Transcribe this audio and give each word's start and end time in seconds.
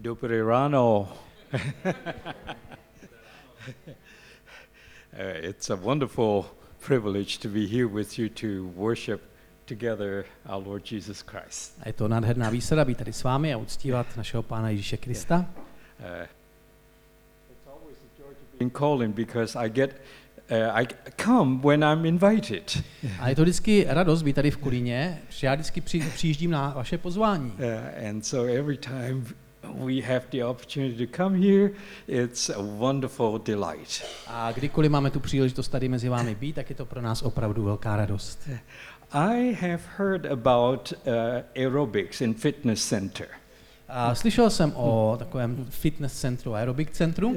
Dobré 0.00 0.42
ráno. 0.42 1.08
It's 5.42 5.70
a 5.70 5.76
wonderful 5.76 6.44
privilege 6.86 7.38
to 7.38 7.48
be 7.48 7.66
here 7.66 7.86
with 7.86 8.18
you 8.18 8.28
to 8.28 8.72
worship 8.76 9.20
together 9.66 10.24
our 10.46 10.66
Lord 10.66 10.92
Jesus 10.92 11.22
Christ. 11.22 11.74
A 11.82 11.88
je 11.88 11.92
to 11.92 12.08
nádherná 12.08 12.50
výsada 12.50 12.84
být 12.84 12.98
tady 12.98 13.12
s 13.12 13.22
vámi 13.22 13.54
a 13.54 13.56
uctívat 13.56 14.16
našeho 14.16 14.42
Pána 14.42 14.70
Ježíše 14.70 14.96
Krista. 14.96 15.36
Uh, 15.36 15.44
it's 17.52 17.66
always 17.66 17.96
a 17.96 18.22
joy 18.22 18.34
to 18.34 18.44
be 18.58 18.64
in 18.64 18.70
calling 18.70 19.14
because 19.14 19.58
I 19.58 19.70
get 19.70 20.00
uh, 20.50 20.56
I 20.72 20.86
come 21.22 21.60
when 21.62 21.84
I'm 21.84 22.06
invited. 22.06 22.82
A 23.18 23.28
je 23.28 23.36
to 23.36 23.42
vždycky 23.42 23.86
radost 23.88 24.22
být 24.22 24.32
tady 24.36 24.50
v 24.50 24.56
Kolíně, 24.56 25.22
že 25.28 25.46
já 25.46 25.54
vždycky 25.54 25.80
při, 25.80 26.00
přijíždím 26.00 26.50
na 26.50 26.72
vaše 26.76 26.98
pozvání. 26.98 27.50
Uh, 27.50 28.08
and 28.08 28.26
so 28.26 28.52
every 28.58 28.76
time 28.76 29.26
we 29.74 30.02
have 30.02 30.22
the 30.30 30.44
opportunity 30.44 31.06
to 31.06 31.16
come 31.16 31.38
here, 31.38 31.70
it's 32.08 32.50
a 32.50 32.62
wonderful 32.62 33.38
delight. 33.38 34.02
A 34.26 34.52
kdykoliv 34.52 34.90
máme 34.90 35.10
tu 35.10 35.20
příležitost 35.20 35.68
tady 35.68 35.88
mezi 35.88 36.08
vámi 36.08 36.34
být, 36.34 36.52
tak 36.52 36.70
je 36.70 36.76
to 36.76 36.86
pro 36.86 37.02
nás 37.02 37.22
opravdu 37.22 37.64
velká 37.64 37.96
radost. 37.96 38.48
I 39.12 39.52
have 39.52 39.82
heard 39.96 40.26
about 40.26 40.92
uh, 40.92 41.12
aerobics 41.56 42.20
in 42.20 42.34
fitness 42.34 42.88
center. 42.88 43.26
A 43.88 44.14
slyšel 44.14 44.50
jsem 44.50 44.72
o 44.76 45.16
takovém 45.18 45.66
fitness 45.70 46.20
centru, 46.20 46.54
aerobik 46.54 46.90
centru. 46.90 47.36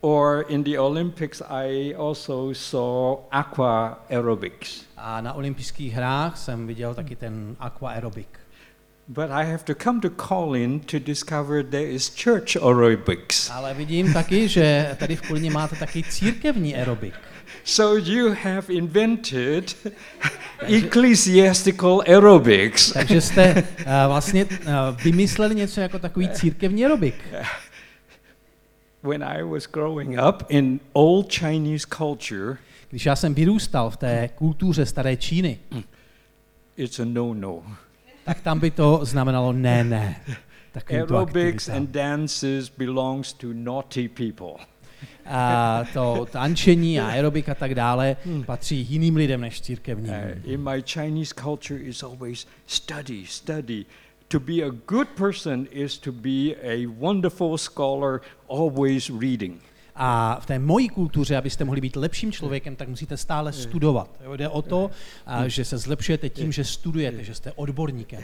Or 0.00 0.44
in 0.48 0.64
the 0.64 0.78
Olympics, 0.78 1.42
I 1.48 1.94
also 1.94 2.54
saw 2.54 3.18
aqua 3.30 4.04
aerobics. 4.10 4.84
A 4.96 5.20
na 5.20 5.32
olympijských 5.32 5.94
hrách 5.94 6.38
jsem 6.38 6.66
viděl 6.66 6.94
taky 6.94 7.16
ten 7.16 7.56
aqua 7.58 7.90
aerobik. 7.90 8.37
But 9.10 9.30
I 9.30 9.44
have 9.44 9.64
to 9.64 9.74
come 9.74 10.00
to 10.00 10.10
Colin 10.10 10.80
to 10.80 10.98
discover 10.98 11.62
there 11.62 11.90
is 11.90 12.10
church 12.24 12.56
aerobics. 12.56 13.50
Ale 13.50 13.74
vidím 13.74 14.12
taky, 14.12 14.48
že 14.48 14.96
tady 14.98 15.16
v 15.16 15.22
Kolíně 15.22 15.50
máte 15.50 15.76
taky 15.76 16.02
církevní 16.02 16.76
aerobik. 16.76 17.14
So 17.64 18.10
you 18.12 18.34
have 18.42 18.62
invented 18.68 19.76
ecclesiastical 20.60 22.02
aerobics. 22.06 22.92
Takže 22.92 23.20
jste 23.20 23.54
uh, 23.54 23.84
vlastně 24.06 24.44
uh, 24.44 24.50
vymysleli 25.04 25.54
něco 25.54 25.80
jako 25.80 25.98
takový 25.98 26.28
církevní 26.28 26.84
aerobik. 26.84 27.14
When 29.02 29.24
I 29.24 29.42
was 29.42 29.66
growing 29.66 30.18
up 30.28 30.42
in 30.48 30.80
old 30.92 31.32
Chinese 31.32 31.86
culture, 31.96 32.56
Když 32.90 33.06
já 33.06 33.16
jsem 33.16 33.34
vyrůstal 33.34 33.90
v 33.90 33.96
té 33.96 34.28
kultuře 34.34 34.86
staré 34.86 35.16
Číny, 35.16 35.58
it's 36.76 37.00
a 37.00 37.04
no-no. 37.04 37.62
Tak 38.28 38.40
tam 38.40 38.60
by 38.60 38.70
to 38.70 39.00
znamenalo 39.04 39.52
ne, 39.52 39.84
ne. 39.84 40.20
Aerobics 40.88 41.68
and 41.68 41.88
dances 41.88 42.68
belongs 42.68 43.32
to 43.32 43.46
naughty 43.52 44.08
people. 44.08 44.60
A 45.26 45.84
to 45.92 46.26
tančení 46.30 47.00
a 47.00 47.08
aerobik 47.08 47.48
a 47.48 47.54
tak 47.54 47.74
dále 47.74 48.16
patří 48.46 48.86
jiným 48.88 49.16
lidem 49.16 49.40
než 49.40 49.60
církevním. 49.60 50.10
Uh, 50.10 50.52
in 50.52 50.60
my 50.60 50.82
Chinese 50.82 51.34
culture, 51.34 51.80
is 51.80 52.02
always 52.02 52.46
study, 52.66 53.26
study. 53.26 53.86
To 54.28 54.40
be 54.40 54.52
a 54.62 54.70
good 54.86 55.08
person 55.08 55.66
is 55.70 55.98
to 55.98 56.12
be 56.12 56.54
a 56.62 56.86
wonderful 56.86 57.58
scholar, 57.58 58.20
always 58.48 59.10
reading. 59.10 59.60
A 60.00 60.38
v 60.40 60.46
té 60.46 60.58
mojí 60.58 60.88
kultuře, 60.88 61.36
abyste 61.36 61.64
mohli 61.64 61.80
být 61.80 61.96
lepším 61.96 62.32
člověkem, 62.32 62.76
tak 62.76 62.88
musíte 62.88 63.16
stále 63.16 63.52
studovat. 63.52 64.10
Jo, 64.24 64.36
Jde 64.36 64.48
o 64.48 64.62
to, 64.62 64.90
a, 65.26 65.48
že 65.48 65.64
se 65.64 65.78
zlepšujete 65.78 66.28
tím, 66.28 66.52
že 66.52 66.64
studujete, 66.64 67.24
že 67.24 67.34
jste 67.34 67.52
odborníkem. 67.52 68.22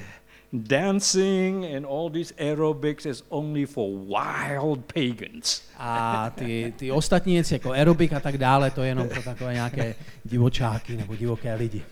Dancing 0.53 1.65
and 1.65 1.85
all 1.85 2.11
these 2.11 2.35
aerobics 2.39 3.07
is 3.07 3.25
only 3.29 3.67
for 3.67 3.89
wild 4.07 4.93
pagans. 4.95 5.63
A 5.79 6.31
ty, 6.31 6.73
ty 6.77 6.93
ostatní 6.93 7.35
věci, 7.35 7.55
jako 7.55 7.71
aerobik 7.71 8.13
a 8.13 8.21
tak 8.21 8.39
dále, 8.39 8.71
to 8.71 8.83
je 8.83 8.89
jenom 8.89 9.09
pro 9.09 9.23
takové 9.23 9.55
nějaké 9.55 9.95
divočáky 10.25 10.97
nebo 10.97 11.17
divoké 11.17 11.55
lidi. 11.55 11.83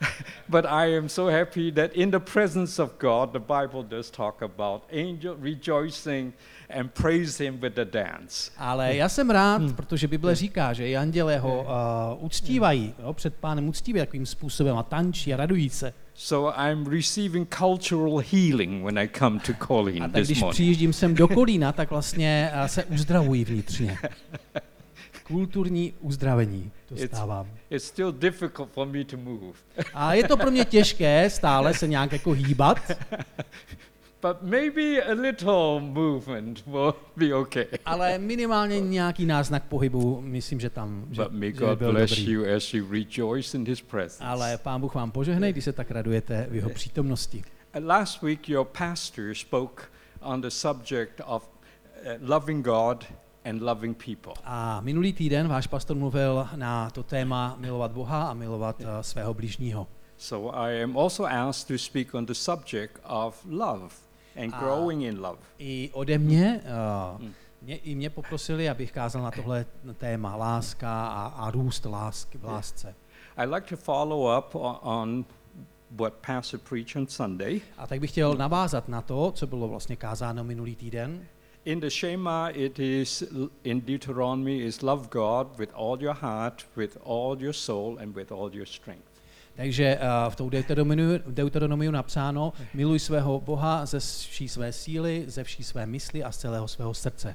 But 0.48 0.66
I 0.66 0.96
am 0.98 1.08
so 1.08 1.38
happy 1.38 1.72
that 1.72 1.92
in 1.92 2.10
the 2.10 2.20
presence 2.20 2.82
of 2.82 2.98
God, 2.98 3.32
the 3.32 3.38
Bible 3.38 3.82
does 3.82 4.10
talk 4.10 4.42
about 4.42 4.82
angel 4.92 5.36
rejoicing 5.40 6.34
and 6.70 6.88
praise 6.92 7.44
Him 7.44 7.58
with 7.58 7.74
the 7.74 7.84
dance. 7.84 8.50
Ale 8.56 8.96
já 8.96 9.08
jsem 9.08 9.30
rád, 9.30 9.62
protože 9.76 10.08
Bible 10.08 10.34
říká, 10.34 10.72
že 10.72 10.88
i 10.88 10.96
andělé 10.96 11.38
ho 11.38 11.60
uh, 12.18 12.24
uctívají, 12.24 12.94
jo, 13.02 13.12
před 13.12 13.34
pánem 13.34 13.68
uctívají 13.68 14.06
takovým 14.06 14.26
způsobem 14.26 14.76
a 14.76 14.82
tančí 14.82 15.34
a 15.34 15.36
radují 15.36 15.70
se. 15.70 15.92
So 16.14 16.60
I'm 16.70 16.86
receiving 16.86 17.54
cultural 17.58 18.22
healing 18.32 18.84
when 18.84 18.98
I 18.98 19.08
come 19.18 19.40
to 19.40 19.52
A 20.02 20.08
tak 20.08 20.12
this 20.12 20.28
když 20.28 20.44
přijíždím 20.50 20.92
sem 20.92 21.14
do 21.14 21.28
Kolína, 21.28 21.72
tak 21.72 21.90
vlastně 21.90 22.50
uh, 22.54 22.66
se 22.66 22.84
uzdravují 22.84 23.44
vnitřně. 23.44 23.98
Kulturní 25.22 25.94
uzdravení 26.00 26.70
dostávám. 26.90 27.46
It's 27.70 27.84
still 27.84 28.12
difficult 28.12 28.68
for 28.72 28.86
me 28.86 29.04
to 29.04 29.16
move, 29.16 29.52
A 29.94 30.14
je 30.14 30.28
to 30.28 30.36
pro 30.36 30.50
mě 30.50 30.64
těžké 30.64 31.30
stále 31.30 31.74
se 31.74 31.88
nějak 31.88 32.12
jako 32.12 32.32
hýbat, 32.32 32.90
but 34.22 34.42
maybe 34.42 35.02
a 35.02 35.14
little 35.14 35.80
movement 35.80 36.66
will 36.66 36.94
be 37.16 37.34
okay. 37.34 37.66
ale 37.84 38.18
minimálně 38.18 38.80
nějaký 38.80 39.26
náznak 39.26 39.64
pohybu, 39.64 40.20
myslím, 40.20 40.60
že 40.60 40.70
tam 40.70 41.06
že, 41.10 41.22
But 41.22 41.32
may 41.32 41.52
že 41.52 41.58
God 41.58 41.78
byl 41.78 41.92
bless 41.92 42.10
dobrý. 42.10 42.32
you 42.32 42.56
as 42.56 42.74
you 42.74 42.86
rejoice 42.92 43.56
in 43.56 43.66
His 43.66 43.80
presence. 43.80 44.24
Ale 44.24 44.58
pán 44.58 44.80
Bůh 44.80 44.94
vám 44.94 45.10
požehnej, 45.10 45.52
když 45.52 45.64
se 45.64 45.72
tak 45.72 45.90
radujete 45.90 46.46
v 46.50 46.54
jeho 46.54 46.70
přítomnosti. 46.70 47.44
Last 47.84 48.22
week, 48.22 48.48
your 48.48 48.66
pastor 48.78 49.34
spoke 49.34 49.82
on 50.22 50.40
the 50.40 50.48
subject 50.48 51.20
of 51.26 51.48
uh, 51.48 52.28
loving 52.30 52.64
God 52.64 53.04
and 53.44 53.62
loving 53.62 54.04
people. 54.04 54.32
A 54.44 54.80
minulý 54.80 55.12
týden 55.12 55.48
váš 55.48 55.66
pastor 55.66 55.96
mluvil 55.96 56.48
na 56.56 56.90
to 56.90 57.02
téma 57.02 57.56
milovat 57.58 57.90
Boha 57.92 58.28
a 58.28 58.34
milovat 58.34 58.80
uh, 58.80 58.86
svého 59.00 59.34
blížního. 59.34 59.86
So 60.16 60.58
I 60.58 60.82
am 60.82 60.98
also 60.98 61.24
asked 61.24 61.68
to 61.68 61.78
speak 61.78 62.14
on 62.14 62.26
the 62.26 62.32
subject 62.34 62.98
of 63.04 63.46
love 63.50 64.07
and 64.38 64.54
growing 64.54 65.02
in 65.02 65.20
love. 65.20 65.38
I 65.58 65.90
ode 65.92 66.18
mě, 66.18 66.60
uh, 67.20 67.22
mě 67.62 67.76
i 67.76 67.94
mě 67.94 68.10
poprosili, 68.10 68.68
abych 68.68 68.92
kázal 68.92 69.22
na 69.22 69.30
tohle 69.30 69.66
téma 69.98 70.36
láska 70.36 71.06
a, 71.06 71.26
a 71.26 71.50
růst 71.50 71.84
lásky 71.84 72.38
v 72.38 72.44
lásce. 72.44 72.94
I'd 73.44 73.50
like 73.54 73.66
to 73.68 73.76
follow 73.76 74.38
up 74.38 74.54
o- 74.54 74.78
on 74.82 75.24
what 75.90 76.12
Pastor 76.26 76.60
preached 76.60 76.96
on 76.96 77.06
Sunday. 77.06 77.60
A 77.78 77.86
tak 77.86 78.00
bych 78.00 78.10
chtěl 78.10 78.34
navázat 78.34 78.88
na 78.88 79.02
to, 79.02 79.32
co 79.32 79.46
bylo 79.46 79.68
vlastně 79.68 79.96
kázáno 79.96 80.44
minulý 80.44 80.76
týden. 80.76 81.26
In 81.64 81.80
the 81.80 81.90
Shema, 81.90 82.48
it 82.48 82.78
is 82.78 83.24
in 83.64 83.80
Deuteronomy 83.80 84.58
is 84.58 84.82
love 84.82 85.08
God 85.10 85.58
with 85.58 85.70
all 85.74 86.02
your 86.02 86.14
heart, 86.16 86.66
with 86.76 86.96
all 87.06 87.36
your 87.40 87.52
soul, 87.54 87.98
and 88.02 88.14
with 88.16 88.32
all 88.32 88.50
your 88.52 88.66
strength. 88.66 89.07
Takže 89.58 89.98
uh, 89.98 90.30
v 90.30 90.36
tou 90.36 90.50
Deuteronomiu, 90.50 91.18
Deuteronomiu 91.26 91.90
napsáno, 91.90 92.52
miluj 92.74 92.98
svého 92.98 93.40
Boha 93.40 93.86
ze 93.86 93.98
vší 94.00 94.48
své 94.48 94.72
síly, 94.72 95.24
ze 95.26 95.44
vší 95.44 95.64
své 95.64 95.86
mysli 95.86 96.24
a 96.24 96.32
z 96.32 96.36
celého 96.36 96.68
svého 96.68 96.94
srdce. 96.94 97.34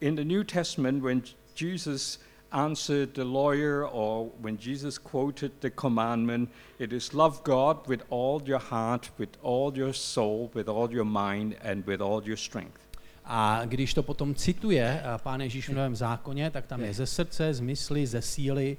In 0.00 0.16
the 0.16 0.24
New 0.24 0.44
Testament, 0.44 1.02
when 1.02 1.22
Jesus 1.60 2.20
answered 2.50 3.10
the 3.10 3.24
lawyer, 3.24 3.86
or 3.92 4.26
when 4.40 4.58
Jesus 4.58 4.98
quoted 4.98 5.52
the 5.60 5.70
commandment, 5.70 6.50
it 6.78 6.92
is 6.92 7.12
love 7.12 7.38
God 7.44 7.88
with 7.88 8.02
all 8.10 8.42
your 8.44 8.62
heart, 8.70 9.12
with 9.18 9.30
all 9.42 9.72
your 9.78 9.92
soul, 9.92 10.50
with 10.54 10.68
all 10.68 10.88
your 10.90 11.06
mind, 11.06 11.54
and 11.62 11.86
with 11.86 12.00
all 12.00 12.22
your 12.24 12.38
strength. 12.38 12.80
A 13.24 13.62
když 13.64 13.94
to 13.94 14.02
potom 14.02 14.34
cituje 14.34 15.02
uh, 15.04 15.18
Pán 15.22 15.40
Ježíš 15.40 15.68
v 15.68 15.72
Novém 15.72 15.96
zákoně, 15.96 16.50
tak 16.50 16.66
tam 16.66 16.80
je 16.80 16.94
ze 16.94 17.06
srdce, 17.06 17.54
z 17.54 17.60
mysli, 17.60 18.06
ze 18.06 18.22
síly 18.22 18.76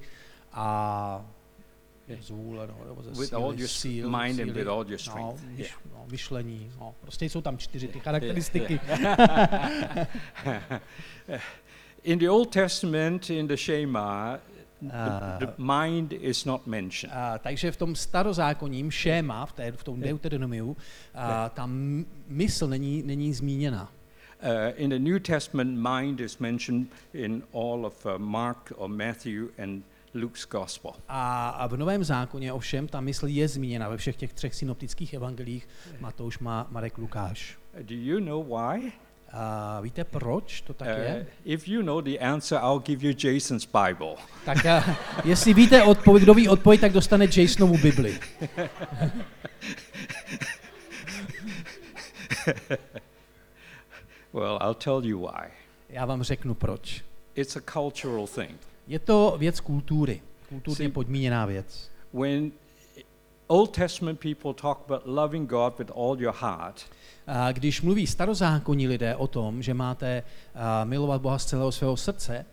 a 0.53 1.25
z 2.21 2.29
vůle, 2.29 2.67
no, 2.67 2.77
nebo 2.87 3.03
ze 3.03 3.09
With 3.09 3.29
síly, 3.29 3.43
all 3.43 3.53
your 3.59 3.67
síl, 3.67 4.09
mind 4.09 4.39
and 4.39 4.45
síly, 4.47 4.51
with 4.51 4.67
all 4.67 4.85
your 4.87 4.91
no, 4.91 4.97
strength. 4.97 5.43
myš, 5.57 5.73
no, 5.93 6.05
myšlení, 6.11 6.71
no, 6.79 6.95
prostě 7.01 7.25
jsou 7.25 7.41
tam 7.41 7.57
čtyři 7.57 7.87
ty 7.87 7.99
charakteristiky. 7.99 8.79
In 12.03 12.19
the 12.19 12.29
Old 12.29 12.49
Testament, 12.49 13.29
in 13.29 13.47
the 13.47 13.55
Shema, 13.55 14.39
Ah. 14.91 15.37
the, 15.39 15.45
the 15.45 15.53
mind 15.57 16.13
is 16.13 16.45
not 16.45 16.67
mentioned. 16.67 17.17
A, 17.17 17.37
takže 17.37 17.71
v 17.71 17.77
tom 17.77 17.95
starozákonním 17.95 18.91
šéma, 18.91 19.45
v, 19.45 19.53
té, 19.53 19.71
v 19.71 19.83
tom 19.83 20.01
Deuteronomiu, 20.01 20.77
a, 21.13 21.49
tam 21.49 22.05
mysl 22.27 22.67
není, 22.67 23.03
není 23.03 23.33
zmíněna. 23.33 23.91
Uh, 24.43 24.49
in 24.75 24.89
the 24.89 24.99
New 24.99 25.19
Testament, 25.19 25.79
mind 25.79 26.19
is 26.19 26.37
mentioned 26.37 26.87
in 27.13 27.43
all 27.53 27.85
of 27.85 28.05
uh, 28.05 28.17
Mark 28.17 28.73
or 28.75 28.89
Matthew 28.89 29.47
and 29.57 29.83
Luke's 30.15 30.47
Gospel. 30.47 30.91
A, 31.07 31.67
v 31.67 31.77
Novém 31.77 32.03
zákoně 32.03 32.53
ovšem 32.53 32.87
ta 32.87 33.01
mysl 33.01 33.27
je 33.27 33.47
zmíněna 33.47 33.89
ve 33.89 33.97
všech 33.97 34.15
těch 34.15 34.33
třech 34.33 34.55
synoptických 34.55 35.13
evangelích, 35.13 35.67
Matouš, 35.99 36.39
má 36.39 36.67
Marek, 36.71 36.97
Lukáš. 36.97 37.57
Uh, 37.73 37.83
do 37.83 37.95
you 37.95 38.19
know 38.19 38.45
why? 38.47 38.91
A 39.31 39.81
víte, 39.81 40.03
proč 40.03 40.61
to 40.61 40.73
tak 40.73 40.87
Uh, 40.87 40.93
je? 41.03 41.27
if 41.45 41.67
you 41.67 41.81
know 41.81 42.01
the 42.01 42.17
answer, 42.19 42.59
I'll 42.63 42.79
give 42.79 43.07
you 43.07 43.13
Jason's 43.23 43.65
Bible. 43.65 44.15
Tak 44.45 44.65
a, 44.65 44.97
jestli 45.23 45.53
víte 45.53 45.83
odpověď, 45.83 46.23
kdo 46.23 46.33
ví 46.33 46.47
odpověď, 46.49 46.81
tak 46.81 46.93
dostane 46.93 47.27
Jasonovu 47.37 47.77
Bibli. 47.77 48.19
Well, 54.33 54.57
I'll 54.61 54.73
tell 54.73 55.05
you 55.05 55.19
why. 55.19 55.49
Já 55.89 56.05
vám 56.05 56.23
řeknu 56.23 56.53
proč. 56.53 57.03
It's 57.35 57.55
a 57.55 57.61
cultural 57.73 58.27
thing. 58.27 58.59
Je 58.87 58.99
to 58.99 59.35
věc 59.37 59.59
kultury, 59.59 60.21
kulturně 60.49 60.89
podmíněná 60.89 61.45
věc. 61.45 61.91
When 62.13 62.51
Old 63.47 63.71
Testament 63.75 64.19
people 64.19 64.53
talk 64.53 64.77
about 64.85 65.01
loving 65.05 65.49
God 65.49 65.77
with 65.79 65.91
all 65.95 66.15
your 66.19 66.35
heart, 66.41 66.85
A 67.27 67.51
když 67.51 67.81
mluví 67.81 68.07
starozákonní 68.07 68.87
lidé 68.87 69.15
o 69.15 69.27
tom, 69.27 69.61
že 69.61 69.73
máte 69.73 70.23
a, 70.55 70.83
milovat 70.83 71.21
Boha 71.21 71.39
z 71.39 71.45
celého 71.45 71.71
svého 71.71 71.97
srdce, 71.97 72.45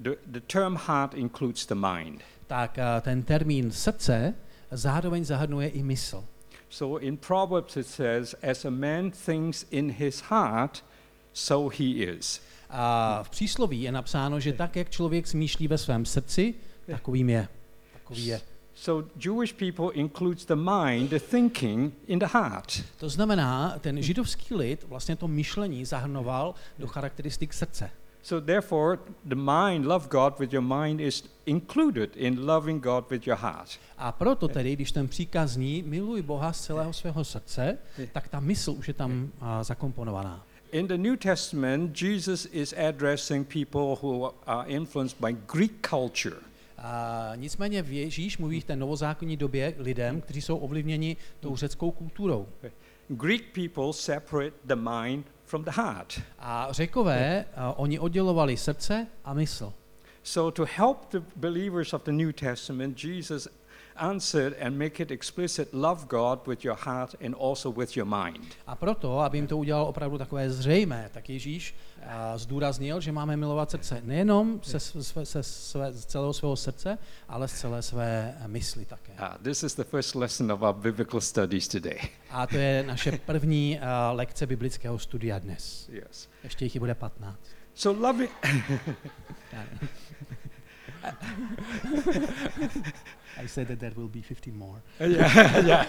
the, 0.00 0.10
the 0.26 0.40
term 0.40 0.76
heart 0.86 1.14
includes 1.14 1.66
the 1.66 1.74
mind. 1.74 2.22
tak 2.46 2.78
a, 2.78 3.00
ten 3.00 3.22
termín 3.22 3.70
srdce 3.70 4.34
zároveň 4.70 5.24
zahrnuje 5.24 5.68
i 5.68 5.82
mysl. 5.82 6.24
So 6.68 7.04
in 7.04 7.16
Proverbs 7.16 7.76
it 7.76 7.86
says, 7.86 8.34
As 8.50 8.64
a 8.64 8.70
man 8.70 9.10
thinks 9.10 9.66
in 9.70 9.90
his 9.90 10.20
heart, 10.20 10.84
so 11.32 11.68
he 11.78 11.84
is. 11.84 12.40
A 12.70 13.22
v 13.22 13.30
přísloví 13.30 13.82
je 13.82 13.92
napsáno, 13.92 14.40
že 14.40 14.52
tak, 14.52 14.76
jak 14.76 14.90
člověk 14.90 15.26
smýšlí 15.26 15.68
ve 15.68 15.78
svém 15.78 16.04
srdci, 16.04 16.54
takovým 16.86 17.30
je. 17.30 17.48
Takový 17.92 18.26
je. 18.26 18.40
So 18.74 19.10
Jewish 19.24 19.52
people 19.52 19.94
includes 19.94 20.44
the 20.44 20.54
mind, 20.56 21.10
the 21.10 21.18
thinking 21.18 21.94
in 22.06 22.18
the 22.18 22.26
heart. 22.26 22.82
To 22.96 23.08
znamená, 23.08 23.74
ten 23.80 24.02
židovský 24.02 24.54
lid 24.54 24.84
vlastně 24.88 25.16
to 25.16 25.28
myšlení 25.28 25.84
zahrnoval 25.84 26.54
do 26.78 26.86
charakteristik 26.86 27.52
srdce. 27.52 27.90
So 28.22 28.46
therefore, 28.46 28.98
the 29.24 29.34
mind, 29.34 29.86
love 29.86 30.08
God 30.10 30.38
with 30.38 30.52
your 30.52 30.64
mind, 30.64 31.00
is 31.00 31.24
included 31.46 32.16
in 32.16 32.46
loving 32.46 32.84
God 32.84 33.10
with 33.10 33.26
your 33.26 33.38
heart. 33.38 33.78
A 33.98 34.12
proto 34.12 34.48
tedy, 34.48 34.72
když 34.72 34.92
ten 34.92 35.08
příkaz 35.08 35.50
zní, 35.50 35.84
miluj 35.86 36.22
Boha 36.22 36.52
z 36.52 36.60
celého 36.60 36.92
svého 36.92 37.24
srdce, 37.24 37.78
tak 38.12 38.28
ta 38.28 38.40
mysl 38.40 38.70
už 38.70 38.88
je 38.88 38.94
tam 38.94 39.28
zakomponovaná. 39.62 40.46
In 40.72 40.86
the 40.86 40.98
New 40.98 41.16
Testament, 41.16 42.02
Jesus 42.02 42.46
is 42.52 42.72
addressing 42.72 43.44
people 43.44 43.98
who 44.02 44.32
are 44.46 44.68
influenced 44.68 45.20
by 45.20 45.36
Greek 45.46 45.84
culture. 45.90 46.36
A 46.78 47.32
nicméně 47.36 47.84
Ježíš 47.88 48.38
mluví 48.38 48.60
v 48.60 48.64
té 48.64 48.76
novozákonní 48.76 49.36
době 49.36 49.74
lidem, 49.78 50.20
kteří 50.20 50.42
jsou 50.42 50.56
ovlivněni 50.56 51.16
tou 51.40 51.56
řeckou 51.56 51.90
kulturou. 51.90 52.46
Greek 53.08 53.42
people 53.52 53.92
separate 53.92 54.52
the 54.64 54.74
mind 54.74 55.26
from 55.44 55.64
the 55.64 55.70
heart. 55.70 56.20
A 56.38 56.68
řekové, 56.70 57.44
oni 57.76 57.98
oddělovali 57.98 58.56
srdce 58.56 59.06
a 59.24 59.34
mysl. 59.34 59.72
So 60.22 60.50
to 60.50 60.64
help 60.76 61.10
the 61.10 61.20
believers 61.36 61.92
of 61.92 62.02
the 62.04 62.12
New 62.12 62.32
Testament, 62.32 63.04
Jesus 63.04 63.48
answered 64.00 64.56
and 64.60 64.78
make 64.78 65.02
it 65.02 65.10
explicit, 65.10 65.68
love 65.72 66.06
God 66.08 66.46
with 66.46 66.64
your 66.64 66.76
heart 66.76 67.14
and 67.24 67.34
also 67.40 67.70
with 67.70 67.96
your 67.96 68.06
mind. 68.06 68.46
A 68.66 68.76
proto, 68.76 69.20
aby 69.20 69.38
jim 69.38 69.46
to 69.46 69.58
udělalo 69.58 69.86
opravdu 69.86 70.18
takové 70.18 70.50
zřejmé, 70.50 71.10
tak 71.12 71.30
Ježíš 71.30 71.74
a, 72.06 72.38
zdůraznil, 72.38 73.00
že 73.00 73.12
máme 73.12 73.36
milovat 73.36 73.70
srdce 73.70 74.00
nejenom 74.04 74.60
se, 74.62 74.80
se, 74.80 75.26
se, 75.26 75.42
své, 75.42 75.92
z 75.92 76.06
celého 76.06 76.32
svého 76.32 76.56
srdce, 76.56 76.98
ale 77.28 77.48
z 77.48 77.52
celé 77.52 77.82
své 77.82 78.34
mysli 78.46 78.84
také. 78.84 79.12
Ah, 79.18 79.38
this 79.42 79.62
is 79.62 79.74
the 79.74 79.84
first 79.84 80.14
lesson 80.14 80.52
of 80.52 80.62
our 80.62 80.74
biblical 80.74 81.20
studies 81.20 81.68
today. 81.68 81.98
A 82.30 82.46
to 82.46 82.56
je 82.56 82.84
naše 82.86 83.12
první 83.12 83.80
a, 83.80 84.12
lekce 84.12 84.46
biblického 84.46 84.98
studia 84.98 85.38
dnes. 85.38 85.88
Yes. 85.92 86.28
Ještě 86.44 86.64
jich 86.64 86.78
bude 86.78 86.94
15. 86.94 87.38
So 87.74 88.08
loving 88.08 88.30
I 93.36 93.46
said 93.46 93.68
that 93.68 93.78
there 93.78 93.94
will 93.96 94.08
be 94.08 94.22
50 94.22 94.50
more. 94.52 94.82
yeah, 95.00 95.58
yeah. 95.66 95.86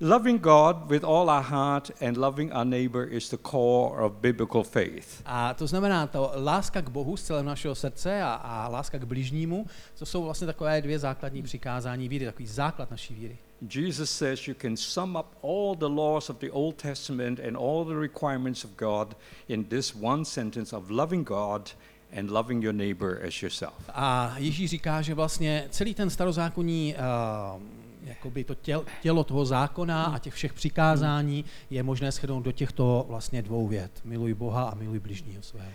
loving 0.00 0.38
God 0.38 0.90
with 0.90 1.04
all 1.04 1.30
our 1.30 1.42
heart 1.42 1.90
and 2.00 2.16
loving 2.16 2.52
our 2.52 2.64
neighbor 2.64 3.04
is 3.04 3.28
the 3.30 3.36
core 3.36 4.00
of 4.00 4.20
biblical 4.20 4.62
faith. 4.64 5.22
A 5.26 5.54
to 5.54 5.66
znamená, 5.66 6.06
to 6.06 6.30
láska 6.36 6.82
k 6.82 6.88
Bohu 6.88 7.16
z 7.16 7.22
celého 7.22 7.44
našeho 7.44 7.74
srdce 7.74 8.22
a, 8.22 8.34
a 8.34 8.68
láska 8.68 8.98
k 8.98 9.04
bližnímu, 9.04 9.66
to 9.98 10.06
jsou 10.06 10.24
vlastně 10.24 10.46
takové 10.46 10.82
dvě 10.82 10.98
základní 10.98 11.42
přikázání 11.42 12.08
víry, 12.08 12.24
takový 12.24 12.46
základ 12.46 12.90
naší 12.90 13.14
víry. 13.14 13.38
Jesus 13.74 14.10
says 14.10 14.48
you 14.48 14.54
can 14.54 14.76
sum 14.76 15.16
up 15.16 15.26
all 15.42 15.74
the 15.74 15.88
laws 15.88 16.30
of 16.30 16.38
the 16.38 16.50
Old 16.50 16.76
Testament 16.76 17.40
and 17.40 17.56
all 17.56 17.84
the 17.84 17.94
requirements 17.94 18.64
of 18.64 18.70
God 18.76 19.16
in 19.48 19.64
this 19.64 19.94
one 19.94 20.24
sentence 20.24 20.76
of 20.76 20.90
loving 20.90 21.28
God 21.28 21.70
and 22.18 22.30
loving 22.30 22.64
your 22.64 22.74
neighbor 22.74 23.20
as 23.28 23.42
yourself. 23.42 23.74
A 23.88 24.34
Ježíš 24.38 24.70
říká, 24.70 25.02
že 25.02 25.14
vlastně 25.14 25.66
celý 25.70 25.94
ten 25.94 26.10
starozákonní 26.10 26.94
uh, 26.94 27.62
jakoby 28.06 28.44
to 28.44 28.54
tělo, 28.54 28.84
tělo 29.02 29.24
toho 29.24 29.44
zákona 29.44 30.04
a 30.04 30.18
těch 30.18 30.34
všech 30.34 30.52
přikázání 30.52 31.44
je 31.70 31.82
možné 31.82 32.12
shrnout 32.12 32.44
do 32.44 32.52
těchto 32.52 33.04
vlastně 33.08 33.42
dvou 33.42 33.68
vět. 33.68 33.90
Miluj 34.04 34.34
Boha 34.34 34.64
a 34.64 34.74
miluj 34.74 34.98
bližního 34.98 35.42
svého. 35.42 35.70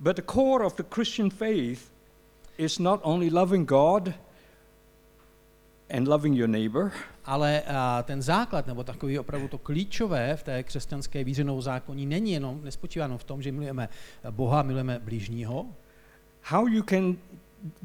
But 0.00 0.16
the 0.16 0.22
core 0.32 0.66
of 0.66 0.76
the 0.76 0.84
Christian 0.94 1.30
faith 1.30 1.92
is 2.58 2.78
not 2.78 3.00
only 3.02 3.30
loving 3.30 3.68
God 3.68 4.08
and 5.90 6.08
loving 6.08 6.38
your 6.38 6.48
neighbor, 6.48 6.92
Ale 7.24 7.62
uh, 7.62 7.74
ten 8.02 8.22
základ, 8.22 8.66
nebo 8.66 8.84
takový 8.84 9.18
opravdu 9.18 9.48
to 9.48 9.58
klíčové 9.58 10.36
v 10.36 10.42
té 10.42 10.62
křesťanské 10.62 11.24
víře 11.24 11.44
zákoní 11.58 12.06
není 12.06 12.32
jenom, 12.32 12.60
nespočívá 12.64 13.04
jenom 13.04 13.18
v 13.18 13.24
tom, 13.24 13.42
že 13.42 13.52
milujeme 13.52 13.88
Boha, 14.30 14.62
milujeme 14.62 14.98
blížního, 14.98 15.66
how 16.44 16.66
you 16.66 16.82
can 16.82 17.16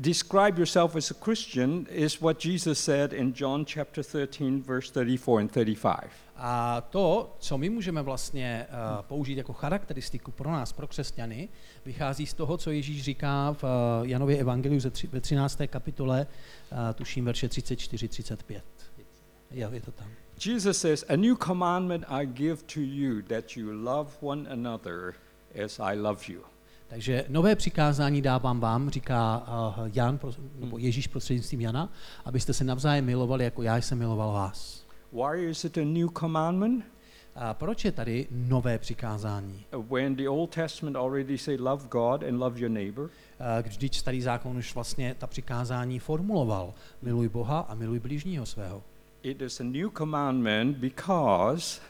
describe 0.02 0.58
yourself 0.58 0.96
as 0.96 1.12
a 1.12 1.14
Christian 1.14 1.88
is 1.90 2.22
what 2.22 2.40
Jesus 2.40 2.80
said 2.80 3.14
in 3.14 3.34
John 3.34 3.66
chapter 3.66 4.04
13 4.04 4.62
verse 4.62 4.92
34 4.92 5.40
and 5.40 5.52
35. 5.52 6.10
A 6.42 6.82
to, 6.82 7.36
co 7.40 7.58
my 7.58 7.70
můžeme 7.70 8.02
vlastně 8.02 8.68
uh, 8.70 9.02
použít 9.02 9.38
jako 9.38 9.54
charakteristiku 9.54 10.32
pro 10.32 10.52
nás, 10.52 10.74
pro 10.74 10.88
křesťany, 10.88 11.50
vychází 11.86 12.26
z 12.26 12.34
toho, 12.34 12.58
co 12.58 12.72
Ježíš 12.72 13.04
říká 13.04 13.52
v 13.54 13.64
uh, 13.64 13.70
Janově 14.08 14.38
evangeliu 14.38 14.80
ze 14.80 14.90
tři, 14.90 15.08
ve 15.08 15.22
13. 15.22 15.60
kapitole, 15.68 16.28
uh, 16.72 16.78
tuším 16.96 17.26
verše 17.26 17.48
34-35. 17.48 18.62
Jo, 19.52 19.72
je 19.72 19.82
to 19.82 19.92
tam. 19.92 20.08
Jesus 20.46 20.78
says, 20.78 21.06
"A 21.10 21.16
new 21.16 21.36
commandment 21.36 22.06
I 22.08 22.26
give 22.26 22.64
to 22.74 22.80
you 22.80 23.22
that 23.22 23.58
you 23.58 23.72
love 23.72 24.12
one 24.22 24.50
another 24.50 25.14
as 25.66 25.80
I 25.80 25.98
love 25.98 26.34
you." 26.34 26.42
Takže 26.90 27.26
nové 27.28 27.56
přikázání 27.56 28.22
dávám 28.22 28.60
vám, 28.60 28.90
říká 28.90 29.46
uh, 29.78 29.90
Jan, 29.94 30.20
nebo 30.60 30.78
Ježíš 30.78 31.08
prostřednictvím 31.08 31.62
Jana, 31.62 31.90
abyste 32.26 32.54
se 32.54 32.64
navzájem 32.64 33.06
milovali, 33.06 33.44
jako 33.44 33.64
já 33.64 33.78
jsem 33.78 33.98
miloval 33.98 34.34
vás. 34.34 34.86
Why 35.14 35.50
is 35.50 35.64
it 35.64 35.78
a 35.78 35.86
new 35.86 36.10
commandment? 36.20 36.86
A 37.36 37.54
proč 37.54 37.86
je 37.86 37.92
tady 37.92 38.28
nové 38.32 38.78
přikázání? 38.78 39.66
Uh, 39.78 39.86
When 39.86 40.16
the 40.16 40.30
Old 40.30 40.56
Testament 40.56 40.98
already 40.98 41.38
say 41.38 41.58
love 41.58 41.88
God 41.92 42.24
and 42.24 42.40
love 42.40 42.60
your 42.60 42.72
neighbor, 42.72 43.10
A 43.40 43.62
Když 43.62 43.98
starý 43.98 44.22
zákon 44.22 44.58
už 44.58 44.76
vlastně 44.76 45.16
ta 45.20 45.28
přikázání 45.28 46.00
formuloval. 46.00 46.74
Miluj 47.02 47.30
Boha 47.30 47.60
a 47.60 47.76
miluj 47.76 48.00
blížního 48.00 48.46
svého. 48.46 48.84
it 49.24 49.42
is 49.42 49.60
a 49.60 49.64
new 49.64 49.90
commandment 49.98 50.78
because 50.78 51.82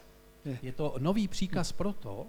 Je 0.62 0.72
to 0.72 0.96
nový 1.00 1.28
příkaz 1.28 1.72
proto, 1.72 2.28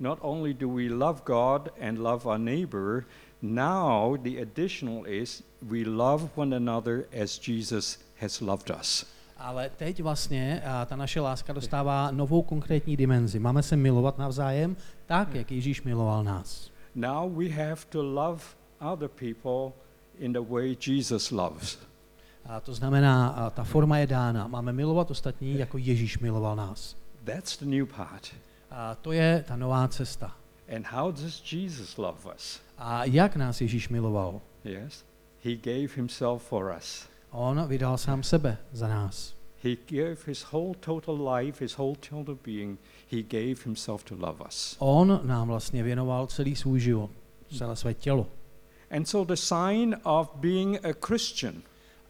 not 0.00 0.18
only 0.22 0.54
do 0.54 0.68
we 0.68 0.88
love 0.88 1.22
God 1.24 1.70
and 1.80 1.98
love 1.98 2.26
our 2.26 2.38
neighbor, 2.38 3.04
now 3.42 4.16
the 4.16 4.42
additional 4.42 5.04
is 5.06 5.42
we 5.68 5.84
love 5.84 6.28
one 6.36 6.56
another 6.56 7.06
as 7.22 7.38
Jesus 7.38 7.98
has 8.20 8.40
loved 8.40 8.70
us. 8.80 9.06
ale 9.38 9.70
teď 9.76 10.02
vlastně 10.02 10.62
eh, 10.64 10.86
ta 10.86 10.96
naše 10.96 11.20
láska 11.20 11.52
dostává 11.52 12.10
novou 12.10 12.42
konkrétní 12.42 12.96
dimenzi. 12.96 13.38
Máme 13.38 13.62
se 13.62 13.76
milovat 13.76 14.18
navzájem 14.18 14.76
tak, 15.06 15.34
jak 15.34 15.52
Ježíš 15.52 15.82
miloval 15.82 16.24
nás. 16.24 16.70
Now 16.94 17.32
we 17.32 17.48
have 17.48 17.76
to 17.88 18.02
love 18.02 18.42
other 18.92 19.08
people 19.08 19.72
in 20.18 20.32
the 20.32 20.40
way 20.40 20.76
Jesus 20.86 21.30
loves. 21.30 21.78
A 22.44 22.60
to 22.60 22.74
znamená, 22.74 23.28
a 23.28 23.50
ta 23.50 23.64
forma 23.64 23.98
je 23.98 24.06
dána. 24.06 24.46
Máme 24.46 24.72
milovat 24.72 25.10
ostatní, 25.10 25.58
jako 25.58 25.78
Ježíš 25.78 26.18
miloval 26.18 26.56
nás. 26.56 26.96
That's 27.24 27.56
the 27.56 27.66
new 27.66 27.86
part. 27.86 28.34
A 28.70 28.94
to 28.94 29.12
je 29.12 29.44
ta 29.48 29.56
nová 29.56 29.88
cesta. 29.88 30.36
And 30.76 30.86
how 30.86 31.12
does 31.12 31.52
Jesus 31.52 31.96
love 31.96 32.18
us? 32.34 32.60
A 32.78 33.04
jak 33.04 33.36
nás 33.36 33.60
Ježíš 33.60 33.88
miloval? 33.88 34.40
Yes. 34.64 35.04
He 35.44 35.56
gave 35.56 35.88
himself 35.96 36.42
for 36.42 36.74
us. 36.78 37.08
On 37.30 37.66
vydal 37.68 37.98
sám 37.98 38.22
sebe 38.22 38.58
za 38.72 38.88
nás. 38.88 39.34
He 39.62 39.76
gave 39.86 40.16
his 40.26 40.46
whole 40.52 40.74
total 40.80 41.28
life, 41.34 41.64
his 41.64 41.78
whole 41.78 41.96
total 42.10 42.38
being. 42.44 42.78
He 43.10 43.22
gave 43.22 43.64
himself 43.64 44.04
to 44.04 44.14
love 44.14 44.44
us. 44.48 44.76
On 44.78 45.20
nám 45.22 45.48
vlastně 45.48 45.82
věnoval 45.82 46.26
celý 46.26 46.56
svůj 46.56 46.80
život, 46.80 47.10
celé 47.56 47.76
své 47.76 47.94
tělo. 47.94 48.26
And 48.90 49.04
so 49.04 49.34
the 49.34 49.40
sign 49.40 49.96
of 50.02 50.30
being 50.34 50.84
a 50.84 50.92
Christian 51.06 51.62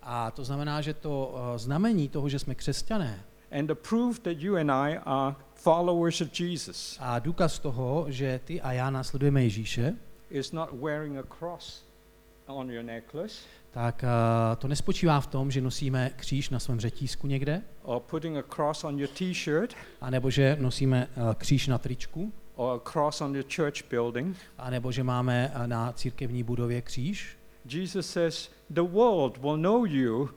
A 0.03 0.31
to 0.31 0.45
znamená, 0.45 0.81
že 0.81 0.95
to 0.95 1.35
eh, 1.37 1.59
znamení 1.59 2.09
toho, 2.09 2.29
že 2.29 2.39
jsme 2.39 2.55
křesťané 2.55 3.25
and 3.51 3.67
the 3.67 3.75
proof 3.75 4.19
that 4.21 4.39
you 4.39 4.57
and 4.57 4.71
I 4.71 4.99
are 5.05 5.37
followers 5.59 6.21
of 6.21 6.41
Jesus 6.41 6.99
a 7.01 7.19
důkaz 7.19 7.59
toho, 7.59 8.07
že 8.09 8.41
ty 8.45 8.61
a 8.61 8.73
já 8.73 8.91
následujeme 8.91 9.43
Ježíše, 9.43 9.95
is 10.31 10.53
not 10.53 10.69
wearing 10.73 11.19
a 11.19 11.23
cross 11.23 11.85
on 12.47 12.71
your 12.71 12.85
necklace 12.85 13.35
tak 13.71 14.05
uh, 14.05 14.57
to 14.57 14.69
nespočívá 14.69 15.21
v 15.21 15.27
tom, 15.27 15.51
že 15.51 15.61
nosíme 15.61 16.11
kříž 16.17 16.51
na 16.51 16.59
svém 16.59 16.81
řetízku 16.81 17.27
někde, 17.27 17.63
or 17.83 18.01
putting 18.01 18.37
a 18.37 18.43
cross 18.43 18.85
on 18.85 18.99
your 18.99 19.09
t-shirt 19.09 19.75
anebo 20.01 20.31
že 20.31 20.57
nosíme 20.61 21.09
uh, 21.17 21.35
kříž 21.35 21.67
na 21.67 21.79
tričku, 21.79 22.33
or 22.57 22.77
a 22.77 22.91
cross 22.93 23.21
on 23.21 23.35
your 23.35 23.45
church 23.57 23.91
building. 23.91 24.37
anebo 24.59 24.93
že 24.93 25.03
máme 25.03 25.53
uh, 25.57 25.67
na 25.67 25.93
církevní 25.93 26.43
budově 26.43 26.83
kříž. 26.83 27.39
Jesus 27.65 28.11
says, 28.11 28.51
The 28.71 28.81
world 28.81 29.39
will 29.39 29.57
know 29.57 29.85
you 29.85 30.31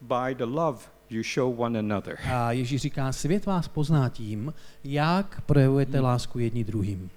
by 0.00 0.34
the 0.34 0.44
love 0.44 0.78
you 1.14 1.22
show 1.34 1.60
one 1.60 1.78
another. 1.78 2.18
A 2.32 2.52
Ježíš 2.52 2.80
říká, 2.80 3.12
svět 3.12 3.46
vás 3.46 3.68
pozná 3.68 4.08
tím, 4.08 4.54
jak 4.84 5.40
projevujete 5.40 6.00
lásku 6.00 6.38
jedni 6.38 6.64
druhým. 6.64 7.10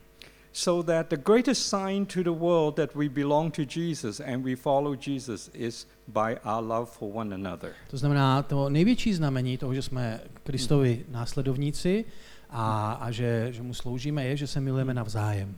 So 0.54 0.94
that 0.94 1.10
the 1.10 1.18
greatest 1.18 1.70
sign 1.70 2.06
to 2.06 2.24
the 2.24 2.39
world 2.39 2.75
that 2.75 2.96
we 2.96 3.10
belong 3.10 3.56
to 3.56 3.62
Jesus 3.80 4.20
and 4.20 4.44
we 4.44 4.56
follow 4.56 4.96
Jesus 5.08 5.51
is 5.54 5.88
by 6.08 6.38
our 6.44 6.63
love 6.63 6.86
for 6.86 7.10
one 7.13 7.36
another. 7.36 7.74
To 7.89 7.98
znamená, 7.98 8.44
to 8.44 8.70
největší 8.70 9.13
znamení 9.13 9.58
toho, 9.58 9.74
že 9.74 9.82
jsme 9.82 10.22
Kristovi 10.44 11.06
následovníci 11.10 12.06
a, 12.50 12.92
a 13.01 13.12
že, 13.12 13.48
že 13.51 13.62
mu 13.62 13.74
sloužíme, 13.74 14.25
je, 14.25 14.38
že 14.38 14.48
se 14.48 14.62
milujeme 14.62 14.94
navzájem. 14.94 15.56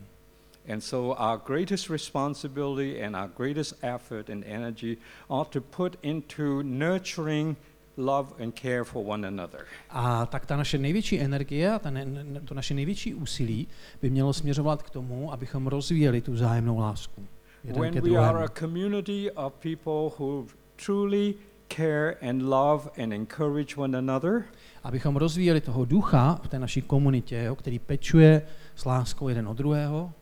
And 0.72 0.80
so 0.80 1.14
our 1.18 1.38
greatest 1.46 1.90
responsibility 1.90 3.02
and 3.02 3.16
our 3.16 3.28
greatest 3.36 3.74
effort 3.82 4.30
and 4.30 4.44
energy 4.46 4.96
are 5.30 5.44
to 5.50 5.60
put 5.60 5.96
into 6.02 6.62
nurturing 6.62 7.56
love 8.00 8.44
and 8.44 8.54
care 8.54 8.84
for 8.84 9.06
one 9.06 9.28
another. 9.28 9.60
A 9.90 10.26
tak 10.26 10.46
ta 10.46 10.56
naše 10.56 10.78
největší 10.78 11.20
energie 11.20 11.72
a 11.72 11.78
ta 11.78 11.90
ne, 11.90 12.06
to 12.44 12.54
naše 12.54 12.74
největší 12.74 13.14
úsilí 13.14 13.68
by 14.02 14.10
mělo 14.10 14.32
směřovat 14.32 14.82
k 14.82 14.90
tomu, 14.90 15.32
abychom 15.32 15.66
rozvíjeli 15.66 16.20
tu 16.20 16.32
vzájemnou 16.32 16.78
lásku. 16.78 17.26
Jeden 17.64 17.82
When 17.82 18.02
we 18.02 18.18
are 18.18 18.44
a 18.44 18.48
community 18.48 19.30
of 19.30 19.52
people 19.52 20.10
who 20.18 20.46
truly 20.76 21.34
care 21.68 22.16
and 22.30 22.42
love 22.42 22.90
and 23.02 23.12
encourage 23.12 23.76
one 23.76 23.98
another, 23.98 24.44
Abychom 24.82 25.16
rozvíjeli 25.16 25.60
toho 25.60 25.84
ducha 25.84 26.40
v 26.42 26.48
té 26.48 26.58
naší 26.58 26.82
komunitě, 26.82 27.42
jo, 27.46 27.54
který 27.54 27.78
pečuje 27.78 28.42
s 28.76 28.84
láskou 28.84 29.28
jeden 29.28 29.48
od 29.48 29.56
druhého. 29.56 30.12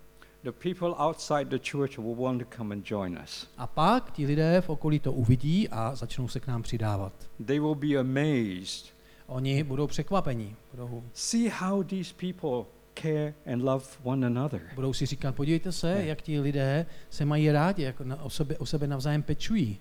The 0.45 0.52
people 0.52 0.95
outside 0.99 1.45
the 1.45 1.59
church 1.59 1.99
will 1.99 2.16
want 2.16 2.42
to 2.42 2.57
come 2.57 2.75
and 2.75 2.90
join 2.90 3.18
us. 3.25 3.47
A 3.59 3.66
pak 3.66 4.11
ti 4.12 4.26
lidé 4.26 4.61
v 4.61 4.68
okolí 4.71 5.00
to 5.00 5.12
uvidí 5.12 5.68
a 5.68 5.95
začnou 5.95 6.28
se 6.28 6.40
k 6.40 6.47
nám 6.47 6.62
přidávat. 6.62 7.12
They 7.47 7.61
will 7.61 7.75
be 7.75 7.97
amazed. 7.97 8.87
Oni 9.26 9.64
budou 9.64 9.87
překvapení. 9.87 10.57
Budou, 10.71 11.02
See 11.12 11.49
how 11.49 11.83
these 11.83 12.14
people 12.14 12.64
care 13.02 13.35
and 13.52 13.62
love 13.62 13.85
one 14.02 14.26
another. 14.26 14.61
budou 14.75 14.92
si 14.92 15.07
říkat, 15.07 15.35
podívejte 15.35 15.73
se, 15.73 15.95
Ne. 15.95 16.07
jak 16.07 16.23
ti 16.23 16.40
lidé 16.40 16.87
se 17.11 17.25
mají 17.25 17.50
rádi, 17.52 17.83
jak 17.83 18.00
na, 18.00 18.23
o, 18.23 18.30
sebe, 18.30 18.59
o 18.59 18.66
sebe 18.66 18.87
navzájem 18.87 19.23
pečují. 19.23 19.78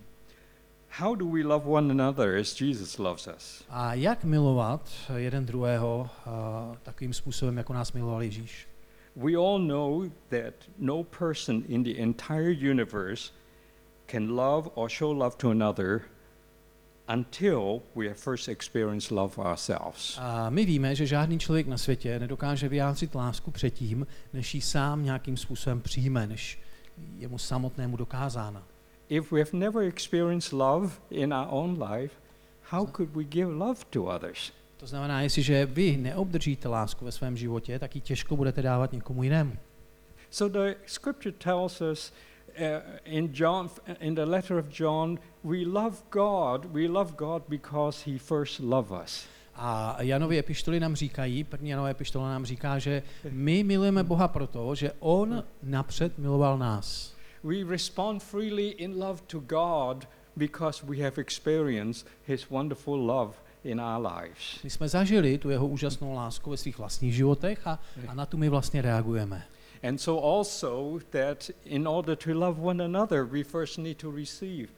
How 0.98 1.14
do 1.14 1.26
we 1.26 1.42
love 1.44 1.64
one 1.66 1.90
another 2.02 2.36
as 2.40 2.60
Jesus 2.60 2.98
loves 2.98 3.28
us? 3.36 3.64
A 3.68 3.94
jak 3.94 4.24
milovat 4.24 4.90
jeden 5.16 5.46
druhého 5.46 6.10
uh, 6.26 6.76
takovým 6.82 7.12
způsobem, 7.12 7.56
jako 7.56 7.72
nás 7.72 7.92
miloval 7.92 8.22
Ježíš. 8.22 8.68
We 9.16 9.36
all 9.36 9.58
know 9.58 10.10
that 10.30 10.54
no 10.78 11.04
person 11.04 11.64
in 11.68 11.82
the 11.82 11.98
entire 11.98 12.50
universe 12.50 13.32
can 14.06 14.36
love 14.36 14.70
or 14.74 14.88
show 14.88 15.10
love 15.10 15.36
to 15.36 15.50
another 15.50 16.00
until 17.08 17.82
we 17.94 18.06
have 18.06 18.16
first 18.16 18.48
experienced 18.48 19.10
love 19.10 19.38
ourselves. 19.38 20.18
A 20.20 20.50
my 20.50 20.64
víme, 20.64 20.94
že 20.94 21.06
žádný 21.06 21.38
člověk 21.38 21.66
na 21.66 21.78
světě 21.78 22.18
nedokáže 22.18 22.68
vyjádřit 22.68 23.14
lásku 23.14 23.50
předtím, 23.50 24.06
než 24.32 24.54
ji 24.54 24.60
sám 24.60 25.04
nějakým 25.04 25.36
způsobem 25.36 25.80
přijme, 25.80 26.26
než 26.26 26.60
je 27.16 27.28
mu 27.28 27.38
samotnému 27.38 27.96
dokázána. 27.96 28.66
If 29.08 29.32
we 29.32 29.40
have 29.40 29.50
never 29.52 29.82
experienced 29.82 30.52
love 30.52 30.92
in 31.10 31.34
our 31.34 31.46
own 31.48 31.82
life, 31.82 32.14
how 32.62 32.86
could 32.86 33.16
we 33.16 33.24
give 33.24 33.52
love 33.52 33.84
to 33.90 34.04
others? 34.04 34.52
To 34.78 34.86
znamená, 34.86 35.22
jestliže 35.22 35.66
vy 35.66 35.96
neobdržíte 35.96 36.68
lásku 36.68 37.04
ve 37.04 37.12
svém 37.12 37.36
životě, 37.36 37.78
tak 37.78 37.94
ji 37.94 38.00
těžko 38.00 38.36
budete 38.36 38.62
dávat 38.62 38.92
někomu 38.92 39.22
jinému. 39.22 39.56
So 40.30 40.58
the 40.60 40.74
scripture 40.86 41.32
tells 41.32 41.80
us 41.80 42.12
uh, 42.58 42.64
in 43.04 43.30
John 43.34 43.70
in 44.00 44.14
the 44.14 44.24
letter 44.24 44.58
of 44.58 44.80
John, 44.80 45.18
we 45.44 45.58
love 45.66 45.96
God. 46.10 46.64
We 46.64 46.88
love 46.88 47.12
God 47.16 47.42
because 47.48 48.10
he 48.10 48.18
first 48.18 48.60
loved 48.60 49.02
us. 49.04 49.26
A 49.54 49.96
Janovy 50.02 50.38
epištoly 50.38 50.80
nám 50.80 50.96
říkají, 50.96 51.44
první 51.44 51.70
Janové 51.70 51.90
epištola 51.90 52.28
nám 52.28 52.44
říká, 52.44 52.78
že 52.78 53.02
my 53.30 53.64
milujeme 53.64 54.04
Boha 54.04 54.28
proto, 54.28 54.74
že 54.74 54.92
On 54.98 55.44
napřed 55.62 56.18
miloval 56.18 56.58
nás. 56.58 57.14
We 57.44 57.64
respond 57.64 58.22
freely 58.22 58.68
in 58.68 59.02
love 59.02 59.22
to 59.26 59.40
God 59.40 60.08
because 60.36 60.86
we 60.86 60.96
have 60.96 61.12
experienced 61.16 62.06
his 62.26 62.50
wonderful 62.50 63.06
love 63.06 63.34
in 63.64 63.80
our 63.80 64.06
lives. 64.06 64.62
My 64.64 64.70
jsme 64.70 64.88
zažili 64.88 65.38
tu 65.38 65.50
jeho 65.50 65.68
úžasnou 65.68 66.14
lásku 66.14 66.50
ve 66.50 66.56
svých 66.56 66.78
vlastních 66.78 67.14
životech 67.14 67.66
a, 67.66 67.78
a 68.08 68.14
na 68.14 68.26
tu 68.26 68.36
my 68.36 68.48
vlastně 68.48 68.82
reagujeme. 68.82 69.42
And 69.88 69.98
so 69.98 70.38
also 70.38 70.98
that 71.10 71.50
in 71.64 71.88
order 71.88 72.16
to 72.16 72.34
love 72.34 72.60
one 72.62 72.84
another, 72.84 73.24
we 73.24 73.44
first 73.44 73.78
need 73.78 73.96
to 73.98 74.10
receive 74.10 74.68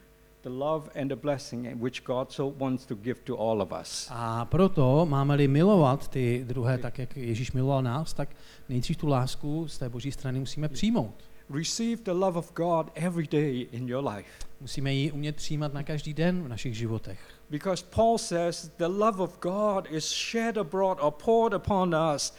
the 0.43 0.49
love 0.49 0.91
and 1.01 1.09
the 1.09 1.17
blessing 1.17 1.83
which 1.83 2.05
God 2.05 2.33
so 2.33 2.65
wants 2.65 2.87
to 2.87 2.95
give 2.95 3.21
to 3.25 3.37
all 3.37 3.63
of 3.63 3.73
us. 3.81 4.09
A 4.11 4.45
proto 4.45 5.07
máme-li 5.07 5.49
milovat 5.49 6.09
ty 6.09 6.45
druhé 6.49 6.79
tak, 6.79 6.99
jak 6.99 7.17
Ježíš 7.17 7.53
miloval 7.53 7.83
nás, 7.83 8.13
tak 8.13 8.29
nejdřív 8.69 8.97
tu 8.97 9.09
lásku 9.09 9.69
z 9.69 9.79
té 9.79 9.89
boží 9.89 10.13
strany 10.13 10.39
musíme 10.39 10.69
přijmout. 10.69 11.15
Receive 11.51 12.03
the 12.03 12.13
love 12.13 12.39
of 12.39 12.53
God 12.55 12.91
every 12.95 13.27
day 13.27 13.67
in 13.73 13.89
your 13.89 14.09
life. 14.09 14.31
Musíme 14.61 14.95
ji 14.95 15.13
umět 15.13 15.37
přijímat 15.37 15.75
na 15.75 15.83
každý 15.83 16.15
den 16.15 16.43
v 16.43 16.49
našich 16.49 16.75
životech. 16.75 17.40
Because 17.51 17.83
Paul 17.83 18.19
says 18.19 18.71
the 18.79 18.89
love 18.89 19.21
of 19.21 19.41
God 19.41 19.89
is 19.91 20.13
shed 20.13 20.57
abroad 20.57 20.99
or 21.01 21.13
poured 21.13 21.53
upon 21.53 21.95
us 21.95 22.33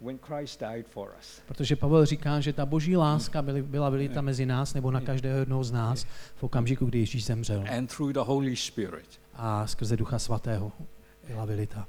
when 0.00 0.18
Christ 0.18 0.60
died 0.60 0.86
for 0.86 1.14
us. 1.18 1.42
Protože 1.46 1.76
Pavel 1.76 2.06
říká, 2.06 2.40
že 2.40 2.52
ta 2.52 2.66
boží 2.66 2.96
láska 2.96 3.42
byly, 3.42 3.62
byla 3.62 3.90
vylita 3.90 4.20
mezi 4.20 4.46
nás 4.46 4.74
nebo 4.74 4.90
na 4.90 5.00
každého 5.00 5.38
jednoho 5.38 5.64
z 5.64 5.72
nás 5.72 6.06
v 6.36 6.42
okamžiku, 6.42 6.86
kdy 6.86 6.98
Ježíš 6.98 7.24
zemřel. 7.24 7.64
And 7.76 7.96
through 7.96 8.12
the 8.12 8.20
Holy 8.20 8.56
Spirit. 8.56 9.20
A 9.34 9.66
skrze 9.66 9.96
Ducha 9.96 10.18
Svatého 10.18 10.72
byla 11.28 11.44
vylita. 11.44 11.86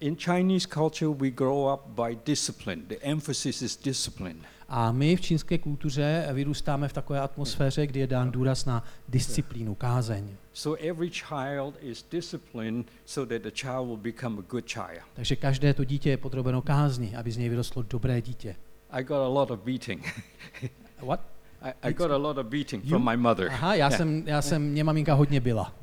In 0.00 0.16
Chinese 0.16 0.68
culture, 0.68 1.14
we 1.14 1.30
grow 1.30 1.74
up 1.74 1.80
by 1.86 2.18
discipline. 2.24 2.82
The 2.88 2.96
emphasis 3.00 3.62
is 3.62 3.76
discipline. 3.76 4.40
A 4.68 4.92
my 4.92 5.16
v 5.16 5.20
čínské 5.20 5.58
kultuře 5.58 6.28
vyrůstáme 6.32 6.88
v 6.88 6.92
takové 6.92 7.20
atmosféře, 7.20 7.86
kdy 7.86 8.00
je 8.00 8.06
dán 8.06 8.30
důraz 8.30 8.64
na 8.64 8.84
disciplínu, 9.08 9.74
kázeň. 9.74 10.28
So 10.52 10.88
every 10.90 11.10
child 11.10 11.74
is 11.80 12.06
disciplined 12.10 12.86
so 13.04 13.34
that 13.34 13.42
the 13.42 13.50
child 13.50 13.86
will 13.86 13.96
become 13.96 14.38
a 14.38 14.42
good 14.50 14.64
child. 14.66 15.02
Takže 15.14 15.36
každé 15.36 15.74
to 15.74 15.84
dítě 15.84 16.10
je 16.10 16.16
podrobeno 16.16 16.62
kázni, 16.62 17.16
aby 17.16 17.30
z 17.32 17.36
něj 17.36 17.48
vyrostlo 17.48 17.82
dobré 17.82 18.22
dítě. 18.22 18.56
I 18.90 19.04
got 19.04 19.16
a 19.16 19.28
lot 19.28 19.50
of 19.50 19.60
beating. 19.60 20.22
What? 21.06 21.20
I, 21.62 21.72
I 21.82 21.92
got 21.94 22.10
a 22.10 22.16
lot 22.16 22.38
of 22.38 22.46
beating 22.46 22.84
You- 22.84 22.88
from 22.90 23.10
my 23.10 23.16
mother. 23.16 23.48
Aha, 23.50 23.74
já 23.74 23.86
Yeah. 23.88 23.96
jsem, 23.96 24.22
já 24.26 24.42
jsem, 24.42 24.62
mě 24.62 24.84
maminka 24.84 25.14
hodně 25.14 25.40
byla. 25.40 25.74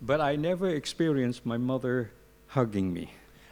But 0.00 0.20
I 0.20 0.36
never 0.36 0.74
experienced 0.74 1.44
my 1.46 1.58
mother 1.58 2.08
hugging 2.54 2.94
me. 2.94 3.06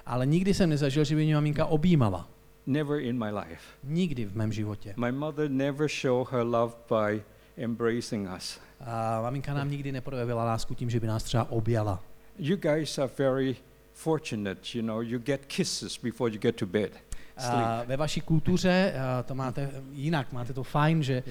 Ale 0.06 0.26
nikdy 0.26 0.54
jsem 0.54 0.70
nezažil, 0.70 1.04
že 1.04 1.16
by 1.16 1.24
mě 1.24 1.34
maminka 1.34 1.66
objímala. 1.66 2.29
Never 2.66 3.00
in 3.00 3.18
my 3.18 3.30
life. 3.30 3.62
Nikdy 3.84 4.24
v 4.24 4.36
mém 4.36 4.52
životě. 4.52 4.94
My 4.96 5.12
mother 5.12 5.50
never 5.50 5.88
showed 5.88 6.28
her 6.28 6.42
love 6.42 6.74
by 6.88 7.22
embracing 7.56 8.28
us. 8.36 8.60
A 8.80 9.20
maminka 9.22 9.54
nám 9.54 9.70
nikdy 9.70 9.92
neprojevila 9.92 10.44
lásku 10.44 10.74
tím, 10.74 10.90
že 10.90 11.00
by 11.00 11.06
nás 11.06 11.22
třeba 11.22 11.50
objala. 11.50 12.02
You 12.38 12.56
guys 12.56 12.98
are 12.98 13.10
very 13.18 13.56
fortunate, 13.92 14.60
you 14.78 14.82
know, 14.82 15.00
you 15.00 15.18
get 15.18 15.46
kisses 15.46 15.98
before 16.02 16.32
you 16.34 16.40
get 16.40 16.56
to 16.56 16.66
bed. 16.66 16.92
A 17.36 17.82
ve 17.86 17.96
vaší 17.96 18.20
kultuře 18.20 18.94
to 19.24 19.34
máte 19.34 19.70
jinak, 19.90 20.32
máte 20.32 20.52
to 20.52 20.62
fajn, 20.62 21.02
že 21.02 21.22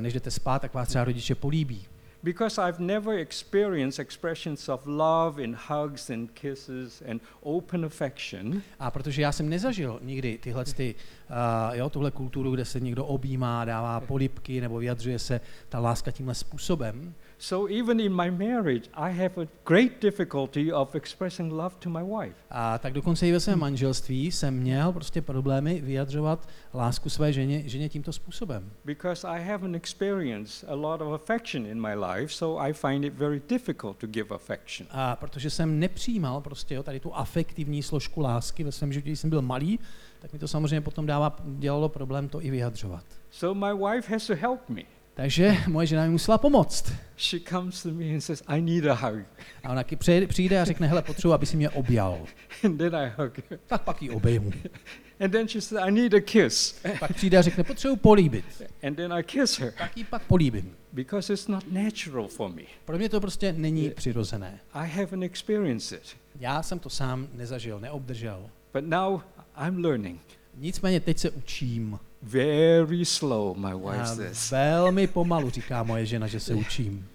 než 0.00 0.12
jdete 0.12 0.30
spát, 0.30 0.62
tak 0.62 0.74
vás 0.74 0.88
třeba 0.88 1.04
rodiče 1.04 1.34
políbí. 1.34 1.86
Because 2.24 2.68
I've 2.68 2.78
never 2.78 3.18
experienced 3.18 3.98
expressions 3.98 4.68
of 4.68 4.86
love 4.86 5.42
in 5.42 5.56
hugs 5.68 6.10
and 6.10 6.30
kisses 6.30 7.02
and 7.10 7.20
open 7.42 7.84
affection, 7.84 8.62
A 8.78 8.90
protože 8.90 9.22
já 9.22 9.32
jsem 9.32 9.48
nezažil 9.48 9.98
nikdy 10.02 10.38
tyhle, 10.38 10.64
ty, 10.64 10.94
uh, 11.30 11.76
jo, 11.76 11.90
tuhle 11.90 12.10
kulturu, 12.10 12.50
kde 12.50 12.64
se 12.64 12.80
někdo 12.80 13.06
objímá, 13.06 13.64
dává 13.64 14.00
polipky 14.00 14.60
nebo 14.60 14.78
vyjadřuje 14.78 15.18
se 15.18 15.40
ta 15.68 15.78
láska 15.78 16.10
tímhle 16.10 16.34
způsobem, 16.34 17.14
so 17.42 17.72
even 17.80 18.00
in 18.00 18.12
my 18.12 18.30
marriage, 18.30 18.88
I 18.94 19.10
have 19.10 19.42
a 19.42 19.48
great 19.64 20.00
difficulty 20.00 20.72
of 20.72 20.94
expressing 20.94 21.52
love 21.52 21.74
to 21.78 21.90
my 21.90 22.02
wife. 22.02 22.36
a 22.50 22.78
tak 22.78 22.92
dokonce 22.92 23.28
i 23.28 23.32
ve 23.32 23.40
svém 23.40 23.58
manželství 23.58 24.32
jsem 24.32 24.54
měl 24.54 24.92
prostě 24.92 25.22
problémy 25.22 25.80
vyjadřovat 25.80 26.48
lásku 26.74 27.10
své 27.10 27.32
ženě, 27.32 27.68
ženě 27.68 27.88
tímto 27.88 28.12
způsobem. 28.12 28.70
Because 28.84 29.28
I 29.28 29.44
haven't 29.44 29.74
experienced 29.74 30.70
a 30.70 30.74
lot 30.74 31.00
of 31.00 31.12
affection 31.12 31.66
in 31.66 31.80
my 31.80 31.94
life, 31.94 32.34
so 32.34 32.62
I 32.62 32.72
find 32.72 33.04
it 33.04 33.14
very 33.14 33.42
difficult 33.48 33.96
to 33.96 34.06
give 34.06 34.34
affection. 34.34 34.88
A 34.90 35.16
protože 35.16 35.50
jsem 35.50 35.78
nepřijímal 35.78 36.40
prostě 36.40 36.74
jo, 36.74 36.82
tady 36.82 37.00
tu 37.00 37.14
afektivní 37.14 37.82
složku 37.82 38.20
lásky 38.20 38.64
ve 38.64 38.72
svém 38.72 38.92
životě, 38.92 39.08
když 39.08 39.20
jsem 39.20 39.30
byl 39.30 39.42
malý, 39.42 39.78
tak 40.20 40.32
mi 40.32 40.38
to 40.38 40.48
samozřejmě 40.48 40.80
potom 40.80 41.06
dává, 41.06 41.36
dělalo 41.44 41.88
problém 41.88 42.28
to 42.28 42.44
i 42.44 42.50
vyjadřovat. 42.50 43.04
So 43.30 43.66
my 43.66 43.86
wife 43.86 44.12
has 44.12 44.26
to 44.26 44.34
help 44.34 44.68
me. 44.68 45.01
Takže 45.14 45.56
moje 45.68 45.86
žena 45.86 46.04
mi 46.04 46.10
musela 46.10 46.38
pomoct. 46.38 46.92
She 47.16 47.40
comes 47.50 47.82
to 47.82 47.88
me 47.88 48.04
and 48.04 48.20
says, 48.20 48.42
I 48.48 48.60
need 48.60 48.86
a 48.86 48.94
hug. 48.94 49.26
A 49.64 49.68
ona 49.70 49.74
taky 49.82 49.96
přijde, 50.26 50.60
a 50.60 50.64
řekne, 50.64 50.86
hele, 50.86 51.02
potřebuji, 51.02 51.32
aby 51.32 51.46
si 51.46 51.56
mě 51.56 51.70
objal. 51.70 52.18
And 52.64 52.78
then 52.78 52.96
I 52.96 53.12
hug 53.18 53.38
her. 53.50 53.58
Tak 53.66 53.82
pak 53.82 54.02
ji 54.02 54.10
obejmu. 54.10 54.52
And 55.20 55.30
then 55.30 55.48
she 55.48 55.60
says, 55.60 55.82
I 55.82 55.90
need 55.90 56.14
a 56.14 56.20
kiss. 56.20 56.80
Pak 57.00 57.14
přijde 57.14 57.38
a 57.38 57.42
řekne, 57.42 57.64
potřebuji 57.64 57.96
políbit. 57.96 58.44
And 58.82 58.94
then 58.94 59.12
I 59.12 59.22
kiss 59.22 59.58
her 59.58 59.72
Tak 59.78 59.96
ji 59.96 60.04
pak 60.04 60.22
políbím. 60.22 60.76
because 60.92 61.32
it's 61.32 61.48
not 61.48 61.64
natural 61.72 62.28
for 62.28 62.50
me. 62.52 62.62
Pro 62.84 62.98
mě 62.98 63.08
to 63.08 63.20
prostě 63.20 63.52
není 63.52 63.90
přirozené. 63.90 64.60
I 64.72 64.88
haven't 64.90 65.22
experienced 65.22 65.98
it. 66.02 66.16
Já 66.40 66.62
jsem 66.62 66.78
to 66.78 66.90
sám 66.90 67.28
nezažil, 67.32 67.80
neobdržel. 67.80 68.50
But 68.72 68.84
now 68.84 69.20
I'm 69.66 69.84
learning. 69.84 70.20
Nicméně 70.54 71.00
teď 71.00 71.18
se 71.18 71.30
učím. 71.30 71.98
Very 72.22 73.04
slow, 73.04 73.56
my 73.56 73.74
wife 73.74 74.06
says. 74.06 74.50
velmi 74.50 75.06
pomalu 75.06 75.50
říká 75.50 75.82
moje 75.82 76.06
žena, 76.06 76.26
že 76.26 76.40
se 76.40 76.54
učím. 76.54 77.08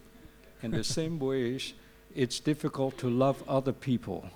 In 0.63 0.71
the 0.71 0.81
same 0.81 1.17
way, 1.19 1.57
it's 2.13 2.43
difficult 2.43 2.95
to 2.95 3.09
love 3.09 3.39
other 3.45 3.73
people 3.73 4.29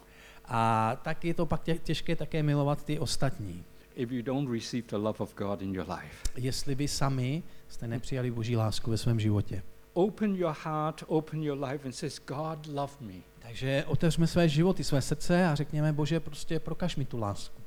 A 0.46 0.96
tak 1.04 1.26
je 1.26 1.34
to 1.34 1.46
pak 1.46 1.64
tě, 1.64 1.76
těžké 1.76 2.16
také 2.16 2.44
milovat 2.44 2.84
ty 2.86 3.00
ostatní. 3.00 3.64
if 3.96 4.12
you 4.12 4.22
don't 4.22 4.52
receive 4.52 4.88
the 4.88 4.98
love 4.98 5.20
of 5.20 5.36
God 5.36 5.62
in 5.62 5.76
your 5.76 5.86
life. 5.90 6.16
Jestli 6.36 6.76
vy 6.76 6.88
sami 6.88 7.44
jste 7.68 7.88
nepřijali 7.88 8.32
Boží 8.32 8.56
lásku 8.56 8.92
ve 8.92 8.98
svém 8.98 9.20
životě. 9.20 9.64
Open 9.94 10.36
your 10.36 10.56
heart, 10.64 11.04
open 11.08 11.44
your 11.44 11.64
life, 11.64 11.86
and 11.86 11.92
says, 11.92 12.22
God, 12.28 12.68
love 12.68 12.94
me. 13.00 13.14
Takže 13.40 13.84
otevřme 13.88 14.28
své 14.28 14.50
životy, 14.50 14.84
své 14.84 15.02
srdce 15.02 15.46
a 15.46 15.56
řekněme, 15.56 15.94
Bože, 15.94 16.20
prostě 16.20 16.60
prokaž 16.60 16.96
mi 16.96 17.06
tu 17.06 17.20
lásku. 17.20 17.61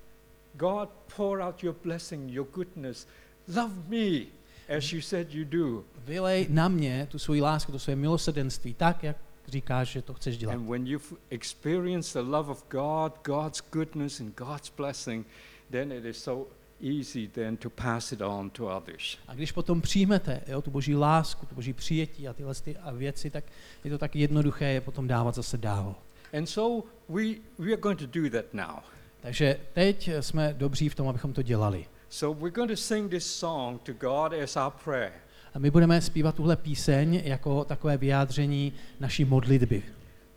God, 0.56 0.88
pour 1.16 1.40
out 1.40 1.62
your 1.62 1.76
blessing, 1.82 2.30
your 2.30 2.46
goodness. 2.52 3.06
Love 3.48 3.88
me, 3.88 4.26
as 4.68 4.92
you 4.92 5.00
said 5.00 5.34
you 5.34 5.44
do. 5.44 5.84
Vylej 6.04 6.46
na 6.50 6.68
mě 6.68 7.08
tu 7.10 7.18
svoji 7.18 7.40
lásku, 7.40 7.72
to 7.72 7.78
své 7.78 7.96
milosrdenství, 7.96 8.74
tak, 8.74 9.02
jak 9.02 9.16
říkáš, 9.48 9.88
že 9.88 10.02
to 10.02 10.14
chceš 10.14 10.38
dělat. 10.38 10.54
And 10.54 10.68
when 10.68 10.86
you've 10.86 11.16
experienced 11.30 12.12
the 12.24 12.30
love 12.30 12.50
of 12.50 12.64
God, 12.70 13.12
God's 13.24 13.62
goodness, 13.72 14.20
and 14.20 14.36
God's 14.36 14.70
blessing, 14.76 15.26
then 15.70 15.92
it 15.92 16.04
is 16.04 16.22
so 16.22 16.46
easy 16.80 17.28
then 17.28 17.56
to 17.56 17.70
pass 17.70 18.12
it 18.12 18.20
on 18.20 18.50
to 18.50 18.76
others. 18.76 19.18
A 19.28 19.34
když 19.34 19.52
potom 19.52 19.80
přijmete 19.80 20.40
jo, 20.46 20.62
tu 20.62 20.70
boží 20.70 20.94
lásku, 20.94 21.46
tu 21.46 21.54
boží 21.54 21.72
přijetí 21.72 22.28
a 22.28 22.32
tyhle 22.32 22.54
ty 22.54 22.76
a 22.76 22.92
věci, 22.92 23.30
tak 23.30 23.44
je 23.84 23.90
to 23.90 23.98
tak 23.98 24.16
jednoduché 24.16 24.64
je 24.64 24.80
potom 24.80 25.08
dávat 25.08 25.34
zase 25.34 25.58
dál. 25.58 25.94
And 26.32 26.46
so 26.46 26.88
we, 27.08 27.22
we 27.58 27.72
are 27.72 27.80
going 27.80 27.98
to 27.98 28.06
do 28.06 28.30
that 28.30 28.54
now. 28.54 28.82
Takže 29.24 29.56
teď 29.72 30.10
jsme 30.20 30.54
dobří 30.58 30.88
v 30.88 30.94
tom, 30.94 31.08
abychom 31.08 31.32
to 31.32 31.42
dělali. 31.42 31.86
So 32.08 32.40
we're 32.40 32.54
going 32.54 32.70
to 32.70 32.76
sing 32.76 33.10
this 33.10 33.26
song 33.36 33.80
to 33.82 33.92
God 33.92 34.32
as 34.42 34.56
our 34.56 34.72
prayer. 34.84 35.12
A 35.54 35.58
my 35.58 35.70
budeme 35.70 36.00
zpívat 36.00 36.34
tuhle 36.34 36.56
píseň 36.56 37.22
jako 37.24 37.64
takové 37.64 37.96
vyjádření 37.96 38.72
naší 39.00 39.24
modlitby. 39.24 39.82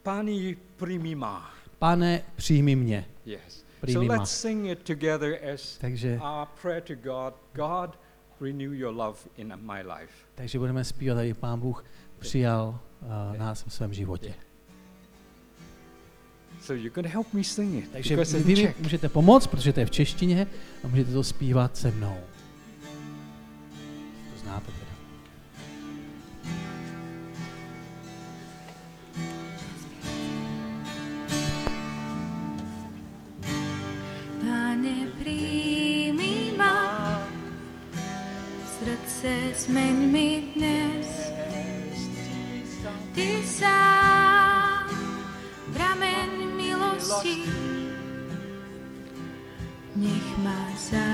Pani 0.04 0.58
primima. 0.78 1.52
Pane, 1.80 2.22
přijmi 2.36 2.76
mě. 2.76 3.06
Yes. 3.26 3.42
So 3.48 3.82
Primima. 3.82 4.14
let's 4.14 4.32
sing 4.32 4.66
it 4.68 4.84
together 4.84 5.40
as 5.54 5.78
Takže, 5.78 6.20
our 6.40 6.48
prayer 6.62 6.82
to 6.84 6.96
God. 6.96 7.34
God, 7.54 8.00
renew 8.42 8.74
your 8.74 8.96
love 8.96 9.20
in 9.38 9.54
my 9.58 9.82
life. 9.82 10.14
takže 10.36 10.60
budeme 10.60 10.84
zpívat, 10.84 11.18
aby 11.18 11.34
Pán 11.34 11.60
Bůh 11.60 11.86
přijal 12.20 12.80
uh, 13.32 13.38
nás 13.38 13.66
v 13.68 13.74
svém 13.74 13.94
životě. 13.94 14.34
So 16.62 16.74
you're 16.74 16.90
going 16.90 17.08
to 17.08 17.14
help 17.14 17.34
me 17.34 17.44
sing 17.44 17.76
it. 17.76 17.92
Takže 17.92 18.16
because 18.16 18.40
vy 18.40 18.56
mi 18.56 18.74
můžete 18.80 19.10
pomoct, 19.10 19.48
protože 19.48 19.74
to 19.74 19.80
je 19.80 19.86
v 19.86 19.92
češtině 19.92 20.48
a 20.84 20.88
můžete 20.88 21.12
to 21.12 21.24
zpívat 21.24 21.78
se 21.78 21.92
mnou. 21.92 22.18
To 24.34 24.40
znáte 24.44 24.72
teda. 24.72 24.88
Pane, 34.42 35.08
príjmi 35.24 36.54
ma, 36.58 37.22
srdce 38.80 39.38
zmeň 39.56 40.12
mi 40.12 40.44
dnes. 40.56 41.28
Ty 43.14 43.44
sám, 43.46 44.17
milosti, 47.08 47.44
nech 49.96 50.38
ma 50.44 50.60
zaplaví. 50.76 51.08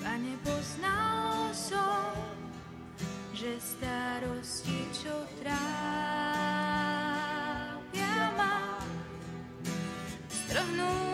Pane, 0.00 0.32
poznal 0.44 1.52
som, 1.52 2.16
že 3.36 3.60
starosti, 3.60 4.88
čo 4.96 5.12
trápia 5.44 5.92
ma, 8.32 8.80
strhnúť 10.28 11.09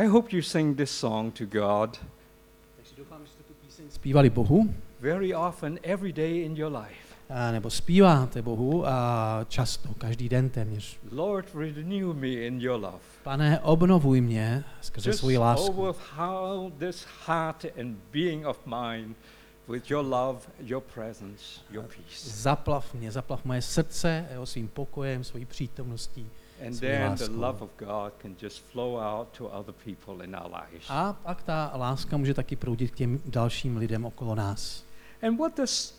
I 0.00 0.06
hope 0.06 0.36
you 0.36 0.42
sing 0.42 0.76
this 0.76 0.90
song 0.90 1.38
to 1.38 1.44
God 1.46 2.00
Takže 2.76 2.96
doufám, 2.96 3.22
že 3.24 3.30
jste 3.32 3.42
tu 3.42 3.54
píseň 3.54 3.84
zpívali 3.90 4.30
Bohu, 4.30 4.74
very 5.00 5.34
often, 5.34 5.78
every 5.82 6.12
day 6.12 6.44
in 6.44 6.56
your 6.56 6.76
life. 6.76 7.14
a, 7.30 7.52
nebo 7.52 7.70
zpíváte 7.70 8.42
Bohu 8.42 8.86
a 8.86 9.44
často, 9.48 9.88
každý 9.98 10.28
den 10.28 10.50
téměř. 10.50 10.98
Lord, 11.12 11.54
renew 11.54 12.14
me 12.14 12.28
in 12.28 12.60
your 12.60 12.80
love. 12.80 12.98
Pane, 13.22 13.60
obnovuj 13.60 14.20
mě 14.20 14.64
skrze 14.80 15.12
svoji 15.12 15.38
lásku. 15.38 15.66
overhaul 15.72 16.70
this 16.70 17.06
heart 17.26 17.64
and 17.80 17.96
being 18.12 18.46
of 18.46 18.58
mine 18.66 19.14
with 19.68 19.90
your 19.90 20.06
love, 20.06 20.38
your 20.58 20.82
presence, 20.94 21.44
your 21.70 21.84
peace. 21.84 22.30
Zaplav 22.30 22.94
mě, 22.94 23.10
zaplav 23.10 23.44
moje 23.44 23.62
srdce 23.62 24.26
jeho 24.30 24.46
svým 24.46 24.68
pokojem, 24.68 25.24
svojí 25.24 25.44
přítomností. 25.44 26.30
And 26.66 26.80
then 26.80 27.14
the 27.14 27.28
love 27.30 27.62
of 27.62 27.70
God 27.76 28.12
can 28.22 28.36
just 28.42 28.64
flow 28.72 28.98
out 28.98 29.28
to 29.38 29.46
other 29.46 29.74
people 29.84 30.24
in 30.24 30.34
our 30.34 30.50
lives. 30.50 30.86
A 30.88 31.12
pak 31.12 31.42
ta 31.42 31.72
láska 31.74 32.16
může 32.16 32.34
taky 32.34 32.56
proudit 32.56 32.90
k 32.90 32.94
těm 32.94 33.20
dalším 33.26 33.76
lidem 33.76 34.04
okolo 34.04 34.34
nás. 34.34 34.84
And 35.22 35.38
what 35.38 35.56
does 35.56 35.94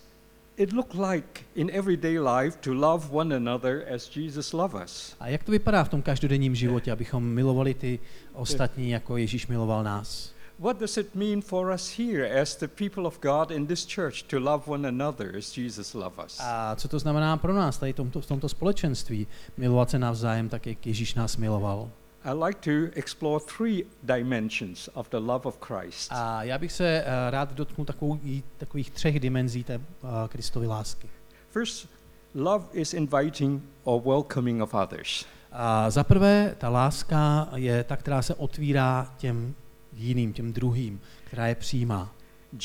it 0.57 0.73
look 0.73 0.93
like 0.93 1.41
in 1.55 1.69
everyday 1.73 2.19
life 2.19 2.57
to 2.61 2.73
love 2.73 3.07
one 3.11 3.35
another 3.35 3.85
as 3.95 4.15
Jesus 4.17 4.53
loved 4.53 4.83
us? 4.83 5.15
A 5.19 5.27
jak 5.27 5.43
to 5.43 5.51
vypadá 5.51 5.83
v 5.83 5.89
tom 5.89 6.01
každodenním 6.01 6.55
životě, 6.55 6.91
abychom 6.91 7.23
milovali 7.23 7.73
ty 7.73 7.99
ostatní, 8.33 8.89
jako 8.89 9.17
Ježíš 9.17 9.47
miloval 9.47 9.83
nás? 9.83 10.33
What 10.61 10.79
does 10.79 10.97
it 10.97 11.15
mean 11.15 11.41
for 11.41 11.71
us 11.71 11.97
here 11.97 12.41
as 12.41 12.55
the 12.55 12.67
people 12.67 13.07
of 13.07 13.19
God 13.21 13.51
in 13.51 13.67
this 13.67 13.85
church 13.85 14.23
to 14.27 14.39
love 14.39 14.67
one 14.67 14.87
another 14.87 15.33
as 15.37 15.57
Jesus 15.57 15.93
loved 15.93 16.19
us? 16.25 16.39
A 16.39 16.75
co 16.75 16.87
to 16.87 16.99
znamená 16.99 17.37
pro 17.37 17.53
nás 17.53 17.77
tady 17.77 17.93
tomto, 17.93 18.21
v 18.21 18.25
tomto 18.25 18.49
společenství? 18.49 19.27
Milovat 19.57 19.89
se 19.89 19.99
navzájem 19.99 20.49
tak, 20.49 20.67
jak 20.67 20.87
Ježíš 20.87 21.15
nás 21.15 21.37
miloval. 21.37 21.89
I 22.23 22.33
like 22.33 22.59
to 22.59 22.99
explore 22.99 23.45
three 23.57 23.83
dimensions 24.03 24.89
of 24.93 25.09
the 25.09 25.17
love 25.17 25.45
of 25.45 25.57
Christ. 25.61 26.11
A 26.11 26.43
já 26.43 26.57
bych 26.57 26.71
se 26.71 27.03
eh, 27.05 27.31
rád 27.31 27.53
dotknul 27.53 27.85
takovou, 27.85 28.19
takových 28.57 28.91
třech 28.91 29.19
dimenzí 29.19 29.63
té 29.63 29.77
uh, 29.77 30.09
Kristovy 30.27 30.67
lásky. 30.67 31.09
First, 31.49 31.89
love 32.35 32.65
is 32.73 32.93
inviting 32.93 33.63
or 33.83 34.01
welcoming 34.01 34.61
of 34.61 34.73
others. 34.73 35.25
A 35.51 35.89
za 35.89 36.03
prvé, 36.03 36.55
ta 36.57 36.69
láska 36.69 37.49
je 37.55 37.83
ta, 37.83 37.97
která 37.97 38.21
se 38.21 38.35
otvírá 38.35 39.13
těm 39.17 39.55
jiným, 39.93 40.33
těm 40.33 40.53
druhým, 40.53 41.01
která 41.23 41.47
je 41.47 41.55
přijímá. 41.55 42.15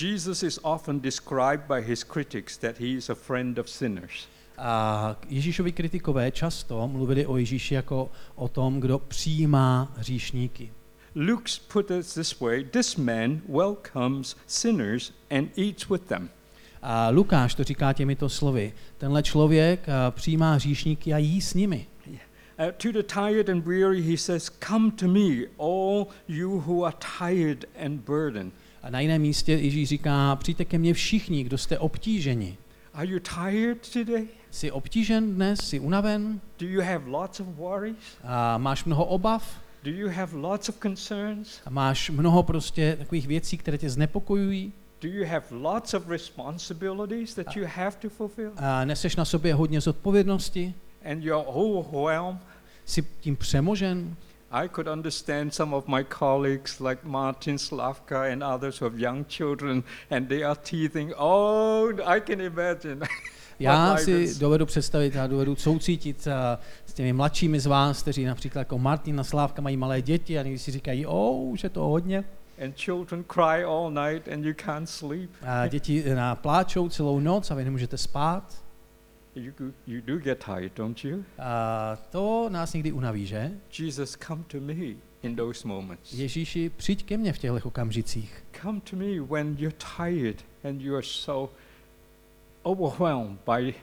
Jesus 0.01 0.43
is 0.43 0.59
often 0.62 1.01
described 1.01 1.67
by 1.67 1.83
his 1.83 2.05
critics 2.05 2.59
that 2.59 2.81
he 2.81 2.87
is 2.87 3.11
a 3.11 3.15
friend 3.15 3.59
of 3.59 3.71
sinners. 3.71 4.29
A 4.59 5.17
Ježíšovi 5.29 5.73
kritikové 5.73 6.31
často 6.31 6.89
mluvili 6.89 7.27
o 7.27 7.37
Ježíši 7.37 7.75
jako 7.75 8.11
o 8.35 8.49
tom, 8.49 8.81
kdo 8.81 8.99
přijímá 8.99 9.93
hříšníky. 9.97 10.73
Luke's 11.15 11.59
put 11.59 11.91
it 11.91 12.15
this 12.15 12.41
way 12.41 12.65
this 12.65 12.97
man 12.97 13.41
welcomes 13.49 14.37
sinners 14.47 15.12
and 15.31 15.59
eats 15.59 15.89
with 15.89 16.03
them. 16.03 16.29
A 16.83 17.09
Lukáš 17.09 17.55
to 17.55 17.65
říká 17.65 17.93
těmito 17.93 18.29
slovy. 18.29 18.73
Tenhle 18.99 19.23
člověk 19.23 19.89
a, 19.89 20.11
přijímá 20.11 20.55
hříšníky 20.55 21.15
a 21.15 21.19
jí 21.19 21.41
s 21.41 21.55
nimi. 21.55 21.87
Uh, 22.59 22.73
to 22.79 22.92
the 22.92 23.03
tired 23.03 23.49
and 23.49 23.66
weary, 23.66 24.03
he 24.03 24.16
says, 24.16 24.51
Come 24.69 24.90
to 24.90 25.07
me, 25.09 25.47
all 25.59 26.07
you 26.29 26.61
who 26.66 26.85
are 26.87 26.97
tired 27.19 27.64
and 27.85 28.01
burdened. 28.01 28.53
A 28.83 28.90
na 28.90 29.01
jiném 29.01 29.23
místě 29.23 29.53
Ježíš 29.53 29.88
říká, 29.88 30.37
přijďte 30.37 30.64
ke 30.64 30.79
mně 30.79 30.95
všichni, 30.95 31.45
kdo 31.45 31.59
jste 31.59 31.79
obtíženi. 31.79 32.57
Are 32.95 33.07
you 33.07 33.19
tired 33.19 33.88
today? 33.92 34.29
Jsi 34.51 34.71
obtížen 34.71 35.35
dnes, 35.35 35.59
jsi 35.61 35.81
unaven, 35.81 36.40
Do 36.59 36.66
you 36.66 36.81
have 36.81 37.03
lots 37.11 37.40
of 37.40 37.47
worries? 37.47 37.97
a 38.25 38.59
máš 38.59 38.85
mnoho 38.85 39.05
obav, 39.05 39.61
Do 39.83 39.90
you 39.90 40.09
have 40.09 40.37
lots 40.37 40.69
of 40.69 40.77
concerns? 40.83 41.61
a 41.66 41.71
máš 41.71 42.11
mnoho 42.11 42.42
prostě 42.42 42.97
takových 42.99 43.27
věcí, 43.27 43.59
které 43.59 43.79
tě 43.79 43.90
znepokojují, 43.90 44.73
Do 45.01 45.09
you 45.09 45.27
have 45.27 45.45
lots 45.51 45.95
of 45.95 46.09
responsibilities 46.09 47.35
that 47.35 47.57
you 47.57 47.66
have 47.77 47.97
to 48.03 48.09
fulfill? 48.09 48.53
a 48.57 48.85
neseš 48.85 49.16
na 49.16 49.25
sobě 49.25 49.55
hodně 49.55 49.81
zodpovědnosti, 49.81 50.75
And 51.11 51.25
you're 51.25 51.49
overwhelmed? 51.49 52.40
jsi 52.85 53.03
tím 53.21 53.37
přemožen. 53.37 54.16
I 54.51 54.69
could 54.69 54.88
understand 54.88 55.55
some 55.55 55.77
of 55.77 55.88
my 55.88 56.05
colleagues 56.19 56.81
like 56.81 57.01
Martin 57.05 57.59
Slavka 57.59 58.33
and 58.33 58.42
others 58.42 58.81
who 58.81 58.90
have 58.90 58.99
young 58.99 59.27
children 59.29 59.83
and 60.11 60.29
they 60.29 60.45
are 60.45 60.61
teething. 60.71 61.12
Oh, 61.16 61.90
I 62.05 62.21
can 62.21 62.40
imagine. 62.40 63.07
Já 63.59 63.97
si 63.97 64.38
dovedu 64.38 64.66
představit, 64.66 65.14
já 65.14 65.27
dovedu 65.27 65.57
soucítit 65.57 66.29
a, 66.29 66.59
s 66.87 66.92
těmi 66.92 67.12
mladšími 67.12 67.61
z 67.61 67.66
vás, 67.66 68.03
kteří 68.03 68.25
například 68.25 68.61
jako 68.61 68.79
Martin 68.79 69.21
a 69.21 69.25
Slávka 69.25 69.62
mají 69.62 69.77
malé 69.77 70.03
děti 70.03 70.38
a 70.38 70.42
někdy 70.42 70.59
si 70.59 70.71
říkají, 70.71 71.07
o, 71.07 71.33
už 71.33 71.64
je 71.64 71.71
to 71.71 71.81
hodně. 71.81 72.25
and 72.64 72.77
children 72.77 73.25
cry 73.25 73.64
all 73.64 73.90
night 73.90 74.29
and 74.29 74.45
you 74.45 74.55
can't 74.64 74.88
sleep. 74.88 75.31
A 75.42 75.66
děti 75.66 76.05
eh, 76.07 76.16
pláčou 76.35 76.88
celou 76.88 77.21
noc 77.21 77.51
a 77.51 77.55
vy 77.55 77.64
nemůžete 77.64 77.99
spát. 77.99 78.65
You, 79.37 79.53
you 79.87 80.01
do 80.01 80.18
get 80.18 80.44
tired, 80.44 80.72
don't 80.77 81.05
you? 81.05 81.25
A 81.38 81.96
to 82.11 82.49
nás 82.53 82.72
někdy 82.72 82.92
unaví, 82.92 83.27
že? 83.27 83.53
Jesus, 83.79 84.16
come 84.27 84.44
to 84.46 84.61
me 84.61 84.75
in 85.22 85.37
those 85.37 85.68
moments. 85.68 86.12
Ježíši, 86.12 86.70
přijď 86.77 87.05
ke 87.05 87.16
mně 87.16 87.33
v 87.33 87.38
těchto 87.38 87.68
okamžicích. 87.68 88.44
Come 88.62 88.81
to 88.81 88.96
me 88.96 89.20
when 89.20 89.57
you're 89.59 89.77
tired 89.96 90.44
and 90.64 90.81
you 90.81 90.94
are 90.94 91.07
so 91.07 91.53
overwhelmed 92.62 93.38
by 93.46 93.75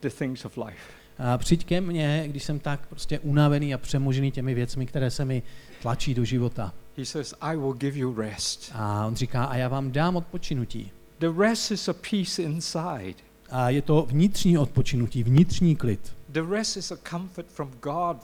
the 0.00 0.08
things 0.08 0.44
of 0.44 0.56
life. 0.56 0.92
A 1.18 1.38
přijď 1.38 1.64
ke 1.64 1.80
mně, 1.80 2.24
když 2.26 2.44
jsem 2.44 2.58
tak 2.58 2.86
prostě 2.86 3.18
unavený 3.18 3.74
a 3.74 3.78
přemožený 3.78 4.30
těmi 4.30 4.54
věcmi, 4.54 4.86
které 4.86 5.10
se 5.10 5.24
mi 5.24 5.42
tlačí 5.82 6.14
do 6.14 6.24
života. 6.24 6.74
He 6.96 7.04
says, 7.04 7.34
I 7.40 7.56
will 7.56 7.72
give 7.72 7.98
you 7.98 8.14
rest. 8.14 8.72
A 8.74 9.06
on 9.06 9.16
říká, 9.16 9.44
a 9.44 9.56
já 9.56 9.68
vám 9.68 9.92
dám 9.92 10.16
odpočinutí. 10.16 10.92
The 11.18 11.32
rest 11.38 11.70
is 11.70 11.88
a 11.88 11.92
peace 11.92 12.42
inside. 12.42 13.29
A 13.50 13.70
je 13.70 13.82
to 13.82 14.06
vnitřní 14.10 14.58
odpočinutí, 14.58 15.22
vnitřní 15.22 15.76
klid. 15.76 16.12
The 16.28 16.42
rest 16.50 16.76
is 16.76 16.92
a 16.92 16.96
comfort 17.10 17.46
from 17.48 17.70
God 17.82 18.16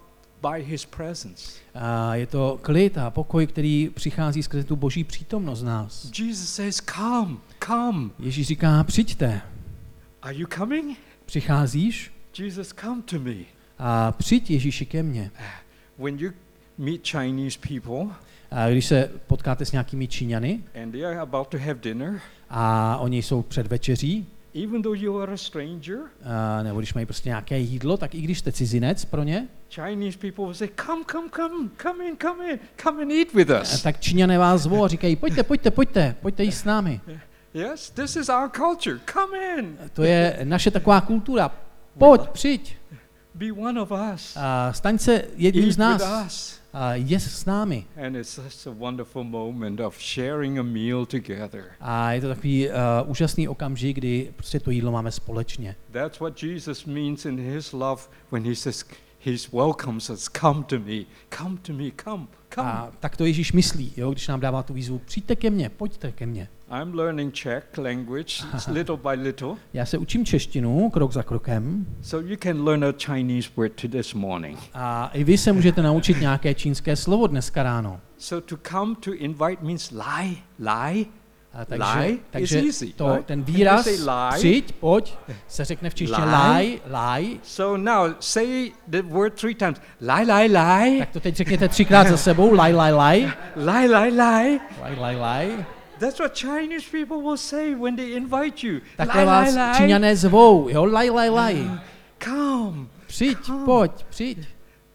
by 0.43 0.62
His 0.62 0.85
presence. 0.85 1.53
A 1.75 2.15
je 2.15 2.27
to 2.27 2.59
klid 2.62 2.99
a 2.99 3.11
pokoj, 3.11 3.47
který 3.47 3.91
přichází 3.95 4.43
skrze 4.43 4.65
tu 4.65 4.77
boží 4.77 5.05
přítomnost 5.05 5.62
nás. 5.62 6.11
Jesus 6.19 6.49
says, 6.49 6.83
Come, 6.97 7.37
come. 7.67 8.11
Ježíš 8.19 8.47
říká, 8.47 8.85
přijďte. 8.85 9.41
Are 10.23 10.35
you 10.35 10.47
coming? 10.55 10.99
Přicházíš? 11.27 12.12
Jesus, 12.39 12.75
come 12.81 13.03
to 13.03 13.19
me. 13.19 13.35
A 13.79 14.12
přijď 14.12 14.51
Ježíši 14.51 14.87
ke 14.87 15.03
mně. 15.03 15.31
When 15.99 16.19
you 16.19 16.31
meet 16.79 17.07
Chinese 17.09 17.59
people 17.69 18.15
A 18.51 18.71
když 18.71 18.87
se 18.87 19.11
potkáte 19.27 19.65
s 19.65 19.73
nějakými 19.73 20.09
Číňany 20.09 20.61
and 20.83 20.91
they 20.91 21.07
are 21.07 21.19
about 21.21 21.49
to 21.49 21.59
have 21.59 21.75
dinner, 21.75 22.21
a 22.51 22.97
oni 22.97 23.23
jsou 23.23 23.43
před 23.43 23.67
večeří, 23.67 24.27
even 24.64 24.83
though 24.83 25.03
you 25.03 25.19
are 25.23 25.33
a 25.33 25.37
stranger, 25.37 25.99
a 26.25 26.62
nebo 26.62 26.79
když 26.79 26.95
mají 26.95 27.07
prostě 27.07 27.29
nějaké 27.29 27.59
jídlo, 27.59 27.97
tak 27.97 28.14
i 28.14 28.21
když 28.21 28.38
jste 28.38 28.53
cizinec 28.53 29.05
pro 29.05 29.23
ně, 29.23 29.49
Chinese 29.71 30.19
people 30.19 30.45
will 30.45 30.55
say, 30.55 30.69
Come, 30.87 31.05
come, 31.12 31.29
come, 31.37 31.69
come 31.83 32.05
in, 32.09 32.16
come 32.16 32.51
in, 32.51 32.59
come 32.83 33.03
and 33.03 33.12
eat 33.12 33.35
with 33.35 33.51
us. 33.62 33.83
tak 33.83 34.01
Číňané 34.01 34.38
vás 34.38 34.61
zvou 34.62 34.85
a 34.85 34.88
říkají, 34.88 35.16
pojďte, 35.16 35.42
pojďte, 35.42 35.71
pojďte, 35.71 36.14
pojďte 36.23 36.45
jíst 36.45 36.59
s 36.59 36.64
námi. 36.64 37.01
Yes, 37.55 37.90
this 37.90 38.16
is 38.16 38.29
our 38.29 38.51
culture. 38.57 39.01
Come 39.12 39.38
in, 39.59 39.79
To 39.92 40.03
je 40.03 40.38
naše 40.45 40.71
taková 40.71 41.01
kultura. 41.01 41.51
Pojď, 41.99 42.21
přijď. 42.33 42.77
be 43.35 43.53
one 43.53 43.81
of 43.81 43.92
us, 44.14 44.37
A 44.40 44.73
staň 44.73 44.99
se 44.99 45.25
jedním 45.37 45.73
z 45.73 45.77
nás. 45.77 46.61
A 46.79 46.95
je 46.95 47.21
s 47.21 47.45
námi. 47.45 47.85
And 48.07 48.17
it's 48.17 48.31
such 48.31 48.67
a 48.67 48.71
wonderful 48.79 49.25
moment 49.25 49.81
of 49.81 50.03
sharing 50.03 50.59
a 50.59 50.62
meal 50.62 51.07
together. 51.07 51.65
A 51.81 52.12
je 52.12 52.21
to 52.21 52.29
takový 52.29 52.69
uh, 52.69 52.75
úžasný 53.07 53.49
okamžik, 53.49 53.97
kdy 53.97 54.33
prostě 54.37 54.61
to 54.61 54.71
jídlo 54.71 54.93
máme 54.93 55.12
společně. 55.12 55.77
That's 55.91 56.21
what 56.21 56.43
Jesus 56.43 56.85
means 56.85 57.25
in 57.25 57.39
his 57.55 57.73
love 57.73 58.03
when 58.33 58.45
he 58.45 58.55
says, 58.55 58.85
He 59.25 59.33
welcomes 59.53 60.11
us, 60.11 60.29
come 60.41 60.65
to 60.65 60.79
me, 60.79 61.05
come 61.39 61.57
to 61.62 61.73
me, 61.73 61.91
come, 62.05 62.27
come. 62.55 62.69
A 62.69 62.93
tak 63.01 63.17
to 63.17 63.25
Ježíš 63.25 63.53
myslí, 63.53 63.93
jo, 63.97 64.11
když 64.11 64.29
nám 64.29 64.41
dává 64.41 64.62
tu 64.62 64.75
výzvu, 64.75 64.99
přijďte 64.99 65.37
ke 65.37 65.51
mně, 65.51 65.69
pojďte 65.69 66.12
ke 66.12 66.27
mně. 66.27 66.49
I'm 66.70 66.94
learning 66.94 67.35
Czech 67.35 67.79
language 67.79 68.35
little 68.72 68.96
by 68.96 69.22
little, 69.22 69.48
Já 69.72 69.87
se 69.87 69.98
učím 69.98 70.24
češtinu 70.24 70.90
krok 70.90 71.12
za 71.12 71.22
krokem 71.22 71.87
so 72.02 72.29
you 72.29 72.37
can 72.42 72.64
learn 72.64 72.85
a 72.85 72.92
Chinese 72.92 73.48
word 73.57 73.72
to 73.81 73.88
this 73.88 74.14
morning. 74.14 74.59
a 74.74 75.11
i 75.14 75.24
vy 75.24 75.38
se 75.38 75.52
můžete 75.52 75.83
naučit 75.83 76.20
nějaké 76.20 76.55
čínské 76.55 76.96
slovo 76.96 77.26
dneska 77.26 77.62
ráno. 77.62 78.00
So 78.18 78.46
to 78.57 78.70
come 78.70 78.94
to 79.00 79.12
invite 79.14 79.57
means 79.62 79.90
lie, 79.90 80.37
lie. 80.59 81.05
A 81.52 81.64
takže 81.64 81.85
Lie 81.98 82.11
is 82.12 82.18
takže 82.31 82.59
easy, 82.66 82.92
to, 82.92 83.12
right? 83.12 83.26
ten 83.26 83.42
výraz 83.42 83.88
přijď, 84.37 84.72
pojď, 84.72 85.14
se 85.48 85.64
řekne 85.64 85.90
v 85.90 85.94
češtině 85.94 86.26
Lie? 86.26 86.57
lie, 86.59 86.79
lie, 87.20 87.38
So 87.42 87.83
now 87.83 88.14
say 88.20 88.72
the 88.88 89.02
word 89.02 89.40
three 89.40 89.55
times. 89.55 89.81
Lie, 90.00 90.35
lie, 90.35 90.59
lie. 90.61 90.98
tak 90.98 91.11
to 91.11 91.20
teď 91.20 91.37
řekněte 91.37 91.68
třikrát 91.68 92.07
za 92.09 92.16
sebou, 92.16 92.52
lie, 92.52 92.76
lie, 92.76 92.94
lie, 92.94 93.33
Lie, 93.57 93.88
lie, 93.88 94.11
lie. 94.11 94.61
lie, 94.85 94.96
lie, 95.00 95.16
lie. 95.16 95.66
That's 95.98 96.18
what 96.20 96.35
Chinese 96.35 96.90
people 96.90 97.22
will 97.22 97.37
say 97.37 97.74
when 97.74 97.96
they 97.96 98.12
invite 98.12 98.66
you. 98.66 98.80
Takhle 98.96 99.24
lie, 99.24 99.26
vás 99.26 99.54
lie. 99.54 99.74
Číňané 99.76 100.16
zvou, 100.16 100.68
jo, 100.68 100.85
lie, 100.85 101.11
lie, 101.11 101.30
lie. 101.30 101.70
Come. 102.24 102.87
Přijď, 103.06 103.38
Come. 103.38 103.64
pojď, 103.64 103.92
přijď. 104.11 104.38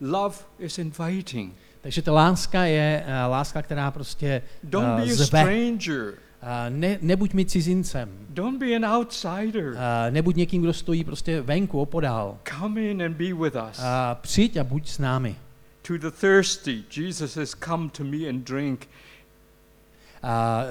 Love 0.01 0.35
is 0.59 0.77
inviting. 0.77 1.53
Takže 1.81 2.01
ta 2.01 2.11
láska 2.11 2.63
je 2.63 3.03
uh, 3.07 3.31
láska, 3.31 3.61
která 3.61 3.91
prostě 3.91 4.41
Don't 4.63 4.89
uh, 4.89 4.95
be 4.95 5.03
a 5.11 5.15
zve. 5.15 5.25
stranger. 5.25 6.13
Uh, 6.41 6.47
ne, 6.69 6.97
nebuď 7.01 7.33
mi 7.33 7.45
cizincem. 7.45 8.09
Don't 8.29 8.59
be 8.59 8.75
an 8.75 8.85
outsider. 8.85 9.65
Uh, 9.71 9.77
nebuď 10.09 10.35
někým, 10.35 10.61
kdo 10.61 10.73
stojí 10.73 11.03
prostě 11.03 11.41
venku, 11.41 11.81
opodál. 11.81 12.37
Come 12.59 12.81
in 12.81 13.03
and 13.03 13.13
be 13.13 13.33
with 13.33 13.55
us. 13.71 13.79
Uh, 13.79 13.83
přijď 14.21 14.57
a 14.57 14.63
buď 14.63 14.89
s 14.89 14.99
námi. 14.99 15.35
To 15.81 15.97
the 15.97 16.11
thirsty, 16.11 16.83
Jesus 16.97 17.33
says, 17.33 17.55
Come 17.65 17.89
to 17.89 18.03
me 18.03 18.17
and 18.29 18.43
drink. 18.43 18.87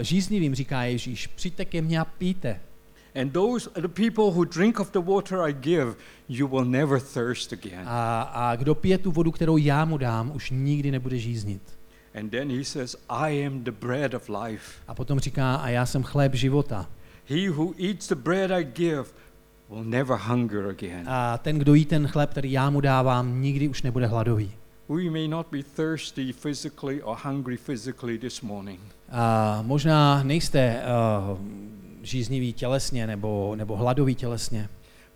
Žíznivým 0.00 0.54
říká 0.54 0.82
Ježíš, 0.82 1.26
přijďte 1.26 1.64
ke 1.64 1.82
mně 1.82 2.00
a 2.00 2.04
pijte. 2.04 2.60
And 3.14 3.32
those 3.32 3.70
are 3.74 3.82
the 3.82 3.88
people 3.88 4.30
who 4.30 4.44
drink 4.44 4.80
of 4.80 4.92
the 4.92 5.00
water 5.00 5.40
I 5.40 5.52
give, 5.52 5.94
you 6.28 6.48
will 6.48 6.64
never 6.64 7.00
thirst 7.00 7.52
again. 7.52 7.82
A, 7.86 8.22
a 8.22 8.56
kdo 8.56 8.74
pije 8.74 8.98
tu 8.98 9.12
vodu, 9.12 9.30
kterou 9.30 9.56
já 9.56 9.84
mu 9.84 9.98
dám, 9.98 10.32
už 10.34 10.50
nikdy 10.50 10.90
nebude 10.90 11.18
žíznit. 11.18 11.62
And 12.14 12.30
then 12.30 12.50
he 12.50 12.64
says, 12.64 12.96
I 13.08 13.46
am 13.46 13.64
the 13.64 13.70
bread 13.70 14.14
of 14.14 14.28
life. 14.28 14.82
A 14.88 14.94
potom 14.94 15.18
říká, 15.18 15.54
a 15.54 15.68
já 15.68 15.86
jsem 15.86 16.02
chléb 16.02 16.34
života. 16.34 16.88
He 17.26 17.50
who 17.50 17.74
eats 17.78 18.08
the 18.08 18.14
bread 18.14 18.50
I 18.50 18.64
give 18.64 19.04
will 19.68 19.84
never 19.84 20.18
hunger 20.18 20.66
again. 20.66 21.08
A 21.08 21.38
ten, 21.38 21.58
kdo 21.58 21.74
jí 21.74 21.84
ten 21.84 22.06
chléb, 22.06 22.30
který 22.30 22.52
já 22.52 22.70
mu 22.70 22.80
dávám, 22.80 23.42
nikdy 23.42 23.68
už 23.68 23.82
nebude 23.82 24.06
hladový. 24.06 24.52
We 24.90 25.10
may 25.10 25.28
not 25.28 25.46
be 25.50 25.62
thirsty 25.62 26.32
physically 26.32 27.02
or 27.02 27.16
hungry 27.16 27.56
physically 27.56 28.18
this 28.18 28.42
morning, 28.42 28.80
A 29.08 29.62
možná 29.62 30.22
nejste 30.22 30.82
uh, 31.30 31.38
žízniví 32.02 32.52
tělesně 32.52 33.06
nebo, 33.06 33.54
nebo 33.56 33.76
hladoví 33.76 34.14
tělesně, 34.14 34.68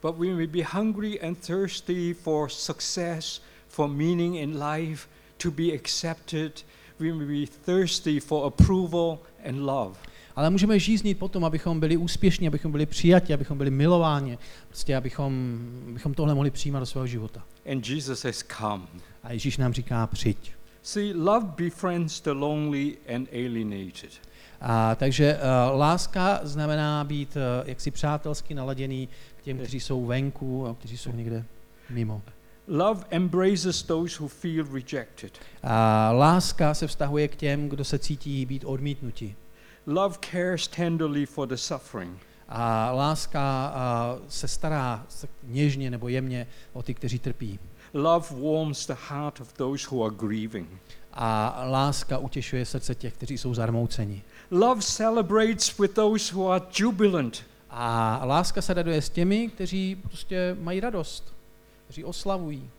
but 0.03 0.17
we 0.19 0.27
may 0.27 0.47
be 0.47 0.59
hungry 0.73 1.21
and 1.21 1.47
thirsty 1.47 2.15
for 2.15 2.49
success, 2.49 3.43
for 3.69 3.89
meaning 3.89 4.37
in 4.37 4.63
life, 4.63 5.09
to 5.43 5.51
be 5.51 5.73
accepted. 5.75 6.65
We 6.99 7.13
may 7.13 7.41
be 7.41 7.53
thirsty 7.65 8.21
for 8.21 8.47
approval 8.47 9.19
and 9.49 9.59
love. 9.59 9.95
ale 10.37 10.51
můžeme 10.51 10.79
žíznit 10.79 11.19
potom, 11.19 11.45
abychom 11.45 11.81
byli 11.81 11.97
úspěšní, 11.97 12.49
abychom 12.49 12.73
byli 12.73 12.87
přijati, 12.87 13.35
abychom 13.35 13.59
byli 13.59 13.71
milováni, 13.71 14.39
prostě 14.69 14.97
abychom, 14.97 15.59
abychom 15.91 16.15
tohle 16.15 16.35
mohli 16.35 16.51
přijímat 16.51 16.81
do 16.81 16.87
svého 16.87 17.07
života. 17.07 17.45
And 17.73 17.89
Jesus 17.89 18.21
says, 18.21 18.45
Come. 18.59 18.85
A 19.23 19.33
Ježíš 19.33 19.57
nám 19.57 19.73
říká, 19.73 20.07
přijď. 20.07 20.53
See, 20.83 21.15
love 21.15 21.47
befriends 21.57 22.21
the 22.21 22.31
lonely 22.31 22.99
and 23.15 23.29
alienated. 23.33 24.11
A, 24.61 24.95
takže 24.95 25.35
uh, 25.35 25.79
láska 25.79 26.41
znamená 26.43 27.05
být 27.05 27.37
uh, 27.37 27.69
jaksi 27.69 27.91
přátelsky 27.91 28.55
naladěný 28.55 29.09
k 29.37 29.43
těm, 29.43 29.59
kteří 29.59 29.81
jsou 29.81 30.07
venku 30.07 30.67
a 30.67 30.75
kteří 30.75 30.97
jsou 30.97 31.13
někde 31.13 31.45
mimo. 31.91 32.23
Love 32.69 33.05
embraces 33.11 33.83
those 33.83 34.19
who 34.21 34.29
feel 34.29 34.65
rejected. 34.73 35.39
A 35.63 36.11
láska 36.13 36.75
se 36.75 36.87
vztahuje 36.87 37.29
k 37.29 37.37
těm, 37.37 37.69
kdo 37.69 37.85
se 37.85 37.99
cítí 37.99 38.47
být 38.47 38.65
odmítnuti. 38.65 39.37
Love 39.87 40.17
cares 40.33 40.69
tenderly 40.69 41.27
for 41.27 41.49
the 41.49 41.55
suffering. 41.55 42.19
A 42.49 42.91
láska 42.93 43.41
a, 43.67 44.17
se 44.29 44.49
stará 44.49 45.07
něžně 45.43 45.91
nebo 45.91 46.09
jemně 46.09 46.47
o 46.73 46.83
ty, 46.83 46.95
kteří 46.95 47.19
trpí. 47.19 47.59
Love 47.95 48.27
warms 48.31 48.87
the 48.87 48.97
heart 49.09 49.41
of 49.41 49.53
those 49.53 49.87
who 49.91 50.05
are 50.05 50.15
grieving. 50.15 50.69
A 51.13 51.63
láska 51.71 52.19
utěšuje 52.19 52.65
srdce 52.65 52.95
těch, 52.95 53.15
kteří 53.15 53.39
jsou 53.39 53.55
zarmouceni. 53.55 54.23
Love 54.51 54.83
celebrates 54.83 55.79
with 55.79 55.93
those 55.93 56.35
who 56.35 56.51
are 56.51 56.65
jubilant. 56.79 57.43
A 57.71 58.21
láska 58.25 58.63
se 58.63 58.75
raduje 58.75 59.03
s 59.03 59.11
těmi, 59.11 59.49
kteří 59.49 59.97
prostě 59.97 60.57
mají 60.61 60.81
radost, 60.81 61.35
kteří 61.85 62.05
oslavují. 62.05 62.71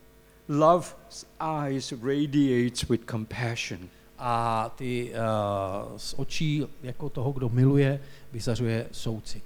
Love's 0.49 1.25
eyes 1.63 1.91
radiates 1.91 2.89
with 2.89 3.09
compassion. 3.11 3.79
A 4.17 4.69
ty 4.75 5.11
uh, 5.11 5.97
z 5.97 6.13
očí 6.17 6.67
jako 6.83 7.09
toho, 7.09 7.31
kdo 7.31 7.49
miluje, 7.49 8.01
vyzařuje 8.31 8.87
soucit. 8.91 9.43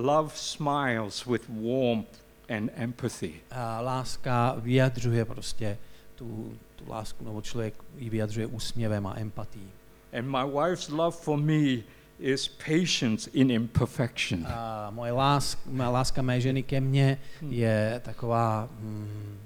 Love 0.00 0.30
smiles 0.34 1.26
with 1.26 1.42
warmth 1.48 2.20
and 2.48 2.70
empathy. 2.74 3.32
A 3.50 3.80
láska 3.80 4.54
vyjadřuje 4.58 5.24
prostě 5.24 5.78
tu, 6.14 6.54
tu 6.76 6.84
lásku, 6.88 7.24
nebo 7.24 7.40
člověk 7.40 7.74
ji 7.96 8.10
vyjadřuje 8.10 8.46
úsměvem 8.46 9.06
a 9.06 9.14
empatí. 9.16 9.70
And 10.18 10.24
my 10.24 10.50
wife's 10.60 10.88
love 10.88 11.16
for 11.16 11.38
me 11.38 11.82
is 12.18 12.48
patience 12.48 13.30
in 13.32 13.50
imperfection. 13.50 14.46
A 14.46 14.90
moje 14.90 15.12
láska, 15.12 15.60
má 15.66 15.90
láska 15.90 16.22
mé 16.22 16.40
ženy 16.40 16.62
ke 16.62 16.80
mně 16.80 17.18
Hmm. 17.40 17.52
je 17.52 18.00
taková 18.04 18.68
mm, 18.80 19.38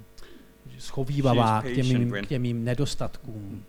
schovývavá 0.77 1.61
k 1.61 1.75
těm, 1.75 1.87
mým, 1.87 2.11
k 2.11 2.27
těm 2.27 2.41
mým 2.41 2.63
nedostatkům. 2.63 3.63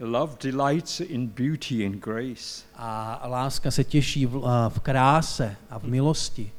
Love 0.00 0.36
delights 0.42 1.00
in 1.00 1.26
beauty 1.26 1.86
and 1.86 1.94
grace. 2.04 2.64
A 2.76 3.22
láska 3.28 3.70
se 3.70 3.84
těší 3.84 4.26
v, 4.26 4.40
v 4.68 4.80
kráse 4.80 5.56
a 5.70 5.78
v 5.78 5.84
milosti. 5.84 6.52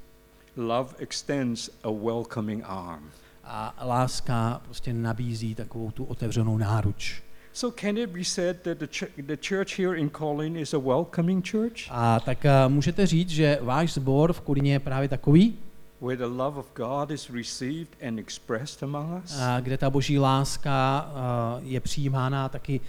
Love 0.58 0.90
extends 0.98 1.70
a 1.84 1.92
welcoming 1.92 2.64
arm. 2.68 3.10
A 3.44 3.76
láska 3.86 4.62
prostě 4.66 4.94
nabízí 4.94 5.56
takovou 5.56 5.92
tu 5.92 6.04
otevřenou 6.06 6.58
náruč. 6.58 7.24
So 7.54 7.82
can 7.82 7.98
it 7.98 8.10
be 8.10 8.24
said 8.24 8.62
that 8.62 8.78
the, 8.78 8.88
ch- 8.88 9.22
the 9.22 9.38
church 9.48 9.80
here 9.80 9.98
in 9.98 10.10
Colin 10.10 10.58
is 10.58 10.74
a 10.74 10.78
welcoming 10.80 11.50
church 11.52 11.88
A 11.90 12.20
tak 12.20 12.46
a, 12.46 12.68
můžete 12.68 13.06
říct, 13.08 13.30
že 13.30 13.60
váš 13.62 13.94
sbor 13.94 14.34
v 14.34 14.42
Kolíně 14.42 14.72
je 14.74 14.80
právě 14.80 15.10
takový, 15.10 15.58
where 16.02 16.18
the 16.18 16.26
love 16.26 16.60
of 16.60 16.72
God 16.76 17.12
is 17.12 17.30
received 17.30 17.88
and 18.08 18.20
expressed 18.20 18.84
among 18.84 19.24
us? 19.24 19.40
a, 19.40 19.60
kde 19.60 19.78
ta 19.78 19.90
boží 19.90 20.20
láska 20.20 21.00
a, 21.00 21.60
je 21.64 21.80
přijímána 21.80 22.46
a 22.46 22.50
taky 22.50 22.82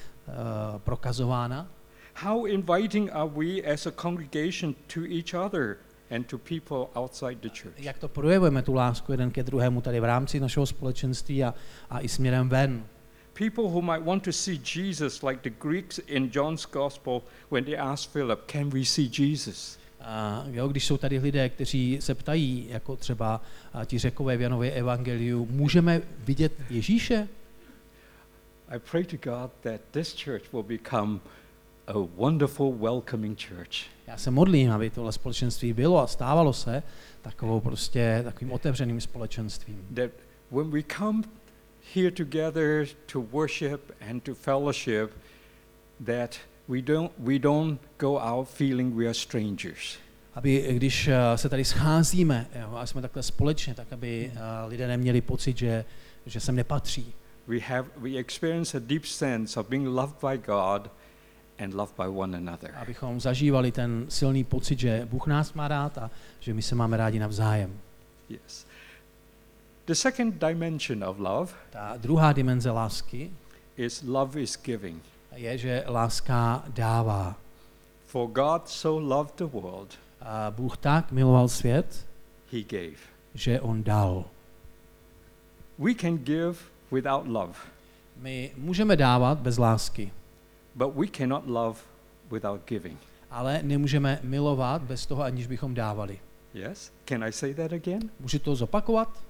prokazována. 0.78 1.68
How 2.14 2.44
inviting 2.46 3.11
are 3.12 3.30
we 3.30 3.62
as 3.72 3.87
a 3.87 3.90
congregation 3.90 4.74
to 4.94 5.00
each 5.08 5.35
other 5.35 5.76
and 6.11 6.26
to 6.26 6.38
people 6.38 7.02
outside 7.02 7.37
the 7.40 7.48
church? 7.48 7.74
Jak 7.78 7.98
to 7.98 8.08
projevujeme, 8.08 8.62
tu 8.62 8.74
lásku 8.74 9.12
jeden 9.12 9.30
ke 9.30 9.42
druhému 9.42 9.80
tady 9.80 10.00
v 10.00 10.04
rámci 10.04 10.40
našeho 10.40 10.66
společenství 10.66 11.44
a, 11.44 11.54
a 11.90 12.00
i 12.00 12.08
směrem 12.08 12.48
ven. 12.48 12.85
People 13.32 13.64
who 13.64 13.82
might 13.82 14.04
want 14.04 14.24
to 14.24 14.32
see 14.32 14.61
Jesus, 14.74 15.22
like 15.22 15.50
the 15.50 15.56
Greeks 15.68 16.00
in 16.06 16.30
John's 16.32 16.66
Gospel, 16.66 17.22
when 17.50 17.64
they 17.64 17.78
asked 17.78 18.12
Philip, 18.12 18.40
Can 18.52 18.70
we 18.70 18.85
see 18.85 19.11
Jesus? 19.18 19.78
A, 20.00 20.44
jo, 20.50 20.68
když 20.68 20.87
jsou 20.87 20.96
tady 20.96 21.18
lidé, 21.18 21.48
kteří 21.48 21.98
se 22.00 22.14
ptají, 22.14 22.66
jako 22.70 22.96
třeba 22.96 23.40
ti 23.87 23.98
řekové 23.98 24.37
v 24.37 24.40
Janově 24.40 24.72
evangeliu, 24.72 25.48
můžeme 25.50 26.00
vidět 26.18 26.52
Ježíše? 26.70 27.28
I 28.72 28.78
pray 28.78 29.04
to 29.04 29.30
God 29.30 29.50
that 29.62 29.80
this 29.92 30.14
church 30.14 30.42
will 30.52 30.62
become 30.62 31.20
a 31.87 31.98
wonderful, 31.98 32.72
welcoming 32.72 33.37
church. 33.37 33.85
Já 34.06 34.16
se 34.16 34.30
modlím, 34.30 34.70
aby 34.70 34.90
tohle 34.90 35.12
společenství 35.12 35.72
bylo 35.72 35.98
a 35.98 36.06
stávalo 36.06 36.52
se 36.52 36.82
takovou 37.22 37.61
prostě 37.61 38.20
takovým 38.24 38.52
otevřeným 38.52 39.00
společenstvím. 39.00 39.87
That 39.94 40.11
when 40.50 40.70
we 40.70 40.82
come 40.96 41.22
here 41.94 42.11
together 42.11 42.87
to 43.12 43.20
worship 43.20 43.80
and 44.11 44.22
to 44.22 44.35
fellowship, 44.35 45.11
that 46.06 46.37
we 46.68 46.82
don't, 46.82 47.12
we 47.18 47.38
don't 47.38 47.80
go 47.98 48.18
out 48.18 48.48
feeling 48.48 48.94
we 48.94 49.04
are 49.04 49.14
strangers. 49.14 49.98
Aby 50.35 50.66
když 50.72 51.08
eh, 51.08 51.38
se 51.38 51.48
tady 51.48 51.64
scházíme 51.64 52.46
jo, 52.61 52.76
a 52.76 52.87
jsme 52.87 53.02
takhle 53.02 53.22
společně, 53.22 53.74
tak 53.74 53.92
aby 53.92 54.32
eh, 54.35 54.38
lidé 54.66 54.88
neměli 54.88 55.20
pocit, 55.20 55.58
že, 55.58 55.85
že 56.26 56.40
sem 56.40 56.56
nepatří. 56.56 57.14
We, 57.48 57.61
have, 57.61 57.88
we 57.96 58.18
experience 58.18 58.76
a 58.76 58.81
deep 58.81 59.07
sense 59.07 59.61
of 59.61 59.68
being 59.68 59.88
loved 59.94 60.20
by 60.20 60.37
God 60.46 60.90
and 61.59 61.74
loved 61.74 61.96
by 61.96 62.09
one 62.09 62.37
another. 62.37 62.74
Abychom 62.74 63.20
zažívali 63.20 63.72
ten 63.72 64.07
silný 64.09 64.44
pocit, 64.44 64.78
že 64.78 65.07
Bůh 65.11 65.26
nás 65.26 65.52
má 65.52 65.68
rád 65.68 65.98
a 65.98 66.11
že 66.40 66.55
my 66.55 66.62
se 66.62 66.74
máme 66.74 66.96
rádi 66.96 67.18
navzájem. 67.18 67.78
Yes. 68.28 68.66
The 69.87 69.94
second 69.94 70.35
dimension 70.35 71.05
of 71.05 71.18
love 71.18 71.52
Ta 71.70 71.96
druhá 71.96 72.33
dimenze 72.33 72.70
lásky 72.70 73.31
is 73.76 74.02
love 74.07 74.40
is 74.40 74.57
giving. 74.64 75.02
je, 75.35 75.59
že 75.59 75.85
láska 75.87 76.64
dává. 76.68 77.37
For 78.07 78.28
God 78.31 78.68
so 78.68 79.14
loved 79.14 79.35
the 79.37 79.44
world, 79.59 79.98
A 80.20 80.50
Bůh 80.50 80.76
tak 80.76 81.12
miloval 81.12 81.48
svět, 81.48 82.07
he 82.52 82.62
gave. 82.62 82.98
že 83.35 83.61
on 83.61 83.83
dal. 83.83 84.24
We 85.78 85.94
can 85.94 86.18
give 86.18 86.59
without 86.92 87.26
love, 87.26 87.52
My 88.16 88.52
můžeme 88.57 88.96
dávat 88.96 89.38
bez 89.38 89.59
lásky, 89.59 90.12
but 90.74 90.94
we 90.94 91.07
cannot 91.16 91.46
love 91.46 91.78
without 92.31 92.61
giving. 92.68 92.98
ale 93.31 93.61
nemůžeme 93.62 94.20
milovat 94.22 94.83
bez 94.83 95.07
toho, 95.07 95.22
aniž 95.22 95.46
bychom 95.46 95.74
dávali. 95.74 96.18
Yes? 96.55 96.92
Can 97.09 97.24
I 97.24 97.33
say 97.33 97.55
that 97.55 97.72
again? 97.72 98.11
Můžu 98.20 98.38
to 98.38 98.57
zopakovat? 98.57 99.22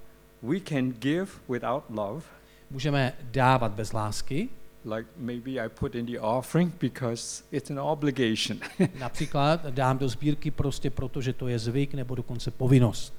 We 0.42 0.60
can 0.60 0.92
give 0.92 1.26
without 1.48 1.84
love, 1.90 2.22
Můžeme 2.70 3.12
dávat 3.22 3.72
bez 3.72 3.92
lásky, 3.92 4.48
like 4.84 5.08
maybe 5.16 5.50
I 5.50 5.68
put 5.68 5.94
in 5.94 6.06
the 6.06 6.18
offering 6.20 6.74
because 6.80 7.44
it's 7.52 7.70
an 7.70 7.80
obligation. 7.80 8.58
například 9.00 9.66
dám 9.66 9.98
do 9.98 10.08
sbírky 10.08 10.50
prostě 10.50 10.90
proto, 10.90 11.20
že 11.20 11.32
to 11.32 11.48
je 11.48 11.58
zvyk 11.58 11.94
nebo 11.94 12.14
dokonce 12.14 12.50
povinnost. 12.50 13.14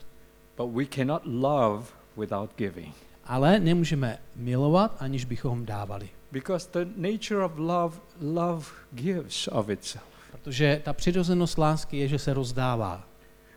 but 0.58 0.72
we 0.72 0.86
cannot 0.86 1.22
love 1.26 1.86
without 2.18 2.50
giving. 2.56 2.94
Ale 3.26 3.60
nemůžeme 3.60 4.18
milovat, 4.36 4.96
aniž 5.00 5.26
bychom 5.26 5.66
dávali. 5.66 6.10
Because 6.32 6.70
the 6.72 6.92
nature 6.96 7.46
of 7.46 7.52
love, 7.58 7.98
love 8.22 8.66
gives 8.92 9.48
of 9.48 9.70
itself. 9.70 10.06
Protože 10.32 10.82
ta 10.86 10.94
přirozenost 10.94 11.58
lásky 11.58 11.98
je, 11.98 12.08
že 12.08 12.20
se 12.20 12.34
rozdává. 12.34 13.04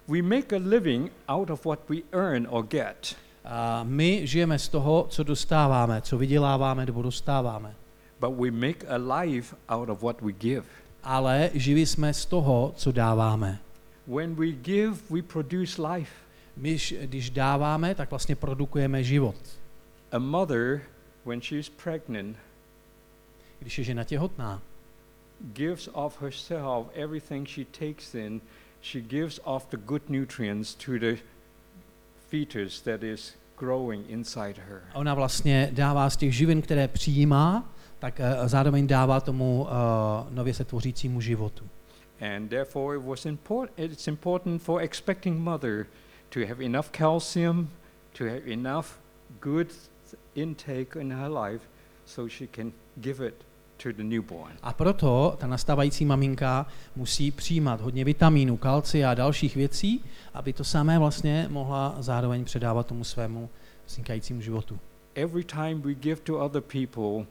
We 0.08 0.22
make 0.22 0.56
a 0.56 0.58
living 0.64 1.12
out 1.28 1.50
of 1.50 1.64
what 1.64 1.78
we 1.88 1.96
earn 2.12 2.46
or 2.50 2.66
get, 2.66 3.16
A 3.44 3.82
my 3.84 4.26
žijeme 4.26 4.58
z 4.58 4.68
toho, 4.68 5.06
co 5.10 5.22
dostáváme, 5.22 6.00
co 6.02 6.18
vyděláváme 6.18 6.86
nebo 6.86 7.02
dostáváme. 7.02 7.74
but 8.20 8.30
we 8.40 8.50
make 8.50 8.86
a 8.88 9.20
life 9.20 9.56
out 9.68 9.88
of 9.88 10.02
what 10.02 10.20
we 10.22 10.32
give. 10.32 10.66
Ale 11.02 11.50
živí 11.54 11.86
jsme 11.86 12.14
z 12.14 12.26
toho, 12.26 12.72
co 12.76 12.92
dáváme. 12.92 13.58
When 14.06 14.34
we 14.34 14.46
give, 14.46 14.96
we 15.10 15.22
produce 15.22 15.82
life. 15.82 16.10
My, 16.56 16.76
když 17.02 17.30
dáváme, 17.30 17.94
tak 17.94 18.10
vlastně 18.10 18.36
produkujeme 18.36 19.04
život. 19.04 19.36
A 20.12 20.18
mother, 20.18 20.80
when 21.26 21.40
she's 21.40 21.68
pregnant, 21.68 22.36
Když 23.58 23.78
je 23.78 23.84
žena 23.84 24.04
těhotná, 24.04 24.62
gives 25.52 25.88
of 25.92 26.22
herself 26.22 26.86
everything 26.94 27.48
she 27.48 27.64
takes 27.64 28.14
in. 28.14 28.40
She 28.82 29.00
gives 29.02 29.40
off 29.44 29.66
the 29.70 29.76
good 29.76 30.10
nutrients 30.10 30.74
to 30.74 30.92
the 30.98 31.16
fetus 32.30 32.82
that 32.82 33.02
is 33.02 33.34
growing 33.58 34.10
inside 34.10 34.54
her. 34.68 34.82
a 34.92 34.94
ona 34.94 35.14
vlastně 35.14 35.68
dává 35.72 36.10
z 36.10 36.16
těch 36.16 36.34
živin, 36.36 36.62
které 36.62 36.88
přijímá, 36.88 37.72
tak 37.98 38.20
eh, 38.20 38.48
zároveň 38.48 38.86
dává 38.86 39.20
tomu 39.20 39.62
uh, 39.62 39.68
nově 40.34 40.54
se 40.54 40.64
tvořícímu 40.64 41.20
životu. 41.20 41.64
And 42.36 42.48
therefore, 42.48 42.96
it 42.98 43.04
was 43.04 43.26
import- 43.26 43.68
it's 43.76 44.08
important 44.08 44.62
for 44.62 44.82
expecting 44.82 45.38
mother 45.38 45.86
to 46.30 46.40
have 46.48 46.64
enough 46.64 46.90
calcium, 46.90 47.68
to 48.18 48.24
have 48.24 48.52
enough 48.52 48.86
good 49.40 49.68
intake 50.34 50.96
in 51.00 51.10
her 51.10 51.28
life, 51.28 51.60
so 52.04 52.28
she 52.28 52.46
can 52.46 52.72
give 53.00 53.26
it 53.26 53.34
to 53.76 53.92
the 53.92 54.02
newborn. 54.02 54.52
A 54.62 54.72
proto 54.72 55.36
ta 55.38 55.46
nastávající 55.46 56.04
maminka 56.04 56.66
musí 56.96 57.30
přijímat 57.30 57.80
hodně 57.80 58.04
vitamínů, 58.04 58.56
kalcia 58.56 59.10
a 59.10 59.14
dalších 59.14 59.56
věcí, 59.56 60.04
aby 60.34 60.52
to 60.52 60.64
samé 60.64 60.98
vlastně 60.98 61.46
mohla 61.50 61.96
zároveň 61.98 62.44
předávat 62.44 62.86
tomu 62.86 63.04
svému 63.04 63.48
vznikajícímu 63.86 64.40
životu. 64.40 64.78
Every 65.14 65.44
time 65.44 65.80
we 65.80 65.94
give 65.94 66.20
to 66.20 66.38
other 66.38 66.62
people, 66.62 67.26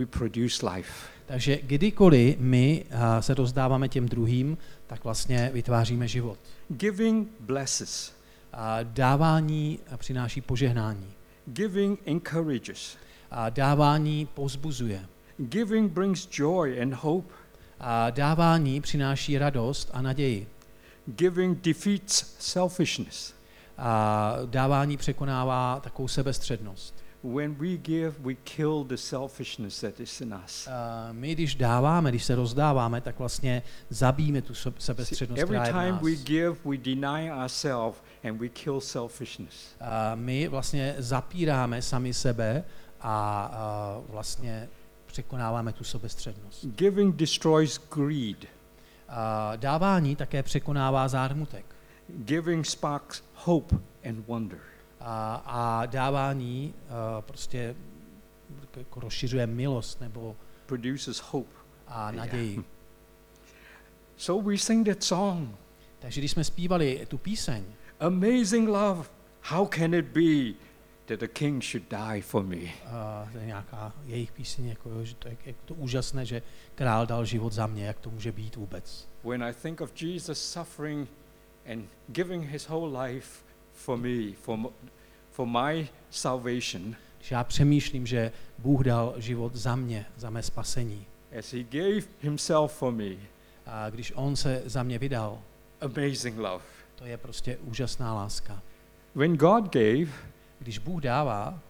we 0.00 0.06
produce 0.06 0.66
life. 0.66 0.92
Takže 1.26 1.58
kdykoliv 1.62 2.38
my 2.38 2.84
uh, 2.84 2.98
se 3.20 3.34
rozdáváme 3.34 3.88
těm 3.88 4.08
druhým, 4.08 4.58
tak 4.86 5.04
vlastně 5.04 5.50
vytváříme 5.54 6.08
život. 6.08 6.38
Giving 6.68 7.28
blesses. 7.40 8.20
A 8.52 8.82
dávání 8.82 9.78
eh, 9.86 9.96
přináší 9.96 10.40
požehnání. 10.40 11.06
Giving 11.46 12.00
encourages. 12.06 12.96
A 13.30 13.50
dávání 13.50 14.26
pozbuzuje. 14.26 15.06
Giving 15.38 15.92
brings 15.92 16.28
joy 16.30 16.82
and 16.82 16.94
hope. 16.94 17.34
A 17.80 18.10
dávání 18.10 18.80
přináší 18.80 19.38
radost 19.38 19.90
a 19.92 20.02
naději. 20.02 20.48
Giving 21.06 21.60
defeats 21.60 22.34
selfishness. 22.38 23.34
A 23.78 24.36
dávání 24.46 24.96
překonává 24.96 25.80
takovou 25.80 26.08
sebestřednost. 26.08 26.99
When 27.22 27.56
we 27.60 27.76
give, 27.76 28.12
we 28.20 28.34
kill 28.34 28.84
the 28.84 28.96
selfishness 28.96 29.80
that 29.80 30.00
is 30.00 30.20
in 30.20 30.34
us. 30.44 30.68
A 30.68 31.08
my, 31.12 31.34
když 31.34 31.54
dáváme, 31.54 32.10
když 32.10 32.24
se 32.24 32.34
rozdáváme, 32.34 33.00
tak 33.00 33.18
vlastně 33.18 33.62
zabijeme 33.90 34.42
tu 34.42 34.54
sebestřednost, 34.78 35.42
every 35.42 35.58
která 35.58 35.66
je 35.66 35.72
v 35.72 35.74
time 35.74 35.94
nás. 35.94 36.02
we 36.02 36.16
give, 36.16 36.56
we 36.64 36.76
deny 36.76 37.32
ourselves 37.32 38.02
and 38.24 38.38
we 38.38 38.48
kill 38.48 38.80
selfishness. 38.80 39.54
A 39.80 40.14
my 40.14 40.48
vlastně 40.48 40.94
zapíráme 40.98 41.82
sami 41.82 42.14
sebe 42.14 42.64
a, 43.00 43.44
a 43.52 44.00
vlastně 44.08 44.68
překonáváme 45.06 45.72
tu 45.72 45.84
sebestřednost. 45.84 46.64
Giving 46.66 47.16
destroys 47.16 47.80
greed. 47.94 48.46
A 49.08 49.56
dávání 49.56 50.16
také 50.16 50.42
překonává 50.42 51.08
zármutek. 51.08 51.64
Giving 52.08 52.66
sparks 52.66 53.22
hope 53.34 53.76
and 54.08 54.26
wonder. 54.26 54.60
A, 55.00 55.34
a 55.46 55.86
dávání 55.86 56.74
a 56.88 57.20
prostě 57.20 57.74
jako 58.76 59.00
rozšiřuje 59.00 59.46
milost 59.46 60.00
nebo 60.00 60.36
Produces 60.66 61.18
hope. 61.18 61.50
a 61.88 62.10
Yeah. 62.10 62.16
naději. 62.26 62.64
So 64.16 64.50
we 64.50 64.58
sing 64.58 64.86
that 64.88 65.02
song. 65.02 65.48
Takže 65.98 66.20
když 66.20 66.30
jsme 66.30 66.44
zpívali 66.44 67.06
tu 67.08 67.18
píseň, 67.18 67.64
Amazing 68.00 68.68
love. 68.68 69.08
How 69.42 69.66
can 69.66 69.94
it 69.94 70.04
be 70.06 70.54
that 71.06 71.22
a 71.22 71.26
king 71.28 71.64
should 71.64 71.90
die 71.90 72.22
for 72.22 72.42
me? 72.44 72.56
a 72.86 73.28
to 73.32 73.38
je 73.38 73.46
nějaká 73.46 73.92
jejich 74.04 74.32
píseň, 74.32 74.66
jako, 74.66 74.90
jo, 74.90 75.04
že 75.04 75.14
to 75.14 75.28
je 75.28 75.36
jak 75.44 75.56
to 75.64 75.74
úžasné, 75.74 76.26
že 76.26 76.42
král 76.74 77.06
dal 77.06 77.24
život 77.24 77.52
za 77.52 77.66
mě, 77.66 77.84
jak 77.86 77.98
to 78.00 78.10
může 78.10 78.32
být 78.32 78.56
vůbec. 78.56 79.08
When 79.24 79.42
I 79.44 79.52
think 79.54 79.80
of 79.80 80.02
Jesus 80.02 80.50
suffering 80.52 81.08
and 81.72 81.84
giving 82.08 82.44
his 82.44 82.68
whole 82.68 83.04
life 83.06 83.44
for 83.84 83.96
me, 83.98 84.32
for, 84.42 84.58
for 85.30 85.46
my 85.46 85.88
salvation, 86.10 86.94
Když 87.18 87.30
já 87.30 87.44
přemýšlím, 87.44 88.06
že 88.06 88.32
Bůh 88.58 88.84
dal 88.84 89.14
život 89.16 89.54
za 89.54 89.76
mě, 89.76 90.06
za 90.16 90.30
mé 90.30 90.42
spasení, 90.42 91.06
as 91.38 91.52
he 91.52 91.62
gave 91.62 92.00
himself 92.20 92.72
for 92.72 92.92
me, 92.92 93.10
a 93.66 93.90
když 93.90 94.12
On 94.16 94.36
se 94.36 94.62
za 94.66 94.82
mě 94.82 94.98
vydal, 94.98 95.38
amazing 95.80 96.38
love. 96.38 96.64
to 96.94 97.04
je 97.06 97.16
prostě 97.16 97.56
úžasná 97.56 98.14
láska. 98.14 98.62
When 99.14 99.36
God 99.36 99.72
gave, 99.72 100.12
Když 100.58 100.78
Bůh 100.78 101.02
dává, 101.02 101.60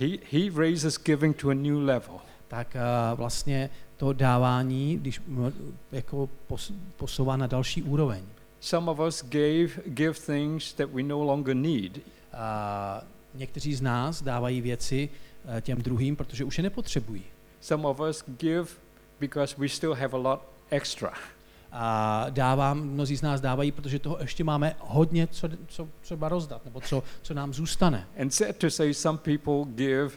he, 0.00 0.06
he 0.32 0.50
raises 0.60 0.98
giving 1.04 1.36
to 1.36 1.48
a 1.48 1.54
new 1.54 1.78
level. 1.84 2.20
tak 2.48 2.76
uh, 2.76 3.18
vlastně 3.18 3.70
to 3.96 4.12
dávání, 4.12 4.96
když 4.98 5.22
jako 5.92 6.28
pos, 6.46 6.72
posouvá 6.96 7.36
na 7.36 7.46
další 7.46 7.82
úroveň. 7.82 8.22
Some 8.62 8.90
of 8.90 9.00
us 9.00 9.24
gave, 9.24 9.80
give 9.86 10.14
things 10.14 10.72
that 10.72 10.90
we 10.90 11.02
no 11.02 11.22
longer 11.24 11.54
need. 11.54 12.00
A 12.32 13.04
někteří 13.34 13.74
z 13.74 13.82
nás 13.82 14.22
dávají 14.22 14.60
věci 14.60 15.08
uh, 15.44 15.60
těm 15.60 15.82
druhým, 15.82 16.16
protože 16.16 16.44
už 16.44 16.58
je 16.58 16.62
nepotřebují. 16.62 17.22
Some 17.60 17.88
of 17.88 18.00
us 18.00 18.24
give 18.26 18.70
because 19.20 19.54
we 19.58 19.68
still 19.68 19.94
have 19.94 20.12
a 20.12 20.16
lot 20.16 20.40
extra. 20.70 21.12
A 21.72 22.26
dávám, 22.30 22.80
mnozí 22.80 23.16
z 23.16 23.22
nás 23.22 23.40
dávají, 23.40 23.72
protože 23.72 23.98
toho 23.98 24.18
ještě 24.20 24.44
máme 24.44 24.76
hodně, 24.78 25.26
co, 25.26 25.48
co 25.68 25.88
třeba 26.00 26.28
rozdat, 26.28 26.64
nebo 26.64 26.80
co, 26.80 27.02
co 27.22 27.34
nám 27.34 27.54
zůstane. 27.54 28.06
And 28.20 28.34
sad 28.34 28.56
to 28.56 28.70
say, 28.70 28.94
some 28.94 29.18
people 29.18 29.72
give 29.74 30.10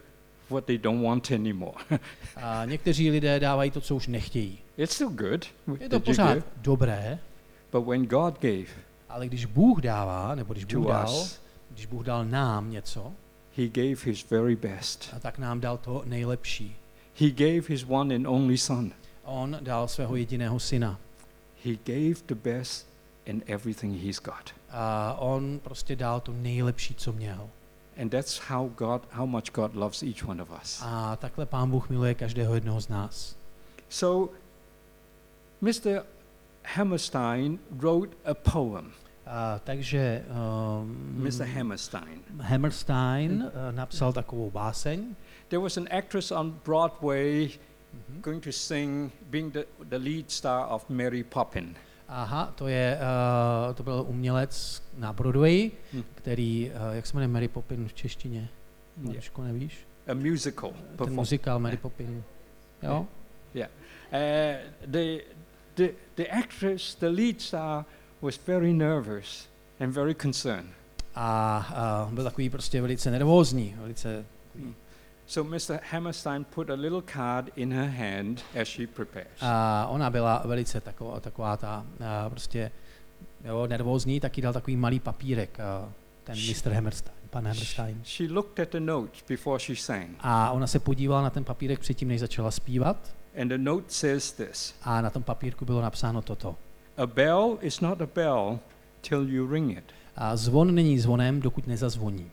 what 0.50 0.66
they 0.66 0.78
don't 0.78 1.04
want 1.04 1.32
anymore. 1.32 1.78
A 2.36 2.66
někteří 2.66 3.12
lidé 3.12 3.40
dávají 3.40 3.72
to, 3.72 3.82
co 3.82 3.96
už 3.96 4.08
nechtějí. 4.08 4.60
it's 4.78 4.94
still 4.94 5.10
good. 5.10 5.46
Je 5.80 5.90
to 5.90 6.00
pořád 6.00 6.38
dobré, 6.58 7.20
but 7.72 7.88
when 7.88 8.06
God 8.06 8.40
gave 8.40 8.86
ale 9.16 9.28
když 9.28 9.46
Bůh 9.46 9.82
dává, 9.82 10.36
nebo 10.36 10.54
když 10.54 10.66
to 10.66 10.78
Bůh 10.78 10.88
dal, 10.88 11.10
us, 11.10 11.42
když 11.70 11.86
Bůh 11.86 12.06
dal 12.06 12.26
nám 12.26 12.72
něco, 12.72 13.14
He 13.58 13.68
gave 13.68 13.96
His 14.04 14.30
very 14.30 14.56
best. 14.56 15.10
a 15.16 15.20
tak 15.20 15.38
nám 15.38 15.60
dal 15.60 15.78
to 15.78 16.04
nejlepší. 16.06 16.76
He 17.20 17.30
gave 17.30 17.62
His 17.68 17.86
one 17.88 18.16
and 18.16 18.28
only 18.28 18.58
Son. 18.58 18.92
On 19.24 19.58
dal 19.62 19.88
svého 19.88 20.16
jediného 20.16 20.60
syna. 20.60 21.00
He 21.66 21.74
gave 21.86 22.26
the 22.26 22.36
best 22.36 22.88
in 23.26 23.44
everything 23.46 24.04
He's 24.04 24.20
got. 24.20 24.54
A 24.70 25.16
on 25.20 25.60
prostě 25.64 25.96
dal 25.96 26.20
to 26.20 26.32
nejlepší, 26.32 26.96
co 26.96 27.14
měl. 27.14 27.50
And 28.02 28.10
that's 28.10 28.42
how 28.48 28.70
God, 28.70 29.02
how 29.12 29.26
much 29.26 29.52
God 29.54 29.76
loves 29.76 30.04
each 30.04 30.30
one 30.30 30.44
of 30.44 30.50
us. 30.62 30.82
A 30.86 31.16
takhle 31.16 31.46
Pán 31.46 31.72
Bůh 31.72 31.90
miluje 31.90 32.14
každého 32.14 32.56
jednoho 32.56 32.82
z 32.82 32.90
nás. 32.90 33.36
So, 33.90 34.34
Mr. 35.62 36.04
Hammerstein 36.66 37.60
wrote 37.72 38.16
a 38.26 38.34
poem. 38.34 38.92
A, 39.26 39.60
takže 39.64 40.24
um, 40.30 40.98
Mr. 41.24 41.44
Hammerstein. 41.46 42.20
Hammerstein 42.40 43.44
uh, 43.44 43.76
napsal 43.76 44.14
takovou 44.14 44.52
báseň. 44.52 45.16
There 45.48 45.60
was 45.64 45.78
an 45.78 45.88
actress 45.92 46.32
on 46.32 46.52
Broadway 46.66 47.50
Mhm. 48.10 48.22
going 48.22 48.44
to 48.44 48.52
sing, 48.52 49.12
being 49.30 49.54
the, 49.54 49.64
the 49.84 49.96
lead 49.98 50.32
star 50.32 50.68
of 50.70 50.90
Mary 50.90 51.24
Poppin. 51.24 51.76
Aha, 52.08 52.52
to 52.56 52.68
je, 52.68 52.98
uh, 53.68 53.74
to 53.74 53.84
byl 53.84 54.06
umělec 54.08 54.84
na 54.98 55.14
Broadway, 55.14 55.72
Hm. 55.94 56.04
který, 56.16 56.72
uh, 56.90 56.96
jak 56.96 57.06
se 57.06 57.14
jmenuje 57.18 57.28
Mary 57.28 57.48
Poppin 57.48 57.88
v 57.88 57.94
češtině? 57.94 58.40
Yeah. 58.40 59.08
Maruško, 59.08 59.44
nevíš? 59.44 59.88
A 60.08 60.14
musical 60.14 60.70
Ten 60.72 60.82
performance. 60.82 61.16
muzikál 61.16 61.60
Mary 61.60 61.78
Poppin. 61.78 62.24
Jo? 62.84 63.08
Uh, 63.56 63.62
the, 64.86 65.00
the, 65.76 65.90
the 66.16 66.28
actress, 66.30 66.96
the 66.96 67.10
lead 67.10 67.42
star, 67.42 67.86
was 68.22 68.40
very 68.48 68.74
nervous 68.74 69.48
and 69.80 69.94
very 69.94 70.14
concerned. 70.14 70.70
A 71.16 72.06
uh, 72.08 72.14
byl 72.14 72.24
takový 72.24 72.50
prostě 72.50 72.82
velice 72.82 73.12
nervózní, 73.12 73.76
velice 73.78 74.26
So 75.28 75.50
Mr. 75.50 75.80
Hammerstein 75.92 76.44
put 76.44 76.70
a 76.70 76.74
little 76.74 77.02
card 77.14 77.50
in 77.56 77.74
her 77.74 77.90
hand 77.90 78.44
as 78.62 78.68
she 78.68 78.88
prepares. 78.88 79.42
A 79.42 79.88
ona 79.90 80.10
byla 80.10 80.44
velice 80.46 80.82
taková, 80.82 81.20
taková 81.20 81.58
ta 81.58 81.86
a 82.06 82.30
prostě 82.30 82.72
jo, 83.44 83.68
nervózní, 83.68 84.20
taky 84.20 84.42
dal 84.42 84.54
takový 84.54 84.78
malý 84.78 85.00
papírek, 85.00 85.60
a 85.60 85.90
ten 86.24 86.36
Mr. 86.36 86.72
Hammerstein. 86.72 87.16
pan 87.30 87.48
Hammerstein. 87.48 88.02
She 88.04 88.34
looked 88.34 88.60
at 88.60 88.70
the 88.70 88.80
notes 88.80 89.24
before 89.28 89.60
she 89.60 89.76
sang, 89.76 90.16
A 90.20 90.52
ona 90.52 90.68
se 90.68 90.80
podívala 90.80 91.22
na 91.22 91.30
ten 91.30 91.44
papírek 91.44 91.80
předtím, 91.80 92.08
než 92.08 92.20
začala 92.20 92.52
zpívat 92.52 93.15
and 93.38 93.52
the 93.52 93.58
note 93.58 93.86
says 93.88 94.32
this 94.32 94.74
a 94.84 95.02
na 95.02 95.10
tom 95.10 95.24
papírku 95.24 95.66
bylo 95.66 95.82
napsáno 95.82 96.22
toto. 96.22 96.56
A 96.98 97.06
bell 97.06 97.58
is 97.62 97.82
not 97.82 98.02
a 98.02 98.08
bell 98.16 98.60
till 99.02 99.30
you 99.30 99.48
ring 99.48 99.78
it. 99.78 99.84
A 100.16 100.36
zvon 100.36 100.76
není 100.76 101.00
zvonem, 101.00 101.42
dokud 101.42 101.68
nezazvoní. 101.68 102.32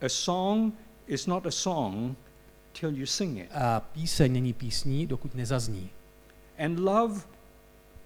A 0.00 0.08
song 0.08 0.72
is 1.06 1.26
not 1.26 1.46
a 1.46 1.50
song 1.50 2.16
till 2.72 2.96
you 2.96 3.06
sing 3.06 3.38
it. 3.38 3.48
A 3.54 3.80
píseň 3.80 4.32
není 4.32 4.52
písní, 4.52 5.06
dokud 5.06 5.34
nezazní. 5.34 5.90
And 6.58 6.78
love 6.78 7.20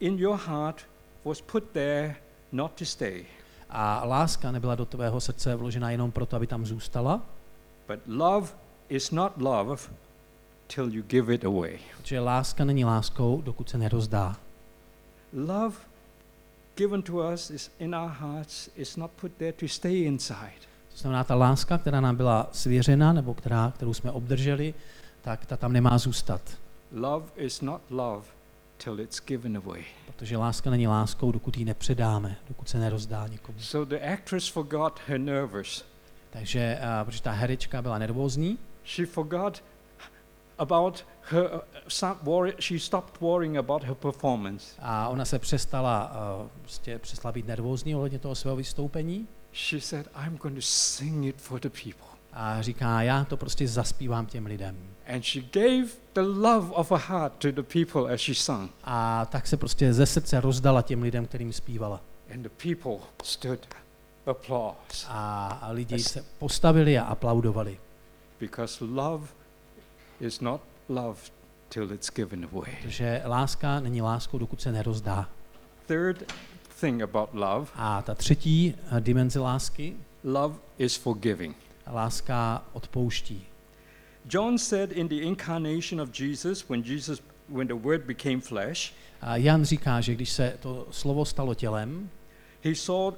in 0.01 0.19
your 0.19 0.37
heart 0.37 0.87
was 1.25 1.41
put 1.41 1.65
there 1.73 2.17
not 2.53 2.73
to 2.73 2.85
stay, 2.85 3.25
A 3.71 4.05
láska 4.05 4.53
nebyla 4.53 4.75
do 4.75 4.87
tvého 4.87 5.21
srdce 5.21 5.57
vložena 5.57 5.91
jenom 5.91 6.13
proto, 6.13 6.37
aby 6.37 6.47
tam 6.47 6.67
zůstala, 6.67 7.23
but 7.89 8.01
love 8.07 8.49
is 8.89 9.11
not 9.11 9.33
love 9.37 9.83
till 10.75 10.95
you 10.95 11.03
give 11.03 11.35
it 11.35 11.45
away. 11.45 11.79
protože 11.97 12.21
láska 12.21 12.65
není 12.65 12.85
láskou, 12.85 13.43
dokud 13.43 13.69
se 13.71 13.79
nerozdá. 13.79 14.37
Love 15.33 15.77
given 16.77 17.03
to 17.03 17.13
us 17.13 17.51
is 17.51 17.71
in 17.79 17.95
our 17.95 18.11
hearts 18.11 18.71
is 18.77 18.97
not 18.97 19.11
put 19.11 19.33
there 19.33 19.53
to 19.53 19.69
stay 19.69 20.03
inside. 20.03 20.61
To 20.93 20.97
znamená, 20.97 21.25
ta 21.25 21.35
láska, 21.35 21.79
která 21.79 22.01
nám 22.01 22.17
byla 22.17 22.49
svěřena, 22.53 23.13
nebo 23.13 23.35
která, 23.35 23.73
kterou 23.77 23.95
jsme 23.95 24.11
obdrželi, 24.11 24.75
tak 25.23 25.47
ta 25.47 25.57
tam 25.57 25.73
nemá 25.73 25.99
zůstat. 25.99 26.43
Love 26.93 27.27
is 27.37 27.61
not 27.61 27.81
love 27.91 28.27
till 28.85 29.01
it's 29.01 29.21
given 29.27 29.57
away. 29.57 29.85
Protože 30.07 30.37
láska 30.37 30.71
není 30.71 30.87
láskou, 30.87 31.33
dokud 31.33 31.57
ji 31.57 31.65
nepředáme, 31.65 32.37
dokud 32.49 32.69
se 32.69 32.79
nerozdá 32.79 33.27
nikomu. 33.27 33.59
So 33.61 33.97
the 33.97 34.13
actress 34.13 34.49
forgot 34.49 35.01
her 35.07 35.21
nervous. 35.21 35.85
Takže, 36.31 36.79
uh, 36.81 37.05
protože 37.05 37.23
ta 37.23 37.33
herečka 37.33 37.83
byla 37.83 37.99
nervózní, 37.99 38.59
She 38.85 39.07
forgot 39.07 39.63
about 40.61 41.05
her. 41.23 41.51
Uh, 42.03 42.15
worry, 42.23 42.55
she 42.59 42.79
stopped 42.79 43.21
worrying 43.21 43.57
about 43.57 43.85
her 43.85 43.95
performance. 43.95 44.67
a 44.79 45.09
ona 45.09 45.25
se 45.25 45.39
přestala, 45.39 46.13
uh, 46.43 46.49
prostě 46.61 46.99
přestala 46.99 47.33
být 47.33 47.47
nervózní 47.47 47.95
ohledně 47.97 48.19
toho 48.19 48.35
svého 48.35 48.57
vystoupení 48.57 49.29
She 49.55 49.81
said, 49.81 50.09
"I'm 50.27 50.37
going 50.37 50.55
to 50.57 50.63
sing 50.63 51.25
it 51.27 51.37
for 51.41 51.61
the 51.61 51.71
people." 51.71 52.07
a 52.33 52.63
říká, 52.63 53.03
já 53.03 53.25
to 53.25 53.37
prostě 53.37 53.69
zaspívám 53.69 54.27
těm 54.27 54.47
lidem. 54.47 54.77
And 55.15 55.23
she 55.25 55.43
gave 55.53 55.87
the 56.13 56.21
love 56.21 56.71
of 56.71 56.91
her 56.91 57.01
heart 57.01 57.33
to 57.39 57.53
the 57.53 57.63
people 57.63 58.15
as 58.15 58.21
she 58.21 58.35
sang. 58.35 58.71
A 58.85 59.25
tak 59.27 59.47
se 59.47 59.57
prostě 59.57 59.93
ze 59.95 60.07
srdce 60.07 60.41
rozdala 60.41 60.83
těm 60.83 61.03
lidem, 61.03 61.27
kterým 61.27 61.53
zpívala. 61.53 62.01
And 62.35 62.43
the 62.43 62.49
people 62.49 63.07
stood 63.23 63.67
applause 64.27 65.07
A, 65.09 65.47
a 65.63 65.71
lidi 65.73 65.99
se 65.99 66.25
postavili 66.39 66.99
a 66.99 67.05
aplaudovali. 67.05 67.79
because 68.41 68.85
love 68.85 69.27
is 70.21 70.41
not 70.41 70.61
love 70.89 71.19
till 71.69 71.93
it's 71.93 72.11
given 72.15 72.45
away. 72.53 72.77
Protože 72.83 73.23
láska 73.25 73.81
není 73.81 74.03
láskou, 74.03 74.39
dokud 74.39 74.61
se 74.63 74.73
nerozdá. 74.73 75.29
Third 75.87 76.33
thing 76.81 77.03
about 77.03 77.29
love, 77.33 77.67
A 77.75 78.03
ta 78.03 78.15
třetí 78.15 78.75
eh, 78.97 79.01
dimenze 79.01 79.41
lásky, 79.41 79.97
love 80.25 80.55
is 80.79 80.97
forgiving. 80.97 81.57
láska 81.87 82.65
odpouští. 82.73 83.47
John 84.31 84.59
said 84.59 84.93
in 84.93 85.09
the 85.09 85.15
incarnation 85.15 86.01
of 86.01 86.21
Jesus 86.21 86.69
when 86.69 86.83
Jesus 86.87 87.23
when 87.49 87.67
the 87.69 87.75
word 87.75 88.01
became 88.05 88.41
flesh, 88.41 88.93
A 89.21 89.37
Jan 89.37 89.65
říká, 89.65 90.01
že 90.01 90.15
když 90.15 90.31
se 90.31 90.57
to 90.61 90.87
slovo 90.91 91.25
stalo 91.25 91.55
tělem, 91.55 92.11
he 92.65 92.75
saw 92.75 93.15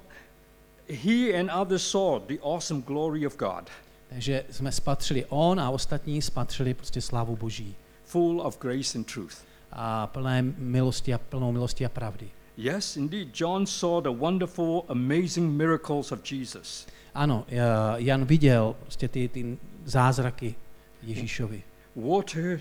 he 1.05 1.41
and 1.41 1.51
others 1.61 1.91
saw 1.91 2.23
the 2.27 2.35
awesome 2.43 2.83
glory 2.83 3.27
of 3.27 3.37
God, 3.37 3.71
takže 4.13 4.45
jsme 4.51 4.73
spatřili 4.73 5.25
on 5.29 5.61
a 5.61 5.71
ostatní 5.71 6.23
spatřili 6.23 6.75
prostě 6.75 7.01
slávu 7.01 7.37
Boží. 7.37 7.75
full 8.05 8.41
of 8.41 8.59
grace 8.59 8.99
and 8.99 9.13
truth. 9.15 9.45
A 9.73 10.07
plné 10.07 10.43
milosti 10.59 11.15
a 11.15 11.19
plnou 11.19 11.53
milosti 11.53 11.87
a 11.87 11.89
pravdy. 11.89 12.29
Yes, 12.57 12.97
indeed, 12.97 13.41
John 13.41 13.67
saw 13.67 14.03
the 14.03 14.09
wonderful, 14.09 14.85
amazing 14.89 15.53
miracles 15.57 16.13
of 16.13 16.33
Jesus. 16.33 16.87
Ano, 17.15 17.45
eh, 17.49 17.57
Jan 17.97 18.25
viděl 18.25 18.75
prostě 18.81 19.09
ty, 19.09 19.29
ty 19.29 19.59
zázraky 19.85 20.55
Ježíšovi. 21.03 21.63
Water 21.97 22.61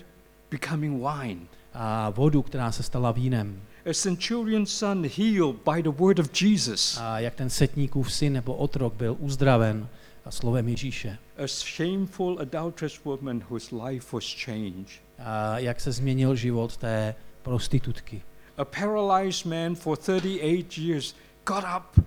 becoming 0.50 1.02
wine. 1.02 1.40
A 1.74 2.10
vodu, 2.10 2.42
která 2.42 2.72
se 2.72 2.82
stala 2.82 3.12
vínem. 3.12 3.62
A 3.90 3.92
centurion's 3.94 4.78
son 4.78 5.06
healed 5.16 5.56
by 5.74 5.82
the 5.82 5.88
word 5.90 6.18
of 6.18 6.42
Jesus. 6.42 6.98
A 7.00 7.18
jak 7.18 7.34
ten 7.34 7.50
setníkův 7.50 8.12
syn 8.12 8.32
nebo 8.32 8.54
otrok 8.54 8.94
byl 8.94 9.16
uzdraven 9.18 9.88
a 10.24 10.30
slovem 10.30 10.68
Ježíše. 10.68 11.18
A 11.36 11.46
shameful 11.46 12.38
adulterous 12.40 13.04
woman 13.04 13.42
whose 13.50 13.76
life 13.86 14.16
was 14.16 14.24
changed. 14.44 15.02
A 15.18 15.58
jak 15.58 15.80
se 15.80 15.92
změnil 15.92 16.34
život 16.36 16.76
té 16.76 17.14
prostitutky. 17.42 18.22
A 18.56 18.64
paralyzed 18.64 19.46
man 19.46 19.74
for 19.74 19.96
38 19.96 20.78
years 20.78 21.14
got 21.46 21.64
up 21.76 22.04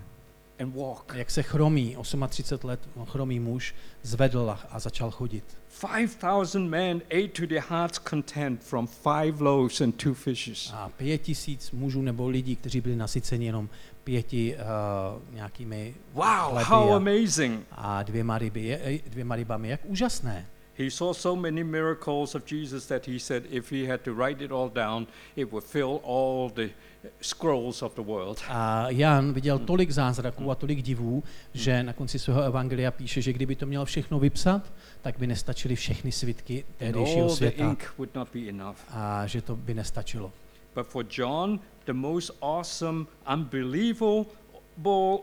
and 0.59 0.76
walked. 0.76 1.18
Jak 1.18 1.32
se 1.32 1.43
chromý, 1.43 1.97
38 2.30 2.68
let 2.68 2.80
chromý 3.05 3.39
muž, 3.39 3.76
zvedl 4.03 4.49
a- 4.70 4.80
začal 4.80 5.11
chodit. 5.11 5.43
5,000 5.82 6.70
men 6.70 7.01
ate 7.11 7.28
to 7.28 7.47
their 7.47 7.63
heart's 7.70 7.99
content 8.09 8.63
from 8.63 8.88
five 8.88 9.41
loaves 9.41 9.82
and 9.82 9.91
two 10.03 10.13
fishes. 10.13 10.72
A 10.74 10.89
pět 10.89 11.22
tisíc 11.22 11.72
mužů 11.72 12.01
nebo 12.01 12.28
lidí, 12.28 12.55
kteří 12.55 12.82
byli 12.82 12.95
nasyceni 12.95 13.45
jenom 13.45 13.70
pěti 14.06 14.56
uh, 14.58 15.36
nějakými 15.36 15.95
Wow, 16.14 16.64
how 16.64 16.91
a, 16.93 16.95
amazing! 16.95 17.66
a 17.72 18.03
dvěma, 18.03 18.38
ryby, 18.38 18.64
je- 18.64 18.99
dvěma 19.08 19.36
rybami. 19.36 19.70
Jak 19.70 19.80
úžasné. 19.86 20.45
He 20.78 20.91
saw 20.91 21.14
so 21.14 21.41
many 21.41 21.64
miracles 21.64 22.36
of 22.36 22.51
Jesus 22.51 22.86
that 22.86 23.08
he 23.08 23.20
said 23.20 23.43
if 23.49 23.72
he 23.72 23.88
had 23.91 24.01
to 24.01 24.14
write 24.14 24.43
it 24.45 24.51
all 24.51 24.70
down, 24.70 25.08
it 25.36 25.51
would 25.51 25.64
fill 25.64 25.99
all 26.03 26.49
the 26.56 26.68
scrolls 27.22 27.82
of 27.82 27.95
the 27.95 28.01
world. 28.01 28.41
A 28.49 28.89
Jan 28.89 29.34
viděl 29.34 29.60
tolik 29.60 29.91
zázraků 29.91 30.51
a 30.51 30.56
tolik 30.56 30.82
divů, 30.82 31.24
že 31.53 31.84
na 31.84 31.93
konci 31.93 32.20
svého 32.20 32.41
evangelia 32.41 32.91
píše, 32.91 33.22
že 33.22 33.34
kdyby 33.34 33.56
to 33.56 33.66
měl 33.66 33.86
všechno 33.86 34.20
vypsat, 34.20 34.74
tak 35.01 35.18
by 35.20 35.28
nestačily 35.28 35.76
všechny 35.76 36.12
svitky 36.12 36.66
tehdejšího 36.78 37.30
světa 37.30 37.64
ink 37.64 37.93
would 37.97 38.16
not 38.16 38.28
be 38.34 38.39
enough. 38.49 38.78
a 38.89 39.26
že 39.28 39.41
to 39.41 39.56
by 39.56 39.74
nestačilo. 39.74 40.32
But 40.76 40.88
for 40.88 41.05
John, 41.17 41.59
the 41.86 41.93
most 41.93 42.32
awesome, 42.41 43.07
unbelievable, 43.34 44.26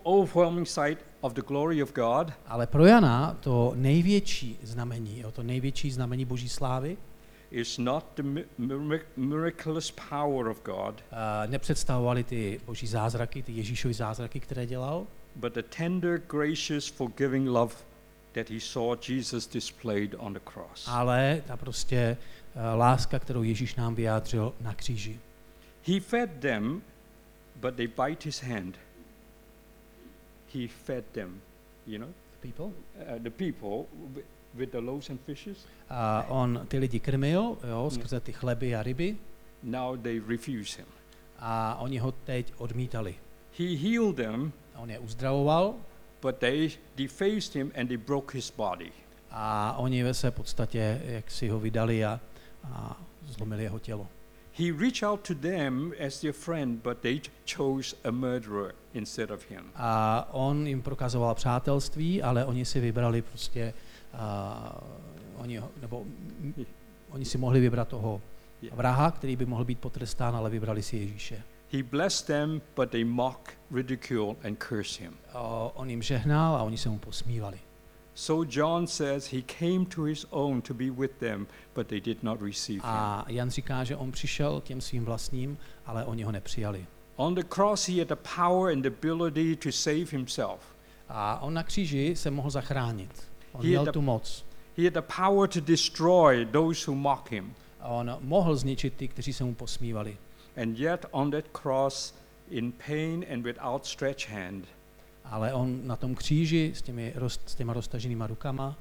overwhelming 0.04 0.66
sight 0.66 0.98
of 1.20 1.32
the 1.34 1.42
glory 1.42 1.82
of 1.82 1.92
God 1.92 2.32
Ale 2.46 2.66
pro 2.66 2.86
Jana 2.86 3.36
to 3.40 3.72
největší 3.76 4.58
znamení, 4.62 5.20
jo, 5.20 5.30
to 5.30 5.42
největší 5.42 5.90
znamení 5.90 6.24
Boží 6.24 6.48
slávy, 6.48 6.96
is 7.50 7.78
not 7.78 8.04
the 8.16 8.22
mi- 8.22 8.44
mir- 8.58 9.00
miraculous 9.16 9.90
power 9.90 10.46
of 10.48 10.62
God, 10.64 11.04
uh, 11.12 11.50
nepředstavovaly 11.50 12.24
ty 12.24 12.60
boží 12.66 12.86
zázraky, 12.86 13.42
ty 13.42 13.52
Ježíšovy 13.52 13.94
zázraky, 13.94 14.40
které 14.40 14.66
dělal, 14.66 15.06
but 15.36 15.54
the 15.54 15.62
tender, 15.76 16.22
gracious, 16.30 16.86
forgiving 16.88 17.48
love 17.48 17.74
that 18.32 18.50
he 18.50 18.60
saw 18.60 18.96
Jesus 19.08 19.46
displayed 19.46 20.14
on 20.18 20.32
the 20.32 20.40
cross. 20.44 20.88
ale 20.88 21.42
ta 21.46 21.56
prostě 21.56 22.16
uh, 22.54 22.78
láska, 22.78 23.18
kterou 23.18 23.42
Ježíš 23.42 23.74
nám 23.74 23.94
vyjádřil 23.94 24.52
na 24.60 24.74
kříži. 24.74 25.20
He 25.86 26.00
fed 26.00 26.40
them, 26.40 26.82
but 27.60 27.76
they 27.76 27.86
bite 27.86 28.22
his 28.24 28.40
hand. 28.40 28.74
He 30.54 30.68
fed 30.68 31.04
them, 31.14 31.40
you 31.86 31.98
know, 31.98 32.08
People? 32.42 32.66
uh, 32.66 33.18
the 33.22 33.30
people 33.30 33.86
wi- 34.14 34.24
with 34.58 34.70
the 34.72 34.80
loaves 34.80 35.10
and 35.10 35.18
fishes. 35.26 35.66
A 35.90 36.24
on 36.28 36.66
ty 36.68 36.78
lidi 36.78 37.00
krmil, 37.00 37.56
jo, 37.68 37.90
skrze 37.90 38.20
ty 38.20 38.32
chleby 38.32 38.74
a 38.74 38.82
ryby, 38.82 39.16
Now 39.62 39.96
they 39.96 40.18
refuse 40.18 40.76
him. 40.76 40.86
a 41.38 41.76
oni 41.80 41.98
ho 41.98 42.12
teď 42.12 42.52
odmítali. 42.58 43.14
He 43.58 43.76
healed 43.76 44.16
them, 44.16 44.52
A 44.74 44.78
on 44.78 44.90
je 44.90 44.98
uzdravoval 44.98 45.74
but 46.22 46.38
they 46.38 46.70
defaced 46.96 47.54
him 47.54 47.72
and 47.74 47.88
they 47.88 47.96
broke 47.96 48.32
his 48.38 48.50
body. 48.50 48.92
a 49.30 49.74
oni 49.78 50.14
se 50.14 50.30
v 50.30 50.34
podstatě 50.34 51.00
jak 51.04 51.30
si 51.30 51.48
ho 51.48 51.60
vydali 51.60 52.04
a, 52.04 52.20
a 52.64 53.00
zlomili 53.24 53.62
jeho 53.62 53.78
tělo. 53.78 54.08
He 54.58 54.72
reached 54.72 55.02
out 55.02 55.20
to 55.28 55.34
them 55.34 55.92
as 56.06 56.20
their 56.20 56.32
friend, 56.32 56.82
but 56.82 56.98
they 56.98 57.20
chose 57.46 57.96
a 58.04 58.10
murderer 58.10 58.72
instead 58.94 59.30
of 59.30 59.50
him. 59.50 59.64
A 59.74 60.28
on 60.32 60.66
jim 60.66 60.82
prokazoval 60.82 61.34
přátelství, 61.34 62.22
ale 62.22 62.44
oni 62.44 62.64
si 62.64 62.80
vybrali 62.80 63.22
prostě, 63.22 63.74
uh, 64.14 64.20
oni, 65.42 65.60
nebo 65.80 66.04
m- 66.40 66.54
oni 67.10 67.24
si 67.24 67.38
mohli 67.38 67.60
vybrat 67.60 67.88
toho 67.88 68.20
vraha, 68.72 69.10
který 69.10 69.36
by 69.36 69.46
mohl 69.46 69.64
být 69.64 69.78
potrestán, 69.78 70.36
ale 70.36 70.50
vybrali 70.50 70.82
si 70.82 70.96
Ježíše. 70.96 71.42
He 71.72 71.82
blessed 71.82 72.26
them, 72.26 72.60
but 72.76 72.90
they 72.90 73.04
mock, 73.04 73.50
ridicule, 73.70 74.36
and 74.44 74.64
curse 74.68 75.02
him. 75.02 75.12
A 75.32 75.40
on 75.74 75.90
jim 75.90 76.02
žehnal 76.02 76.56
a 76.56 76.62
oni 76.62 76.76
se 76.78 76.88
mu 76.88 76.98
posmívali. 76.98 77.58
So 78.14 78.44
John 78.50 78.86
says 78.86 79.26
he 79.32 79.42
came 79.42 79.86
to 79.86 80.02
his 80.04 80.26
own 80.30 80.62
to 80.62 80.74
be 80.74 80.90
with 80.90 81.18
them, 81.18 81.46
but 81.74 81.86
they 81.88 82.00
did 82.00 82.22
not 82.22 82.40
receive 82.42 82.82
him. 82.82 82.90
A 82.90 83.24
Jan 83.28 83.50
říká, 83.50 83.84
že 83.84 83.96
on 83.96 84.12
přišel 84.12 84.60
k 84.60 84.64
těm 84.64 84.80
svým 84.80 85.04
vlastním, 85.04 85.58
ale 85.86 86.04
oni 86.04 86.22
ho 86.22 86.32
nepřijali. 86.32 86.86
On 87.16 87.34
the 87.34 87.44
cross, 87.48 87.88
he 87.88 87.98
had 87.98 88.08
the 88.08 88.16
power 88.36 88.72
and 88.72 88.82
the 88.82 88.88
ability 88.88 89.56
to 89.56 89.72
save 89.72 90.04
himself. 90.10 90.60
A 91.08 91.38
on 91.42 91.54
na 91.54 91.62
kříži 91.62 92.16
se 92.16 92.30
mohl 92.30 92.50
zachránit. 92.50 93.28
On 93.52 93.62
He 93.62 93.68
měl 93.68 93.80
had 93.80 93.86
the- 93.86 93.92
tu 93.92 94.02
moc. 94.02 94.44
He 94.76 94.84
had 94.84 94.94
the 94.94 95.12
power 95.16 95.48
to 95.48 95.60
destroy 95.60 96.46
those 96.46 96.90
who 96.90 96.94
mock 96.94 97.30
him. 97.30 97.54
A 97.80 97.88
on 97.88 98.16
mohl 98.20 98.56
zničit 98.56 98.94
ty, 98.94 99.08
kteří 99.08 99.32
se 99.32 99.44
mu 99.44 99.54
posmívali. 99.54 100.16
And 100.62 100.78
yet, 100.78 101.06
on 101.10 101.30
that 101.30 101.44
cross, 101.62 102.14
in 102.50 102.72
pain 102.86 103.24
and 103.32 103.44
with 103.44 103.58
outstretched 103.62 104.30
hand, 104.30 104.64
Ale 105.24 105.52
on 105.52 105.86
na 105.86 105.96
tom 105.96 106.14
kříži 106.14 106.72
s, 106.74 106.82
těmi, 106.82 107.14
s 107.46 107.54
těma 107.54 107.72
roztaženýma 107.72 108.26
rukama, 108.26 108.76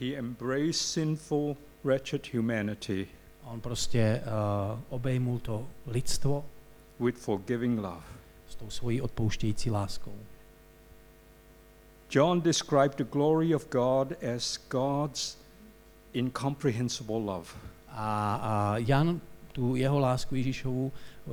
he 0.00 0.14
embraced 0.14 0.74
sinful, 0.74 1.56
wretched 1.84 2.34
humanity 2.34 3.08
on 3.46 3.60
prostě 3.60 4.22
uh, 4.24 4.80
obejmul 4.88 5.38
to 5.38 5.66
lidstvo 5.86 6.44
with 7.00 7.18
forgiving 7.18 7.78
love. 7.78 8.04
s 8.48 8.54
tou 8.54 8.70
svojí 8.70 9.00
odpouštějící 9.00 9.70
láskou. 9.70 10.14
John 12.10 12.40
described 12.40 12.96
the 12.96 13.04
glory 13.04 13.54
of 13.54 13.68
God 13.70 14.24
as 14.34 14.58
God's 14.70 15.38
incomprehensible 16.12 17.18
love. 17.18 17.48
A, 17.88 18.34
a 18.34 18.78
Jan 18.78 19.20
tu 19.52 19.76
jeho 19.76 19.98
lásku 19.98 20.34
Ježíšovu 20.34 20.92
uh, 21.26 21.32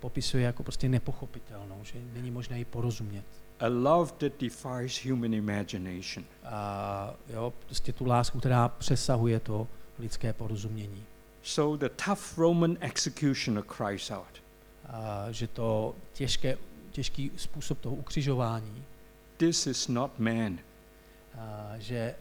popisuje 0.00 0.44
jako 0.44 0.62
prostě 0.62 0.88
nepochopitelnou, 0.88 1.78
že 1.82 1.98
není 2.12 2.30
možné 2.30 2.58
ji 2.58 2.64
porozumět. 2.64 3.24
A 3.60 3.66
love 3.68 4.12
that 4.12 4.32
defies 4.40 5.04
human 5.06 5.34
imagination. 5.34 6.24
A 6.44 7.14
jo, 7.28 7.52
prostě 7.66 7.92
tu 7.92 8.04
lásku, 8.04 8.38
která 8.38 8.68
přesahuje 8.68 9.40
to 9.40 9.68
lidské 9.98 10.32
porozumění. 10.32 11.04
So 11.42 11.86
the 11.88 11.94
tough 12.04 12.38
Roman 12.38 12.76
executioner 12.80 13.64
cries 13.76 14.10
out, 14.10 14.42
A 14.86 15.26
že 15.30 15.46
to 15.46 15.94
těžké, 16.12 16.58
těžký 16.90 17.30
způsob 17.36 17.78
toho 17.80 17.94
ukřižování, 17.96 18.84
This 19.36 19.66
is 19.66 19.88
not 19.88 20.18
man. 20.18 20.58
a 21.38 21.72
že 21.78 22.14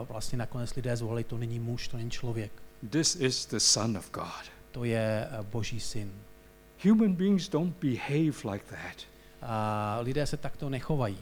uh, 0.00 0.08
vlastně 0.08 0.38
nakonec 0.38 0.74
lidé 0.74 0.96
zvolili, 0.96 1.24
to 1.24 1.38
není 1.38 1.58
muž, 1.58 1.88
to 1.88 1.96
není 1.96 2.10
člověk, 2.10 2.52
This 2.90 3.16
is 3.16 3.46
the 3.46 3.56
Son 3.58 3.96
of 3.98 4.10
God. 4.10 4.50
to 4.70 4.84
je 4.84 5.28
boží 5.42 5.80
syn. 5.80 6.12
Human 6.84 7.12
beings 7.14 7.48
don't 7.48 7.76
behave 7.80 8.52
like 8.52 8.64
that. 8.64 8.96
A 9.42 9.98
lidé 10.02 10.26
se 10.26 10.36
takto 10.36 10.68
nechovají, 10.68 11.18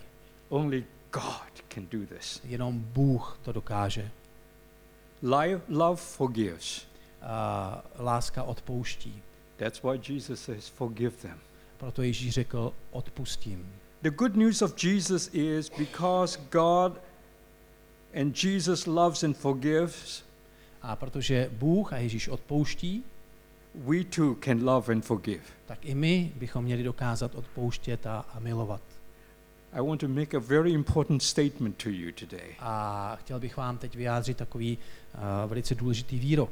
Only 0.49 0.85
God 1.13 1.65
can 1.75 1.87
do 1.91 2.07
this. 2.17 2.41
jenom 2.45 2.79
Bůh 2.81 3.39
to 3.43 3.53
dokáže. 3.53 4.11
Li- 5.23 5.61
Love 5.69 5.97
forgives. 5.97 6.87
A 7.23 7.83
láska 7.99 8.43
odpouští. 8.43 9.23
That's 9.57 9.83
why 9.83 10.01
Jesus 10.09 10.43
says, 10.43 10.69
Forgive 10.69 11.17
them. 11.17 11.39
Proto 11.77 12.03
Ježíš 12.03 12.35
řekl, 12.35 12.73
odpustím. 12.91 13.73
The 14.03 14.11
good 14.11 14.37
news 14.37 14.63
of 14.63 14.85
Jesus 14.85 15.31
is 15.33 15.71
because 15.79 16.41
God 16.53 17.01
and 18.21 18.45
Jesus 18.45 18.87
loves 18.87 19.25
and 19.25 19.37
forgives, 19.37 20.25
A 20.83 20.97
protože 20.97 21.51
Bůh 21.53 21.93
a 21.93 21.97
Ježíš 21.97 22.29
odpouští, 22.29 23.05
we 23.75 24.05
too 24.05 24.35
can 24.41 24.65
love 24.65 24.93
and 24.93 25.05
forgive. 25.05 25.43
tak 25.67 25.85
i 25.85 25.95
my 25.95 26.33
bychom 26.37 26.65
měli 26.65 26.83
dokázat 26.83 27.35
odpouštět 27.35 28.07
a, 28.07 28.19
a 28.35 28.39
milovat. 28.41 28.83
I 29.73 29.81
want 29.83 30.01
to 30.01 30.09
make 30.09 30.37
a 30.37 30.41
very 30.41 30.71
important 30.73 31.23
statement 31.23 31.83
to 31.83 31.89
you 31.91 32.13
today, 32.13 32.55
A 32.59 33.17
chtěl 33.21 33.41
bych 33.41 33.57
vám 33.57 33.79
teď 33.79 33.97
vyjádřit 33.97 34.37
takový 34.37 34.79
uh, 35.15 35.21
velice 35.51 35.75
důležitý 35.75 36.19
výrok. 36.19 36.51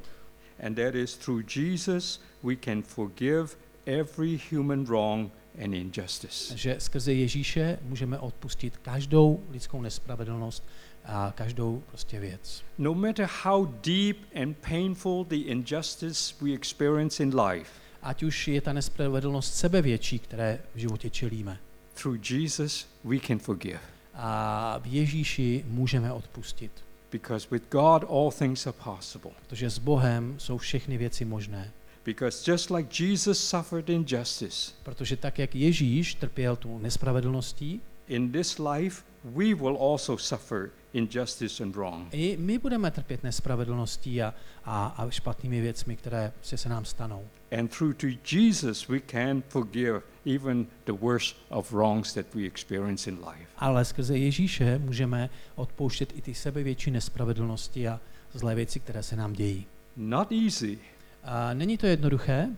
and 0.67 0.75
that 0.75 0.95
is 0.95 1.17
through 1.17 1.57
Jesus 1.57 2.21
we 2.43 2.57
can 2.65 2.83
forgive 2.83 3.49
every 3.87 4.41
human 4.53 4.85
wrong 4.85 5.33
and 5.65 5.75
injustice. 5.75 6.57
Že 6.59 6.77
skrze 6.79 7.13
Ježíše 7.13 7.79
můžeme 7.83 8.19
odpustit 8.19 8.77
každou 8.77 9.45
lidskou 9.51 9.83
nespravedlnost 9.83 10.65
a 11.07 11.33
každou 11.37 11.83
prostě 11.87 12.21
věc. 12.21 12.63
No 12.79 12.95
matter 12.95 13.29
how 13.43 13.67
deep 13.67 14.17
and 14.43 14.57
painful 14.69 15.25
the 15.25 15.35
injustice 15.37 16.35
we 16.41 16.53
experience 16.53 17.23
in 17.23 17.41
life, 17.41 17.71
Ať 18.03 18.23
už 18.23 18.49
je 18.49 18.61
ta 18.61 18.73
nespravedlnost 18.73 19.55
sebevětší, 19.55 20.19
které 20.19 20.59
v 20.75 20.79
životě 20.79 21.11
čelíme. 21.11 21.59
through 22.03 22.31
Jesus 22.31 22.87
we 23.05 23.17
can 23.27 23.39
forgive. 23.39 23.81
A 24.15 24.79
v 24.83 24.87
Ježíši 24.87 25.65
můžeme 25.69 26.13
odpustit. 26.13 26.73
Because 27.13 27.49
with 27.51 27.63
God 27.71 28.05
all 28.11 28.31
things 28.39 28.67
are 28.67 28.77
possible. 28.85 29.31
Protože 29.47 29.71
s 29.71 29.79
Bohem 29.79 30.35
jsou 30.39 30.59
všechny 30.59 30.99
věci 30.99 31.25
možné. 31.25 31.73
Because 32.05 32.51
just 32.51 32.71
like 32.71 33.05
Jesus 33.05 33.49
suffered 33.49 33.89
injustice, 33.89 34.73
Protože 34.83 35.17
tak, 35.17 35.39
jak 35.39 35.55
Ježíš 35.55 36.15
trpěl 36.15 36.57
tu 36.57 36.79
nespravedlností, 36.79 37.81
in 38.09 38.33
this 38.33 38.59
life 38.59 39.03
we 39.25 39.55
will 39.55 39.79
also 39.81 40.19
suffer 40.19 40.71
injustice 40.97 41.63
and 41.63 41.77
wrong. 41.77 42.09
i 42.15 42.37
my 42.41 42.59
budeme 42.59 42.91
trpět 42.91 43.23
nespravedlností 43.23 44.23
a, 44.23 44.35
a, 44.65 44.87
a 44.87 45.11
špatnými 45.11 45.61
věcmi, 45.61 45.97
které 45.97 46.33
se, 46.43 46.57
se 46.57 46.69
nám 46.69 46.85
stanou. 46.85 47.25
And 47.59 47.77
through 47.77 47.95
to 47.97 48.07
Jesus 48.33 48.89
we 48.89 49.01
can 49.11 49.43
forgive 49.49 50.01
even 50.37 50.67
the 50.85 50.93
worst 50.93 51.37
of 51.49 51.73
wrongs 51.73 52.15
that 52.15 52.27
we 52.35 52.43
experience 52.47 53.11
in 53.11 53.17
life. 53.19 53.47
Ale 53.57 53.85
skrze 53.85 54.19
Ježíše 54.19 54.79
můžeme 54.79 55.31
odpouštět 55.55 56.13
i 56.17 56.23
ty 56.23 56.35
sebevětší 56.35 56.91
nespravedlnosti 56.91 57.89
a 57.89 58.01
zlé 58.33 58.55
věci, 58.55 58.81
které 58.81 59.03
se 59.03 59.17
nám 59.17 59.33
dějí. 59.33 59.67
Not 59.97 60.33
easy, 60.33 60.79
A 61.25 61.55
není 61.55 61.79
to 61.79 61.87
jednoduché, 61.87 62.49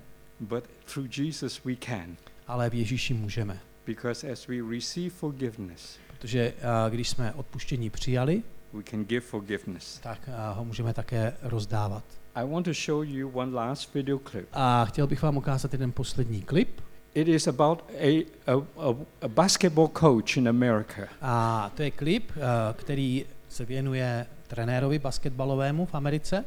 but 0.40 0.64
through 0.92 1.18
Jesus 1.18 1.64
we 1.64 1.76
can. 1.76 2.16
ale 2.46 2.70
v 2.70 2.74
Ježíši 2.74 3.14
můžeme. 3.14 3.60
Because 3.86 4.32
as 4.32 4.46
we 4.46 4.56
receive 4.74 5.10
forgiveness, 5.14 5.98
Protože 6.18 6.54
a, 6.62 6.88
když 6.88 7.08
jsme 7.08 7.32
odpuštění 7.32 7.90
přijali, 7.90 8.42
we 8.72 8.82
can 8.82 9.04
give 9.04 9.20
forgiveness. 9.26 9.98
tak 9.98 10.28
a, 10.36 10.52
ho 10.52 10.64
můžeme 10.64 10.94
také 10.94 11.32
rozdávat. 11.42 12.04
I 12.34 12.46
want 12.46 12.64
to 12.64 12.72
show 12.72 13.04
you 13.04 13.30
one 13.30 13.52
last 13.52 13.94
video 13.94 14.18
clip. 14.18 14.48
A 14.52 14.84
chtěl 14.84 15.06
bych 15.06 15.22
vám 15.22 15.36
ukázat 15.36 15.72
jeden 15.72 15.92
poslední 15.92 16.42
klip. 16.42 16.80
It 17.14 17.28
is 17.28 17.48
about 17.48 17.84
a, 17.98 18.26
a, 18.46 18.52
a, 18.52 18.94
a 19.22 19.28
basketball 19.28 19.88
coach 19.88 20.36
in 20.36 20.48
America. 20.48 21.02
A 21.22 21.70
to 21.74 21.82
je 21.82 21.90
klip, 21.90 22.30
a, 22.30 22.72
který 22.72 23.24
se 23.48 23.64
věnuje 23.64 24.26
trenérovi 24.46 24.98
basketbalovému 24.98 25.86
v 25.86 25.94
Americe. 25.94 26.44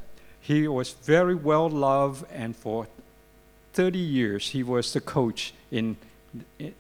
He 0.48 0.70
was 0.70 0.98
very 1.08 1.36
well 1.36 1.70
loved, 1.74 2.26
and 2.44 2.56
for 2.56 2.88
30 3.72 4.00
years 4.00 4.54
he 4.54 4.64
was 4.64 4.94
the 4.94 5.00
coach 5.00 5.54
in, 5.72 5.96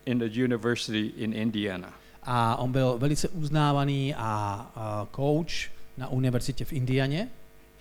in 0.05 0.19
the 0.19 0.43
university 0.43 1.11
in 1.17 1.33
Indiana. 1.33 1.93
A 2.23 2.55
on 2.55 2.71
byl 2.71 2.97
velice 2.97 3.29
uznávaný 3.29 4.15
a, 4.15 5.07
coach 5.15 5.71
na 5.97 6.07
univerzitě 6.07 6.65
v 6.65 6.73
Indianě. 6.73 7.29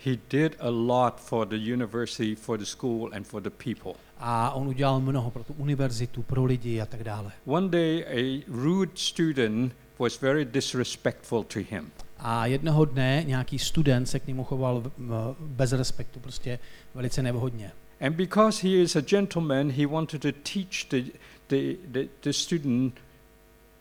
He 0.05 0.17
did 0.29 0.55
a 0.59 0.69
lot 0.69 1.19
for 1.19 1.47
the 1.47 1.73
university, 1.73 2.35
for 2.35 2.59
the 2.59 2.65
school, 2.65 3.09
and 3.13 3.27
for 3.27 3.41
the 3.41 3.49
people. 3.49 3.93
A 4.19 4.51
on 4.51 4.67
udělal 4.67 4.99
mnoho 4.99 5.31
pro 5.31 5.43
tu 5.43 5.53
univerzitu, 5.53 6.23
pro 6.23 6.45
lidi 6.45 6.81
a 6.81 6.85
tak 6.85 7.03
dále. 7.03 7.31
One 7.45 7.69
day, 7.69 8.05
a 8.07 8.43
rude 8.47 8.91
student 8.95 9.73
was 9.99 10.21
very 10.21 10.45
disrespectful 10.45 11.43
to 11.43 11.59
him. 11.69 11.91
A 12.19 12.45
jednoho 12.45 12.85
dne 12.85 13.23
nějaký 13.27 13.59
student 13.59 14.09
se 14.09 14.19
k 14.19 14.27
němu 14.27 14.43
choval 14.43 14.91
bez 15.39 15.73
respektu, 15.73 16.19
prostě 16.19 16.59
velice 16.95 17.23
nevhodně. 17.23 17.71
And 18.01 18.15
because 18.15 18.67
he 18.67 18.73
is 18.73 18.95
a 18.95 19.01
gentleman, 19.01 19.71
he 19.71 19.87
wanted 19.87 20.21
to 20.21 20.31
teach 20.31 20.85
the, 20.89 21.01
the, 21.47 21.75
the, 21.87 22.07
the 22.21 22.33
student 22.33 22.93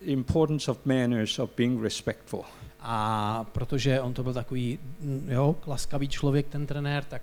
importance 0.01 0.70
of 0.70 0.78
manners, 0.84 1.38
of 1.38 1.51
being 1.57 1.82
respectful. 1.82 2.44
A 2.80 3.44
protože 3.53 4.01
on 4.01 4.14
to 4.14 4.22
byl 4.22 4.34
takový 4.34 4.78
mm, 5.01 5.28
jo, 5.30 5.57
laskavý 5.66 6.09
člověk, 6.09 6.48
ten 6.48 6.66
trenér, 6.66 7.05
tak 7.05 7.22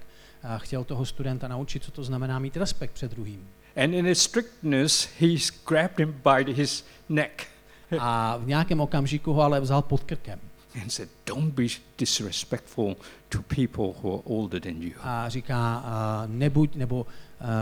chtěl 0.57 0.83
toho 0.83 1.05
studenta 1.05 1.47
naučit, 1.47 1.83
co 1.83 1.91
to 1.91 2.03
znamená 2.03 2.39
mít 2.39 2.57
respekt 2.57 2.91
před 2.91 3.11
druhým. 3.11 3.47
And 3.83 3.93
in 3.93 4.05
his 4.05 4.21
strictness, 4.21 5.09
he 5.19 5.27
grabbed 5.67 5.99
him 5.99 6.21
by 6.23 6.53
his 6.53 6.85
neck 7.09 7.47
A 7.99 8.37
v 8.37 8.47
nějakém 8.47 8.79
okamžiku 8.79 9.33
ho 9.33 9.41
ale 9.41 9.59
vzal 9.59 9.81
pod 9.81 10.03
krkem 10.03 10.39
and 10.81 10.89
said, 10.89 11.09
Don't 11.25 11.53
be 11.53 11.63
disrespectful 11.97 12.95
to 13.29 13.41
people 13.41 14.01
who 14.01 14.13
are 14.13 14.23
older 14.25 14.61
than 14.61 14.83
you. 14.83 14.91
a 15.01 15.29
říká, 15.29 15.83
nebuď 16.27 16.75
nebo 16.75 17.05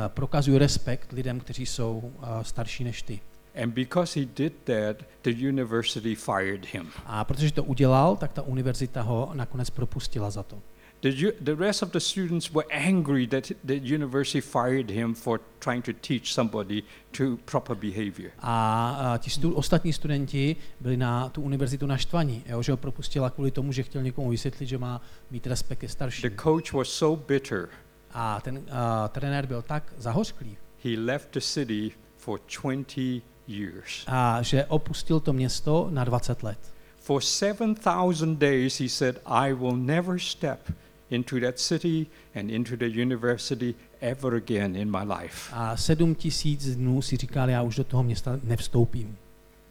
prokazuj 0.08 0.58
respekt 0.58 1.12
lidem, 1.12 1.40
kteří 1.40 1.66
jsou 1.66 2.14
starší 2.42 2.84
než 2.84 3.02
ty. 3.02 3.20
And 3.64 3.74
because 3.74 4.20
he 4.20 4.26
did 4.38 4.54
that, 4.66 4.98
the 5.22 5.32
university 5.50 6.16
fired 6.16 6.66
him. 6.66 6.88
A 7.06 7.24
protože 7.24 7.52
to 7.52 7.64
udělal, 7.64 8.16
tak 8.16 8.34
ta 8.34 8.42
univerzita 8.42 9.02
ho 9.02 9.32
nakonec 9.34 9.70
propustila 9.70 10.30
za 10.30 10.44
to. 10.44 10.60
The, 11.02 11.32
the 11.42 11.56
rest 11.56 11.84
of 11.84 11.92
the 11.92 12.00
students 12.00 12.52
were 12.52 12.66
angry 12.72 13.28
that 13.28 13.52
the 13.64 13.74
university 13.96 14.42
fired 14.42 14.90
him 14.92 15.14
for 15.14 15.40
trying 15.60 15.86
to 15.86 15.92
teach 16.08 16.34
somebody 16.34 16.84
to 17.12 17.24
proper 17.46 17.76
behavior. 17.76 18.32
A, 18.40 18.90
a 19.14 19.18
ti 19.18 19.30
stu, 19.30 19.54
ostatní 19.54 19.94
studenti 19.94 20.56
byli 20.80 20.98
na 20.98 21.30
tu 21.30 21.42
univerzitu 21.42 21.86
naštvaní, 21.86 22.44
jo, 22.46 22.62
že 22.62 22.72
ho 22.72 22.78
propustila 22.78 23.30
kvůli 23.30 23.52
tomu, 23.52 23.72
že 23.72 23.84
chtěl 23.84 24.04
někomu 24.04 24.30
vysvětlit, 24.30 24.66
že 24.68 24.78
má 24.78 25.02
mít 25.32 25.48
respekt 25.48 25.80
ke 25.80 25.88
The 25.88 25.92
starším. 25.94 26.32
coach 26.44 26.74
was 26.74 26.90
so 26.90 27.24
bitter, 27.28 27.70
A 28.12 28.42
ten 28.42 28.62
a, 28.72 29.08
trenér 29.08 29.46
byl 29.46 29.62
tak 29.62 29.94
zahořklý, 29.98 30.58
he 30.84 30.90
left 31.00 31.32
the 31.34 31.40
city 31.40 31.92
for 32.18 32.40
20 32.62 33.22
years. 33.48 34.04
a 34.08 34.42
že 34.42 34.66
opustil 34.66 35.20
to 35.20 35.34
město 35.34 35.88
na 35.92 36.04
20 36.04 36.44
let. 36.44 36.58
For 37.00 37.22
7,000 37.22 38.40
days, 38.40 38.80
he 38.80 38.90
said, 38.90 39.22
I 39.26 39.54
will 39.54 39.76
never 39.76 40.20
step 40.20 40.72
into 41.10 41.40
that 41.40 41.60
city 41.60 42.08
and 42.36 42.50
into 42.50 42.76
the 42.76 42.86
university 42.86 43.76
ever 44.02 44.36
again 44.36 44.76
in 44.76 44.92
my 44.92 45.04
life. 45.04 45.50
A 45.54 45.78
sedm 45.78 46.16
tisíc 46.16 46.76
dnů 46.76 47.02
si 47.02 47.18
říkal, 47.18 47.50
já 47.50 47.62
už 47.62 47.76
do 47.76 47.84
toho 47.84 48.04
města 48.04 48.40
nevstoupím. 48.44 49.18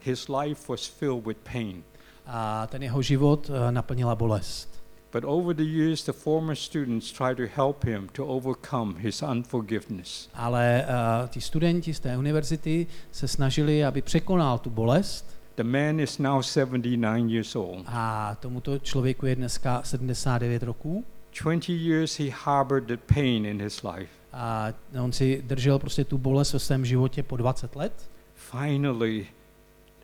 His 0.01 0.29
life 0.29 0.73
was 0.73 0.87
filled 0.87 1.27
with 1.27 1.39
pain. 1.53 1.83
A 2.27 2.67
ten 2.67 2.83
jeho 2.83 3.03
život 3.03 3.51
eh, 3.51 3.73
naplnila 3.73 4.15
bolest. 4.15 4.84
But 5.15 5.25
over 5.25 5.55
the 5.55 5.63
years, 5.63 6.05
the 6.05 6.13
former 6.13 6.57
students 6.57 7.13
tried 7.13 7.37
to 7.37 7.47
help 7.63 7.85
him 7.85 8.09
to 8.13 8.27
overcome 8.27 8.95
his 8.99 9.23
unforgiveness. 9.23 10.29
Ale 10.35 10.87
uh, 11.23 11.29
ti 11.29 11.41
studenti 11.41 11.95
z 11.95 12.01
té 12.01 12.19
univerzity 12.19 12.87
se 13.13 13.29
snažili, 13.29 13.85
aby 13.85 14.03
překonal 14.03 14.59
tu 14.59 14.71
bolest 14.71 15.35
The 15.55 15.63
man 15.65 16.01
is 16.01 16.19
now 16.19 16.43
79 16.43 17.31
years 17.31 17.57
old. 17.57 17.85
a 17.87 18.35
tomuto 18.41 18.79
člověku 18.79 19.27
je 19.27 19.37
dneska 19.37 19.83
79 19.83 20.63
roků 20.63 21.05
20 21.45 21.69
years 21.73 22.19
he 22.19 22.31
harbored 22.31 22.85
the 22.85 22.97
pain 23.15 23.47
in 23.47 23.63
his 23.63 23.83
life. 23.83 24.11
a 24.33 24.69
on 25.03 25.13
si 25.13 25.43
držel 25.47 25.79
prostě 25.79 26.05
tu 26.05 26.19
bolest 26.19 26.53
ve 26.53 26.59
svém 26.59 26.85
životě 26.85 27.23
po 27.23 27.37
20 27.37 27.77
let 27.77 28.11
Finally, 28.35 29.27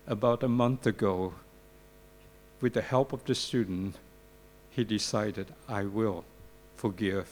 about 0.07 0.45
a 0.45 0.49
month 0.49 0.87
ago, 0.87 1.33
with 2.63 2.73
the 2.75 2.83
help 2.91 3.13
of 3.13 3.23
the 3.25 3.35
student, 3.35 3.97
he 4.77 4.85
decided, 4.85 5.47
I 5.69 5.85
will 5.85 6.25
forgive 6.77 7.27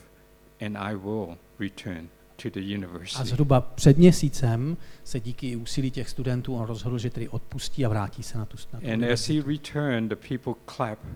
and 0.60 0.76
I 0.78 0.94
will 0.96 1.36
return 1.58 2.08
to 2.36 2.50
the 2.50 2.60
a 2.60 2.74
university. 2.76 3.24
zhruba 3.24 3.60
před 3.60 3.98
měsícem 3.98 4.76
se 5.04 5.20
díky 5.20 5.56
úsilí 5.56 5.90
těch 5.90 6.08
studentů 6.08 6.54
on 6.56 6.66
rozhodl, 6.66 6.98
že 6.98 7.10
tedy 7.10 7.28
odpustí 7.28 7.84
a 7.86 7.88
vrátí 7.88 8.22
se 8.22 8.38
na 8.38 8.44
tu, 8.44 8.56
na 8.72 8.80
tu 8.80 8.92
And 8.92 9.04
as 9.04 9.28
he 9.28 9.42
returned, 9.42 10.08
the 10.08 10.28
people 10.28 10.54
clapped 10.76 11.06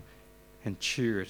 and 0.65 0.77
cheered 0.95 1.27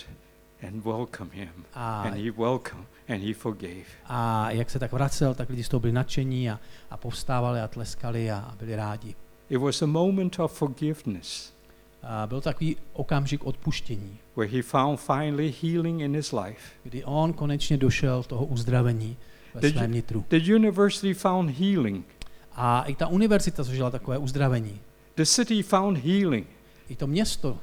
and 0.67 0.85
welcomed 0.85 1.33
him. 1.33 1.65
A, 1.73 2.01
And 2.01 2.15
he 2.15 2.31
welcomed 2.31 2.85
and 3.07 3.23
he 3.23 3.33
forgave. 3.33 3.85
a 4.05 4.51
jak 4.51 4.69
se 4.69 4.79
tak 4.79 4.91
vracel, 4.91 5.35
tak 5.35 5.49
lidi 5.49 5.63
z 5.63 5.69
toho 5.69 5.79
byli 5.79 5.93
nadšení 5.93 6.49
a, 6.51 6.59
a 6.89 6.97
povstávali 6.97 7.61
a 7.61 7.67
tleskali 7.67 8.31
a, 8.31 8.37
a 8.37 8.55
byli 8.55 8.75
rádi. 8.75 9.15
It 9.49 9.57
was 9.57 9.81
a 9.81 9.85
moment 9.85 10.39
of 10.39 10.53
forgiveness 10.57 11.53
A 12.03 12.27
byl 12.27 12.41
takový 12.41 12.77
okamžik 12.93 13.45
odpuštění, 13.45 14.17
where 14.35 14.51
he 14.51 14.61
found 14.61 14.99
finally 14.99 15.53
healing 15.61 16.01
in 16.01 16.15
his 16.15 16.31
life. 16.31 16.61
kdy 16.83 17.03
on 17.03 17.33
konečně 17.33 17.77
došel 17.77 18.23
toho 18.23 18.45
uzdravení 18.45 19.17
ve 19.53 19.71
svém 19.71 19.91
nitru. 19.91 20.25
The 20.29 20.55
university 20.55 21.13
found 21.13 21.49
healing. 21.49 22.05
A 22.55 22.83
i 22.83 22.95
ta 22.95 23.07
univerzita 23.07 23.63
zažila 23.63 23.91
takové 23.91 24.17
uzdravení. 24.17 24.79
The 25.15 25.25
city 25.25 25.63
found 25.63 25.97
healing. 25.97 26.47
I 26.89 26.95
to 26.95 27.07
město. 27.07 27.57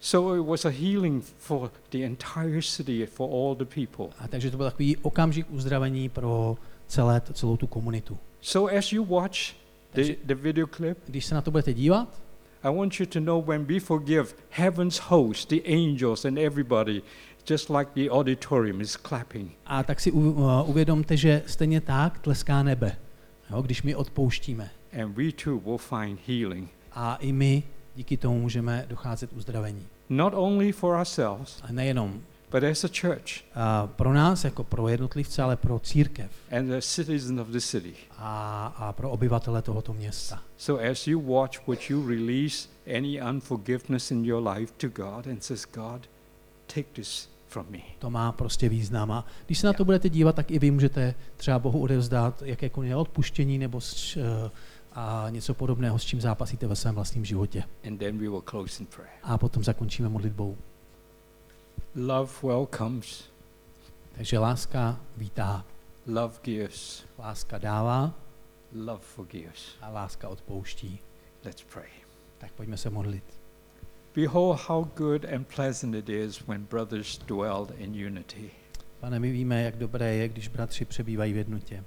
So 0.00 0.36
it 0.36 0.46
was 0.46 0.64
a 0.64 0.68
healing 0.68 1.24
for 1.38 1.70
the 1.90 1.98
entire 1.98 2.62
city, 2.62 3.06
for 3.06 3.30
all 3.30 3.54
the 3.54 3.64
people. 3.64 4.06
A 4.18 4.28
takže 4.28 4.50
to 4.50 4.56
byl 4.56 4.66
takový 4.66 4.96
okamžik 4.96 5.46
uzdravení 5.50 6.08
pro 6.08 6.56
celé, 6.86 7.22
celou 7.32 7.56
tu 7.56 7.66
komunitu. 7.66 8.18
So 8.40 8.78
as 8.78 8.92
you 8.92 9.04
watch 9.04 9.38
the, 9.92 10.02
the 10.24 10.34
video 10.34 10.66
clip, 10.66 10.98
když 11.06 11.24
se 11.24 11.34
na 11.34 11.42
to 11.42 11.50
budete 11.50 11.72
dívat, 11.72 12.20
I 12.62 12.68
want 12.70 13.00
you 13.00 13.06
to 13.06 13.20
know 13.20 13.38
when 13.46 13.66
we 13.68 13.80
forgive, 13.80 14.34
heaven's 14.50 14.98
host, 14.98 15.48
the 15.48 15.62
angels, 15.64 16.24
and 16.24 16.38
everybody, 16.38 17.02
just 17.44 17.70
like 17.70 17.90
the 17.94 18.10
auditorium 18.10 18.80
is 18.80 18.96
clapping. 18.96 19.50
a 19.66 19.82
tak 19.82 20.00
si 20.00 20.12
uh, 20.12 20.70
uvědomte, 20.70 21.16
že 21.16 21.42
stejně 21.46 21.80
tak 21.80 22.18
tleská 22.18 22.62
nebe, 22.62 22.96
jo, 23.50 23.62
když 23.62 23.82
my 23.82 23.94
odpouštíme. 23.94 24.70
And 25.02 25.16
we 25.16 25.32
too 25.32 25.58
will 25.58 25.78
find 25.78 26.20
healing. 26.28 26.68
A 26.92 27.16
i 27.16 27.32
my 27.32 27.62
díky 27.96 28.16
tomu 28.16 28.40
můžeme 28.40 28.86
docházet 28.88 29.32
uzdravení. 29.32 29.86
Not 30.08 30.32
only 30.36 30.72
for 30.72 30.96
ourselves, 30.96 31.62
A 31.62 31.72
nejenom 31.72 32.22
but 32.50 32.64
as 32.64 32.84
a 32.84 32.88
church 32.88 33.44
a 33.54 33.86
pro 33.86 34.12
nás, 34.12 34.44
jako 34.44 34.64
pro 34.64 34.88
jednotlivce, 34.88 35.42
ale 35.42 35.56
pro 35.56 35.78
církev 35.78 36.30
and 36.58 36.68
the 36.68 36.80
citizens 36.80 37.40
of 37.40 37.48
the 37.48 37.60
city. 37.60 37.94
a, 38.18 38.66
a 38.66 38.92
pro 38.92 39.10
obyvatele 39.10 39.62
tohoto 39.62 39.92
města. 39.92 40.42
So 40.56 40.90
as 40.90 41.06
you 41.06 41.20
watch, 41.20 41.66
would 41.66 41.90
you 41.90 42.08
release 42.08 42.68
any 42.98 43.22
unforgiveness 43.22 44.10
in 44.10 44.24
your 44.24 44.48
life 44.48 44.72
to 44.76 44.88
God 44.88 45.26
and 45.26 45.44
says, 45.44 45.66
God, 45.74 46.08
take 46.66 46.88
this 46.92 47.30
from 47.50 47.66
me. 47.70 47.78
To 47.98 48.10
má 48.10 48.32
prostě 48.32 48.68
význam. 48.68 49.10
A 49.10 49.26
když 49.46 49.58
se 49.58 49.66
na 49.66 49.72
to 49.72 49.84
budete 49.84 50.08
dívat, 50.08 50.36
tak 50.36 50.50
i 50.50 50.58
vy 50.58 50.70
můžete 50.70 51.14
třeba 51.36 51.58
Bohu 51.58 51.80
odevzdat 51.82 52.42
jakékoliv 52.42 52.96
odpuštění 52.96 53.58
nebo 53.58 53.80
s, 53.80 54.16
eh, 54.16 54.50
a 54.92 55.26
něco 55.30 55.54
podobného, 55.54 55.98
s 55.98 56.04
čím 56.04 56.20
zápasíte 56.20 56.66
ve 56.66 56.76
svém 56.76 56.94
vlastním 56.94 57.24
životě. 57.24 57.64
And 57.86 57.98
then 57.98 58.18
we 58.18 58.28
will 58.28 58.42
close 58.50 58.82
in 58.82 58.86
prayer. 58.86 59.12
A 59.22 59.38
potom 59.38 59.64
zakončíme 59.64 60.08
modlitbou. 60.08 60.56
Love 61.94 62.32
welcomes, 62.42 63.30
Takže 64.16 64.38
láska 64.38 65.00
vítá, 65.16 65.64
love 66.06 66.34
gives, 66.42 67.04
láska 67.18 67.58
dává 67.58 68.14
love 68.72 69.00
forgives. 69.02 69.76
a 69.80 69.88
láska 69.88 70.28
odpouští. 70.28 71.00
Let's 71.44 71.64
pray. 71.72 71.88
Tak 72.38 72.52
pojďme 72.52 72.76
se 72.76 72.90
modlit. 72.90 73.24
Behold, 74.14 74.60
how 74.68 74.84
good 74.84 75.24
and 75.24 75.46
pleasant 75.54 75.94
it 75.94 76.08
is 76.08 76.46
when 76.46 76.64
brothers 76.64 77.18
dwell 77.18 77.68
in 77.78 78.06
unity. 78.06 78.50
Pane, 79.00 79.18
my 79.18 79.32
víme, 79.32 79.62
jak 79.62 79.76
dobré 79.76 80.14
je, 80.14 80.28
když 80.28 80.48
bratři 80.48 80.84
přebývají 80.84 81.32
v 81.32 81.36
jednotě. 81.36 81.84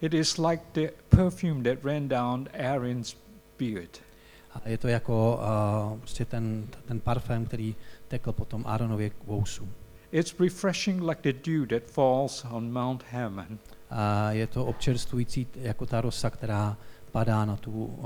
It 0.00 0.14
is 0.14 0.38
like 0.38 0.62
the 0.72 0.88
perfume 1.08 1.62
that 1.62 1.84
ran 1.84 2.08
down 2.08 2.48
Aaron's 2.66 3.16
beard. 3.58 3.98
A 4.54 4.68
je 4.68 4.78
to 4.78 4.88
jako 4.88 5.40
uh, 5.92 5.98
prostě 5.98 6.24
ten, 6.24 6.66
ten 6.86 7.00
parfém, 7.00 7.46
který 7.46 7.74
tekl 8.12 8.32
potom 8.32 8.64
Aaronově 8.66 9.10
vousu. 9.26 9.68
It's 10.12 10.40
refreshing 10.40 11.02
like 11.02 11.32
the 11.32 11.50
dew 11.50 11.66
that 11.66 11.82
falls 11.90 12.44
on 12.50 12.72
Mount 12.72 13.04
Hermon. 13.10 13.58
A 13.90 14.32
je 14.32 14.46
to 14.46 14.64
občerstvující 14.66 15.46
jako 15.54 15.86
ta 15.86 16.00
rosa, 16.00 16.30
která 16.30 16.76
padá 17.12 17.44
na 17.44 17.56
tu 17.56 17.70
uh, 17.84 18.04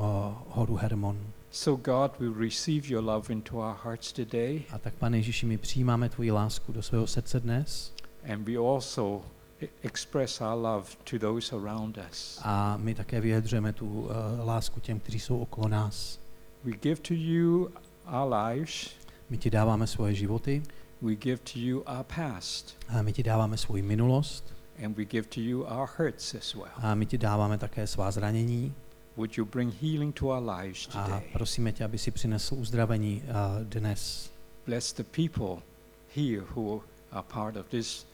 horu 0.49 0.77
Hermon. 0.77 1.19
So, 1.51 1.83
God, 1.85 2.13
we 2.21 2.45
receive 2.45 2.89
your 2.89 3.05
love 3.05 3.33
into 3.33 3.57
our 3.59 3.77
hearts 3.85 4.13
today, 4.13 4.63
A 4.71 4.79
tak, 4.79 4.95
pane 4.95 5.17
Ježíši, 5.19 5.47
my 5.47 5.59
přijímáme 5.59 6.09
tvoji 6.09 6.31
lásku 6.31 6.73
do 6.73 6.83
svého 6.83 7.07
srdce 7.07 7.41
dnes 7.41 7.95
and 8.33 8.45
we 8.49 8.57
also 8.57 9.23
e- 9.63 9.69
express 9.83 10.41
our 10.41 10.63
love 10.63 10.85
to 11.11 11.19
those 11.19 11.57
around 11.57 11.99
us. 12.11 12.41
a 12.43 12.77
my 12.77 12.95
také 12.95 13.21
vyjadřujeme 13.21 13.73
tu 13.73 14.01
uh, 14.01 14.09
lásku 14.45 14.81
těm, 14.81 15.01
kteří 15.01 15.21
jsou 15.21 15.39
okolo 15.39 15.69
nás. 15.69 16.21
We 16.65 16.73
give 16.73 17.01
to 17.01 17.15
you 17.15 17.71
our 18.23 18.35
lives, 18.35 18.91
My 19.31 19.39
ti 19.39 19.51
dáváme 19.51 19.87
svoje 19.87 20.15
životy, 20.15 20.63
we 21.03 21.15
give 21.15 21.37
to 21.53 21.59
you 21.59 21.83
our 21.87 22.05
past, 22.17 22.77
a 22.89 23.03
my 23.03 23.13
ti 23.13 23.23
dáváme 23.23 23.57
svoji 23.57 23.83
minulost 23.83 24.55
and 24.85 24.97
we 24.97 25.05
give 25.05 25.29
to 25.29 25.41
you 25.41 25.63
our 25.63 25.89
hurts 25.99 26.35
as 26.35 26.55
well. 26.55 26.73
a 26.77 26.95
my 26.95 27.07
ti 27.07 27.19
dáváme 27.19 27.59
také 27.59 27.87
svá 27.87 28.11
zranění 28.11 28.75
Would 29.17 29.37
you 29.39 29.45
bring 29.45 29.75
healing 29.83 30.15
to 30.15 30.27
our 30.27 30.43
lives 30.61 30.89
a 30.95 31.05
today? 31.05 31.23
prosíme 31.33 31.73
tě, 31.73 31.85
aby 31.85 31.99
si 31.99 32.11
přinesl 32.11 32.55
uzdravení 32.55 33.23
uh, 33.25 33.65
dnes. 33.65 34.31
Bless 34.67 34.93
the 34.93 35.03
people 35.05 35.63
here 36.17 36.43
who 36.55 36.83
are 37.13 37.23
part 37.33 37.57
of 37.57 37.67
this 37.69 38.07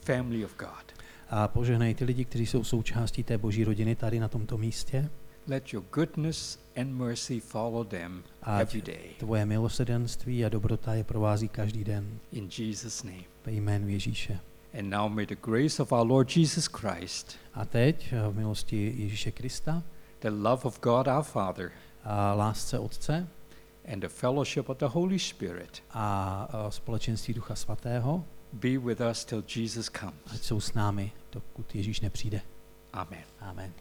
family 0.00 0.44
of 0.44 0.56
God. 0.58 0.84
A 1.30 1.48
požehnej 1.48 1.94
ty 1.94 2.04
lidi, 2.04 2.24
kteří 2.24 2.46
jsou 2.46 2.64
součástí 2.64 3.22
té 3.24 3.38
boží 3.38 3.64
rodiny 3.64 3.96
tady 3.96 4.20
na 4.20 4.28
tomto 4.28 4.58
místě. 4.58 5.10
Let 5.50 5.72
your 5.72 5.82
goodness 5.94 6.58
and 6.76 6.92
mercy 6.94 7.40
follow 7.40 7.84
them 7.84 8.22
every 8.60 8.82
day. 8.82 9.10
tvoje 9.18 9.46
milosedenství 9.46 10.44
a 10.44 10.48
dobrota 10.48 10.94
je 10.94 11.04
provází 11.04 11.48
každý 11.48 11.84
den 11.84 12.18
In 12.32 12.48
Jesus' 12.58 13.02
name. 13.02 13.22
ve 13.46 13.52
jménu 13.52 13.88
Ježíše. 13.88 14.40
And 14.78 14.90
now 14.90 15.08
may 15.12 15.26
the 15.26 15.36
grace 15.42 15.82
of 15.82 15.92
our 15.92 16.06
Lord 16.06 16.36
Jesus 16.36 16.66
Christ, 16.66 17.36
A 17.54 17.64
teď 17.64 18.12
eh, 18.12 18.28
v 18.30 18.36
milosti 18.36 18.94
Ježíše 18.96 19.30
Krista 19.32 19.82
the 20.20 20.30
love 20.30 20.62
of 20.64 20.80
God 20.80 21.06
our 21.06 21.22
Father, 21.22 21.70
a 22.04 22.34
lásce 22.34 22.78
Otce 22.78 23.28
and 23.92 24.00
the 24.00 24.08
fellowship 24.08 24.68
of 24.68 24.78
the 24.78 24.86
Holy 24.86 25.18
Spirit 25.18 25.82
a 25.90 26.42
a 26.52 26.70
společenství 26.70 27.34
Ducha 27.34 27.54
Svatého, 27.54 28.24
be 28.52 28.78
with 28.78 29.00
us 29.10 29.24
till 29.24 29.44
Jesus 29.56 29.90
comes. 30.00 30.14
ať 30.26 30.40
jsou 30.40 30.60
s 30.60 30.72
námi, 30.74 31.12
dokud 31.32 31.74
Ježíš 31.74 32.00
nepřijde. 32.00 32.40
Amen. 32.92 33.22
Amen. 33.40 33.72